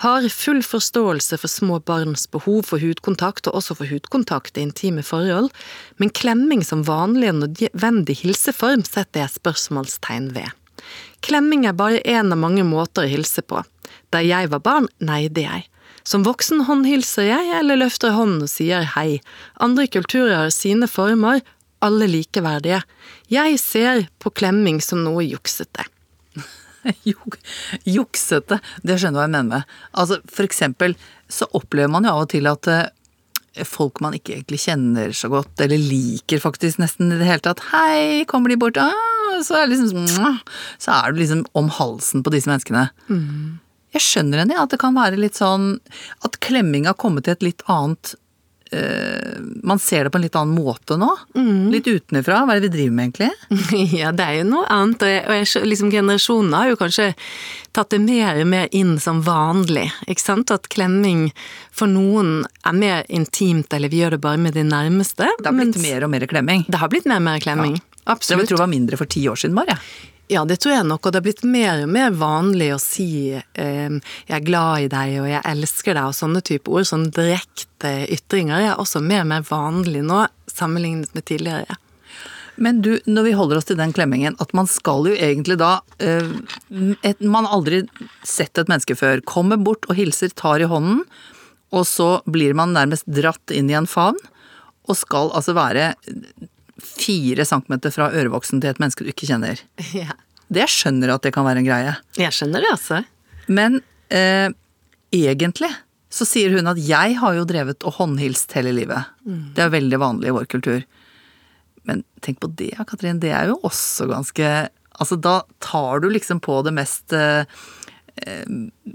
Har 0.02 0.26
full 0.34 0.62
forståelse 0.66 1.38
for 1.38 1.50
små 1.50 1.80
barns 1.86 2.26
behov 2.30 2.64
for 2.70 2.82
hudkontakt, 2.82 3.48
og 3.48 3.60
også 3.60 3.78
for 3.78 3.90
hudkontakt 3.90 4.58
i 4.58 4.66
intime 4.66 5.04
forhold, 5.06 5.50
men 5.98 6.14
klemming 6.14 6.62
som 6.66 6.86
vanlig 6.86 7.30
og 7.34 7.42
nødvendig 7.44 8.20
hilseform 8.22 8.86
setter 8.86 9.24
jeg 9.24 9.38
spørsmålstegn 9.40 10.32
ved. 10.38 10.50
Klemming 11.26 11.66
er 11.66 11.78
bare 11.78 12.02
en 12.10 12.34
av 12.34 12.42
mange 12.42 12.66
måter 12.68 13.06
å 13.06 13.14
hilse 13.14 13.42
på. 13.46 13.62
Da 14.14 14.22
jeg 14.26 14.50
var 14.54 14.66
barn, 14.66 14.90
neide 15.02 15.46
jeg. 15.46 15.70
Som 16.08 16.26
voksen 16.28 16.66
håndhilser 16.68 17.30
jeg, 17.30 17.50
eller 17.62 17.80
løfter 17.80 18.16
hånden 18.16 18.44
og 18.44 18.52
sier 18.52 18.86
hei. 18.96 19.22
Andre 19.64 19.88
kulturer 19.88 20.36
har 20.36 20.54
sine 20.56 20.90
former, 20.92 21.42
alle 21.84 22.08
likeverdige. 22.08 22.82
Jeg 23.32 23.60
ser 23.60 24.06
på 24.24 24.32
klemming 24.36 24.82
som 24.84 25.04
noe 25.04 25.24
juksete. 25.26 25.88
Juksete, 27.96 28.60
det 28.84 28.98
skjønner 29.00 29.16
du 29.16 29.20
hva 29.22 29.28
jeg 29.28 29.34
mener 29.36 29.50
med. 29.54 29.78
Altså, 29.96 30.20
for 30.28 30.48
eksempel 30.48 30.98
så 31.32 31.48
opplever 31.56 31.92
man 31.92 32.08
jo 32.08 32.14
av 32.14 32.26
og 32.26 32.32
til 32.34 32.50
at 32.52 32.70
eh, 32.72 33.66
folk 33.68 34.02
man 34.04 34.18
ikke 34.18 34.36
egentlig 34.36 34.64
kjenner 34.66 35.16
så 35.16 35.32
godt, 35.32 35.56
eller 35.64 35.80
liker 35.80 36.44
faktisk 36.44 36.82
nesten 36.84 37.14
i 37.14 37.20
det 37.22 37.30
hele 37.30 37.44
tatt, 37.46 37.64
hei, 37.72 38.24
kommer 38.30 38.52
de 38.52 38.60
bort, 38.60 38.80
ah, 38.82 39.40
så 39.46 39.62
er 39.62 39.70
det 39.70 39.80
liksom 39.80 40.42
så 40.84 40.98
er 41.00 41.14
du 41.14 41.22
liksom 41.24 41.46
om 41.58 41.72
halsen 41.80 42.26
på 42.26 42.34
disse 42.36 42.52
menneskene. 42.52 42.90
Jeg 43.94 44.02
skjønner 44.02 44.44
henne, 44.44 44.58
ja, 44.58 44.66
at 44.66 44.74
det 44.74 44.82
kan 44.82 44.98
være 44.98 45.20
litt 45.22 45.38
sånn 45.38 45.78
at 46.26 46.40
klemming 46.44 46.90
har 46.90 46.98
kommet 47.00 47.28
til 47.28 47.36
et 47.36 47.46
litt 47.46 47.64
annet 47.70 48.16
eh, 48.74 49.36
Man 49.62 49.78
ser 49.80 50.06
det 50.08 50.14
på 50.14 50.18
en 50.18 50.24
litt 50.26 50.38
annen 50.40 50.56
måte 50.58 50.98
nå. 50.98 51.12
Litt 51.74 51.88
utenfra. 51.88 52.40
Hva 52.48 52.56
er 52.56 52.62
det 52.64 52.72
vi 52.72 52.78
driver 52.80 52.96
med, 52.98 53.12
egentlig? 53.12 53.92
Ja, 54.02 54.10
det 54.16 54.26
er 54.26 54.40
jo 54.40 54.48
noe 54.50 54.66
annet, 54.74 55.04
og 55.06 55.12
jeg, 55.14 55.22
og 55.28 55.38
jeg, 55.38 55.68
liksom 55.70 55.92
generasjonene 55.94 56.62
har 56.64 56.72
jo 56.74 56.80
kanskje 56.82 57.12
tatt 57.74 57.94
det 57.94 58.02
mer 58.02 58.42
og 58.42 58.50
mer 58.50 58.74
inn 58.74 58.96
som 59.02 59.22
vanlig, 59.26 59.88
ikke 60.10 60.26
sant? 60.26 60.54
At 60.54 60.70
klemming 60.74 61.28
for 61.74 61.90
noen 61.90 62.48
er 62.66 62.78
mer 62.78 63.06
intimt, 63.14 63.74
eller 63.74 63.94
vi 63.94 64.02
gjør 64.02 64.18
det 64.18 64.24
bare 64.26 64.42
med 64.42 64.58
de 64.58 64.66
nærmeste. 64.68 65.30
Det 65.38 65.50
har 65.50 65.58
blitt 65.58 65.82
mer 65.86 66.06
og 66.06 66.14
mer 66.14 66.26
klemming. 66.30 66.66
Det 66.70 66.82
har 66.82 66.90
blitt 66.94 67.10
mer 67.10 67.22
og 67.22 67.30
mer 67.30 67.46
klemming. 67.46 67.78
absolutt. 68.06 68.44
Det 68.44 68.50
jeg 68.50 68.54
tro 68.56 68.58
det 68.58 68.66
var 68.66 68.74
mindre 68.74 69.00
for 69.00 69.10
ti 69.10 69.26
år 69.30 69.42
siden, 69.46 69.58
bare. 69.58 69.78
Ja, 69.78 70.13
det 70.46 70.58
tror 70.64 70.74
jeg 70.74 70.88
nok, 70.88 71.06
og 71.06 71.12
det 71.12 71.20
har 71.20 71.26
blitt 71.26 71.44
mer 71.44 71.84
og 71.84 71.90
mer 71.92 72.14
vanlig 72.16 72.70
å 72.74 72.80
si 72.82 73.36
eh, 73.36 73.90
'jeg 73.92 74.38
er 74.38 74.46
glad 74.46 74.86
i 74.86 74.88
deg' 74.88 75.20
og 75.22 75.28
'jeg 75.28 75.44
elsker 75.46 75.94
deg' 75.94 76.08
og 76.08 76.16
sånne 76.16 76.42
type 76.42 76.72
ord. 76.72 76.88
Sånne 76.88 77.12
direkte 77.12 78.08
ytringer 78.08 78.60
er 78.72 78.80
også 78.80 79.04
mer 79.04 79.22
og 79.22 79.28
mer 79.28 79.44
vanlig 79.44 80.04
nå, 80.04 80.28
sammenlignet 80.48 81.14
med 81.14 81.26
tidligere. 81.26 81.78
Men 82.56 82.82
du, 82.82 83.00
når 83.06 83.24
vi 83.24 83.34
holder 83.34 83.58
oss 83.58 83.66
til 83.66 83.78
den 83.78 83.94
klemmingen, 83.94 84.36
at 84.40 84.54
man 84.54 84.68
skal 84.70 85.08
jo 85.10 85.14
egentlig 85.14 85.58
da 85.58 85.82
eh, 86.00 86.30
et, 87.02 87.20
Man 87.20 87.46
har 87.46 87.58
aldri 87.58 87.84
sett 88.24 88.58
et 88.58 88.70
menneske 88.70 88.96
før. 88.96 89.22
Kommer 89.26 89.58
bort 89.58 89.86
og 89.90 89.98
hilser, 89.98 90.30
tar 90.30 90.62
i 90.62 90.70
hånden, 90.70 91.04
og 91.74 91.88
så 91.90 92.22
blir 92.30 92.54
man 92.54 92.74
nærmest 92.74 93.10
dratt 93.10 93.52
inn 93.52 93.70
i 93.70 93.78
en 93.78 93.90
favn, 93.90 94.20
og 94.86 95.00
skal 95.00 95.32
altså 95.34 95.56
være 95.58 95.94
fire 96.82 97.46
centimeter 97.46 97.94
fra 97.94 98.10
ørevoksen 98.14 98.62
til 98.62 98.72
et 98.72 98.82
menneske 98.82 99.06
du 99.06 99.12
ikke 99.14 99.30
kjenner. 99.30 99.62
Ja. 99.94 100.16
Det 100.54 100.68
skjønner 100.70 101.10
jeg 101.10 101.18
at 101.18 101.24
det 101.26 101.32
kan 101.34 101.46
være 101.48 101.62
en 101.64 101.66
greie. 101.66 101.94
Jeg 102.20 102.34
skjønner 102.36 102.62
det, 102.62 102.70
altså. 102.76 103.00
Men 103.48 103.80
eh, 104.14 104.52
egentlig 105.16 105.70
så 106.14 106.28
sier 106.30 106.54
hun 106.54 106.70
at 106.70 106.78
jeg 106.78 107.16
har 107.18 107.38
jo 107.40 107.46
drevet 107.50 107.82
og 107.88 107.96
håndhilst 107.98 108.54
hele 108.54 108.74
livet. 108.76 109.08
Det 109.26 109.64
er 109.64 109.72
veldig 109.74 109.98
vanlig 110.04 110.30
i 110.30 110.36
vår 110.36 110.46
kultur. 110.52 110.84
Men 111.90 112.04
tenk 112.22 112.38
på 112.44 112.52
det, 112.60 112.76
Katrin. 112.86 113.22
Det 113.24 113.32
er 113.34 113.50
jo 113.50 113.60
også 113.66 114.10
ganske 114.12 114.54
Altså, 115.02 115.16
da 115.18 115.40
tar 115.64 116.04
du 116.04 116.12
liksom 116.14 116.38
på 116.44 116.60
det 116.68 116.76
mest 116.78 117.16
eh, 117.18 117.50
eh, 118.22 118.52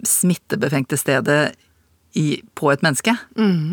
smittebefengte 0.07 0.95
stedet 0.95 1.57
i, 2.14 2.39
på 2.55 2.70
et 2.70 2.85
menneske. 2.87 3.16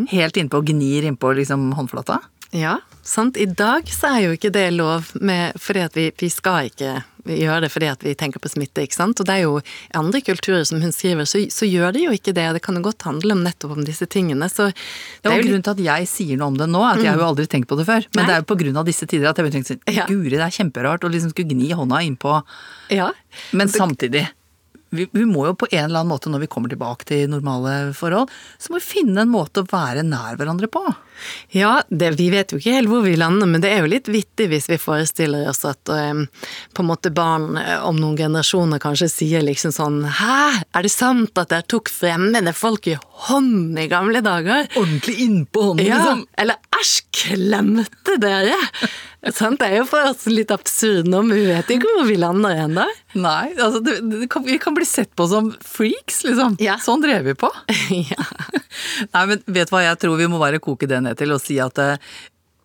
Helt 0.09 0.39
innpå 0.41 0.57
og 0.57 0.71
gnir 0.71 1.05
innpå 1.05 1.35
liksom 1.37 1.67
håndflata. 1.77 2.17
Ja, 2.49 2.79
sant. 3.07 3.37
I 3.37 3.47
dag 3.49 3.89
så 3.91 4.15
er 4.15 4.23
jo 4.25 4.37
ikke 4.37 4.53
det 4.53 4.69
lov 4.75 5.11
med, 5.21 5.57
fordi 5.61 5.83
at 5.85 5.97
vi, 5.97 6.09
vi 6.19 6.29
skal 6.33 6.71
ikke 6.71 7.01
gjøre 7.25 7.63
det 7.63 7.71
fordi 7.73 7.87
at 7.89 8.03
vi 8.05 8.13
tenker 8.17 8.41
på 8.41 8.49
smitte, 8.51 8.83
ikke 8.85 8.97
sant. 8.97 9.19
Og 9.21 9.27
det 9.27 9.35
er 9.37 9.45
jo 9.45 9.57
i 9.61 9.97
andre 9.97 10.21
kulturer 10.25 10.65
som 10.67 10.81
hun 10.83 10.93
skriver, 10.93 11.27
så, 11.29 11.41
så 11.53 11.67
gjør 11.67 11.95
de 11.95 12.05
jo 12.05 12.13
ikke 12.15 12.35
det. 12.37 12.45
Det 12.57 12.61
kan 12.65 12.77
jo 12.77 12.83
godt 12.85 13.07
handle 13.07 13.33
om 13.37 13.43
nettopp 13.45 13.75
om 13.77 13.85
disse 13.87 14.05
tingene. 14.11 14.49
Så 14.51 14.69
det 14.69 14.77
det 15.25 15.31
er 15.31 15.41
jo 15.41 15.47
Grunnen 15.47 15.65
til 15.65 15.75
at 15.75 15.83
jeg 15.87 16.09
sier 16.11 16.39
noe 16.41 16.53
om 16.53 16.59
det 16.59 16.69
nå, 16.69 16.81
at 16.85 17.01
jeg 17.01 17.11
har 17.11 17.21
jo 17.21 17.27
aldri 17.31 17.47
tenkt 17.49 17.69
på 17.71 17.77
det 17.79 17.87
før. 17.89 18.07
Men 18.13 18.21
Nei. 18.23 18.27
det 18.29 18.35
er 18.37 18.43
jo 18.43 18.49
på 18.53 18.59
grunn 18.61 18.81
av 18.81 18.87
disse 18.87 19.09
tider 19.09 19.29
at 19.31 19.41
jeg 19.41 19.53
tenkte 19.55 19.75
sånn. 19.75 19.83
Guri, 20.05 20.35
det 20.35 20.45
er 20.45 20.57
kjemperart 20.59 21.05
å 21.05 21.11
liksom 21.11 21.33
skulle 21.33 21.55
gni 21.55 21.71
hånda 21.75 22.01
innpå 22.05 22.39
Ja. 22.93 23.11
Men 23.57 23.71
samtidig, 23.71 24.27
vi, 24.97 25.07
vi 25.11 25.25
må 25.29 25.47
jo 25.49 25.55
på 25.59 25.69
en 25.71 25.87
eller 25.87 26.01
annen 26.01 26.13
måte 26.13 26.31
når 26.31 26.45
vi 26.45 26.51
kommer 26.51 26.71
tilbake 26.71 27.07
til 27.09 27.29
normale 27.31 27.93
forhold, 27.97 28.31
så 28.57 28.71
må 28.71 28.81
vi 28.81 28.87
finne 28.87 29.25
en 29.25 29.33
måte 29.33 29.63
å 29.63 29.69
være 29.71 30.05
nær 30.07 30.39
hverandre 30.39 30.69
på. 30.71 30.83
Ja, 31.55 31.77
det, 31.89 32.11
vi 32.19 32.27
vet 32.33 32.51
jo 32.51 32.59
ikke 32.59 32.75
helt 32.75 32.91
hvor 32.91 33.05
vi 33.05 33.15
lander, 33.15 33.47
men 33.47 33.63
det 33.63 33.71
er 33.71 33.83
jo 33.83 33.91
litt 33.91 34.09
vittig 34.11 34.49
hvis 34.51 34.67
vi 34.71 34.79
forestiller 34.81 35.47
oss 35.49 35.63
at 35.67 35.91
eh, 35.93 36.25
på 36.75 36.83
en 36.83 36.89
måte 36.89 37.11
barn 37.15 37.55
eh, 37.61 37.77
om 37.85 37.99
noen 37.99 38.17
generasjoner 38.19 38.81
kanskje 38.83 39.11
sier 39.11 39.45
liksom 39.45 39.73
sånn 39.75 40.01
Hæ, 40.19 40.65
er 40.75 40.85
det 40.85 40.91
sant 40.91 41.37
at 41.39 41.53
dere 41.53 41.67
tok 41.71 41.91
fremmede 41.91 42.53
folk 42.55 42.89
i 42.91 42.97
hånden 43.29 43.77
i 43.79 43.87
gamle 43.91 44.19
dager? 44.25 44.67
Ordentlig 44.75 45.15
innpå 45.23 45.61
hånden, 45.69 45.85
Ja, 45.87 45.97
liksom. 46.01 46.25
eller 46.41 46.55
æsj, 46.75 46.95
klemte 47.15 48.17
dere? 48.21 48.57
Sant, 49.33 49.57
det 49.61 49.69
er 49.71 49.77
jo 49.79 49.85
for 49.89 50.05
oss 50.11 50.27
litt 50.29 50.51
absurd 50.53 51.07
nå, 51.09 51.21
men 51.25 51.37
vi 51.39 51.45
vet 51.47 51.71
ikke 51.73 51.89
hvor 51.95 52.05
vi 52.09 52.17
lander 52.21 52.59
ennå. 52.65 52.83
Nei, 53.17 53.47
altså 53.55 53.79
det, 53.81 53.95
det 54.11 54.27
kan, 54.29 54.43
vi 54.45 54.59
kan 54.61 54.75
bli 54.77 54.85
sett 54.85 55.15
på 55.17 55.25
som 55.31 55.49
freaks, 55.65 56.21
liksom. 56.27 56.59
Ja. 56.61 56.75
Sånn 56.83 57.01
drev 57.01 57.25
vi 57.31 57.33
på. 57.39 57.49
ja. 58.11 58.27
Nei, 59.15 59.25
men 59.31 59.41
vet 59.47 59.71
du 59.71 59.75
hva 59.77 59.85
jeg 59.87 60.01
tror 60.03 60.19
vi 60.19 60.27
må 60.29 60.41
bare 60.41 60.61
koke 60.61 60.87
det 60.91 61.01
ned 61.07 61.17
til 61.17 61.33
og 61.33 61.41
si 61.41 61.57
at 61.63 61.79
eh, 61.81 61.95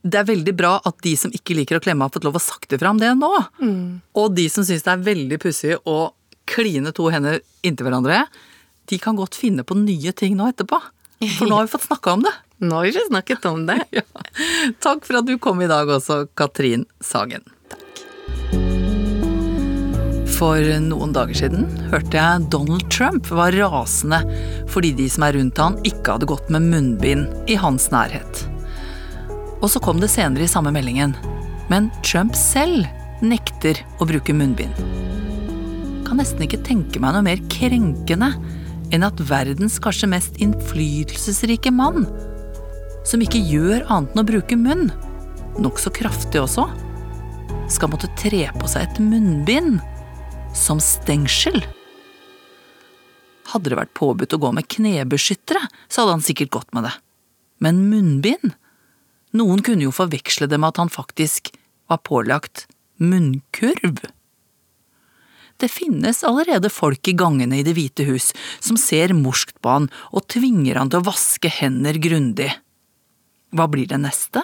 det 0.03 0.16
er 0.20 0.28
veldig 0.28 0.53
bra 0.57 0.74
at 0.88 0.96
de 1.05 1.14
som 1.20 1.32
ikke 1.36 1.55
liker 1.59 1.76
å 1.78 1.82
klemme, 1.84 2.05
har 2.09 2.12
fått 2.12 2.24
lov 2.26 2.38
å 2.38 2.42
sakte 2.42 2.78
fram 2.80 2.96
det 3.01 3.11
nå. 3.20 3.30
Og 4.16 4.30
de 4.36 4.46
som 4.53 4.64
syns 4.64 4.84
det 4.86 4.92
er 4.94 5.03
veldig 5.11 5.38
pussig 5.42 5.74
å 5.84 5.98
kline 6.48 6.90
to 6.96 7.11
hender 7.12 7.42
inntil 7.62 7.86
hverandre, 7.86 8.22
de 8.91 8.99
kan 8.99 9.18
godt 9.18 9.38
finne 9.38 9.64
på 9.66 9.76
nye 9.78 10.12
ting 10.16 10.36
nå 10.38 10.51
etterpå. 10.51 10.80
For 11.38 11.47
nå 11.47 11.59
har 11.59 11.68
vi 11.68 11.74
fått 11.74 11.86
snakka 11.88 12.16
om 12.16 12.24
det. 12.26 12.32
Nå 12.61 12.76
har 12.76 12.84
vi 12.84 13.07
snakket 13.09 13.47
om 13.49 13.64
det. 13.68 13.78
Ja. 14.01 14.03
Takk 14.84 15.07
for 15.07 15.20
at 15.20 15.28
du 15.28 15.38
kom 15.41 15.62
i 15.64 15.68
dag 15.68 15.88
også, 15.88 16.26
Katrin 16.36 16.84
Sagen. 17.01 17.45
Takk. 17.72 18.01
For 20.41 20.64
noen 20.80 21.12
dager 21.12 21.36
siden 21.36 21.66
hørte 21.91 22.16
jeg 22.16 22.47
Donald 22.53 22.86
Trump 22.93 23.26
var 23.28 23.53
rasende 23.53 24.22
fordi 24.72 24.95
de 24.97 25.09
som 25.12 25.26
er 25.26 25.36
rundt 25.36 25.61
han 25.61 25.76
ikke 25.84 26.14
hadde 26.14 26.28
gått 26.30 26.49
med 26.55 26.64
munnbind 26.70 27.51
i 27.51 27.59
hans 27.61 27.91
nærhet. 27.93 28.45
Og 29.61 29.68
så 29.68 29.82
kom 29.84 30.01
det 30.01 30.09
senere 30.09 30.47
i 30.47 30.49
samme 30.49 30.72
meldingen. 30.72 31.12
Men 31.68 31.91
Trump 32.07 32.32
selv 32.38 32.88
nekter 33.20 33.82
å 34.01 34.09
bruke 34.09 34.32
munnbind. 34.32 34.72
Kan 36.09 36.22
nesten 36.22 36.47
ikke 36.47 36.62
tenke 36.64 37.03
meg 37.03 37.12
noe 37.12 37.26
mer 37.26 37.45
krenkende 37.53 38.32
enn 38.95 39.07
at 39.07 39.22
verdens 39.30 39.78
kanskje 39.82 40.11
mest 40.11 40.38
innflytelsesrike 40.43 41.72
mann, 41.74 42.07
som 43.07 43.22
ikke 43.22 43.41
gjør 43.41 43.86
annet 43.88 44.14
enn 44.14 44.22
å 44.22 44.28
bruke 44.28 44.59
munn, 44.59 44.91
nokså 45.61 45.93
kraftig 45.95 46.43
også, 46.43 46.66
skal 47.70 47.93
måtte 47.93 48.11
tre 48.18 48.47
på 48.59 48.70
seg 48.70 48.86
et 48.86 49.03
munnbind 49.03 49.78
som 50.57 50.80
stengsel. 50.82 51.61
Hadde 53.51 53.72
det 53.72 53.78
vært 53.78 53.95
påbudt 53.99 54.34
å 54.34 54.41
gå 54.43 54.51
med 54.55 54.68
knebeskyttere, 54.70 55.62
så 55.88 56.03
hadde 56.03 56.18
han 56.18 56.26
sikkert 56.26 56.55
gått 56.59 56.74
med 56.76 56.86
det. 56.86 56.95
Men 57.62 57.84
munnbind? 57.91 58.55
Noen 59.36 59.62
kunne 59.62 59.86
jo 59.86 59.95
forveksle 59.95 60.49
det 60.51 60.59
med 60.59 60.72
at 60.72 60.80
han 60.82 60.91
faktisk 60.91 61.53
var 61.91 62.03
pålagt 62.07 62.66
munnkurv. 62.99 64.03
Det 65.61 65.68
finnes 65.68 66.22
allerede 66.24 66.70
folk 66.72 67.08
i 67.08 67.16
gangene 67.16 67.61
i 67.61 67.64
Det 67.66 67.74
hvite 67.76 68.06
hus 68.08 68.30
som 68.64 68.78
ser 68.80 69.12
morskt 69.16 69.58
på 69.61 69.74
han 69.74 69.90
og 70.11 70.24
tvinger 70.32 70.80
han 70.80 70.92
til 70.92 71.02
å 71.02 71.08
vaske 71.11 71.52
hender 71.52 72.00
grundig. 72.00 72.48
Hva 73.52 73.66
blir 73.68 73.90
det 73.90 74.00
neste? 74.00 74.42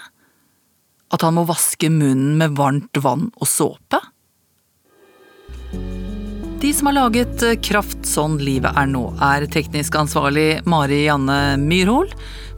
At 1.15 1.23
han 1.23 1.37
må 1.39 1.47
vaske 1.49 1.89
munnen 1.93 2.37
med 2.41 2.59
varmt 2.59 3.01
vann 3.01 3.31
og 3.39 3.49
såpe? 3.49 4.03
De 6.61 6.73
som 6.75 6.89
har 6.89 6.97
laget 6.97 7.43
Kraft 7.63 8.09
sånn 8.09 8.39
livet 8.43 8.77
er 8.81 8.89
nå, 8.91 9.05
er 9.23 9.45
teknisk 9.53 9.97
ansvarlig 10.01 10.65
Mari 10.67 11.05
Janne 11.05 11.57
Myrhol, 11.61 12.09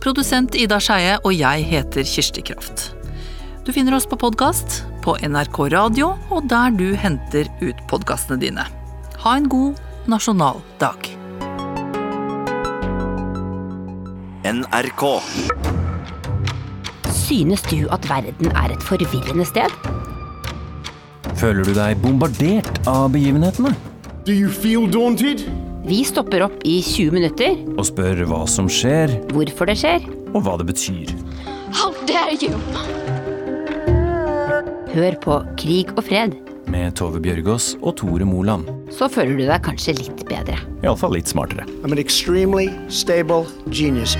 produsent 0.03 0.57
Ida 0.59 0.79
Skeie 0.83 1.19
og 1.23 1.35
jeg 1.35 1.67
heter 1.69 2.07
Kirsti 2.07 2.47
Kraft. 2.47 2.98
Du 3.69 3.73
finner 3.77 3.93
oss 3.95 4.07
på 4.09 4.17
podkast, 4.17 4.79
på 5.05 5.13
NRK 5.21 5.59
Radio 5.75 6.15
og 6.33 6.47
der 6.49 6.73
du 6.73 6.87
henter 6.97 7.51
ut 7.61 7.83
podkastene 7.91 8.41
dine. 8.41 8.65
Ha 9.21 9.35
en 9.37 9.49
god 9.53 9.77
nasjonal 10.09 10.63
dag. 10.81 11.05
NRK. 14.49 15.05
Synes 17.13 17.67
du 17.69 17.83
at 17.93 18.09
verden 18.09 18.57
er 18.57 18.73
et 18.73 18.89
forvirrende 18.89 19.45
sted? 19.45 19.77
Føler 21.37 21.61
du 21.69 21.75
deg 21.77 22.01
bombardert 22.01 22.81
av 22.89 23.13
begivenhetene? 23.13 23.75
Do 24.25 24.33
you 24.33 24.49
feel 24.49 24.89
daunted? 24.89 25.45
Vi 25.85 26.01
stopper 26.09 26.47
opp 26.49 26.57
i 26.65 26.81
20 26.81 27.13
minutter, 27.21 27.61
Og 27.77 27.85
spør 27.93 28.25
hva 28.33 28.47
som 28.49 28.65
skjer, 28.65 29.13
hvorfor 29.37 29.69
det 29.69 29.77
skjer. 29.85 30.09
og 30.33 30.41
hva 30.49 30.57
det 30.57 30.73
betyr. 30.73 31.13
How 31.77 31.93
dare 32.09 32.33
you? 32.41 33.18
Hør 34.95 35.17
på 35.23 35.39
Krig 35.61 35.93
og 35.97 36.05
fred, 36.09 36.37
Med 36.69 36.93
Tove 37.01 37.21
Bjørgaas 37.25 37.77
og 37.81 37.97
Tore 37.97 38.25
Moland. 38.29 38.67
så 38.93 39.09
føler 39.09 39.37
du 39.39 39.45
deg 39.49 39.63
kanskje 39.65 39.95
litt 39.97 40.25
bedre. 40.29 40.59
Iallfall 40.83 41.13
litt 41.17 41.29
smartere. 41.29 41.65
I'm 41.85 41.93
an 41.93 41.99
extremely 41.99 42.69
stable 42.89 43.47
genius. 43.71 44.17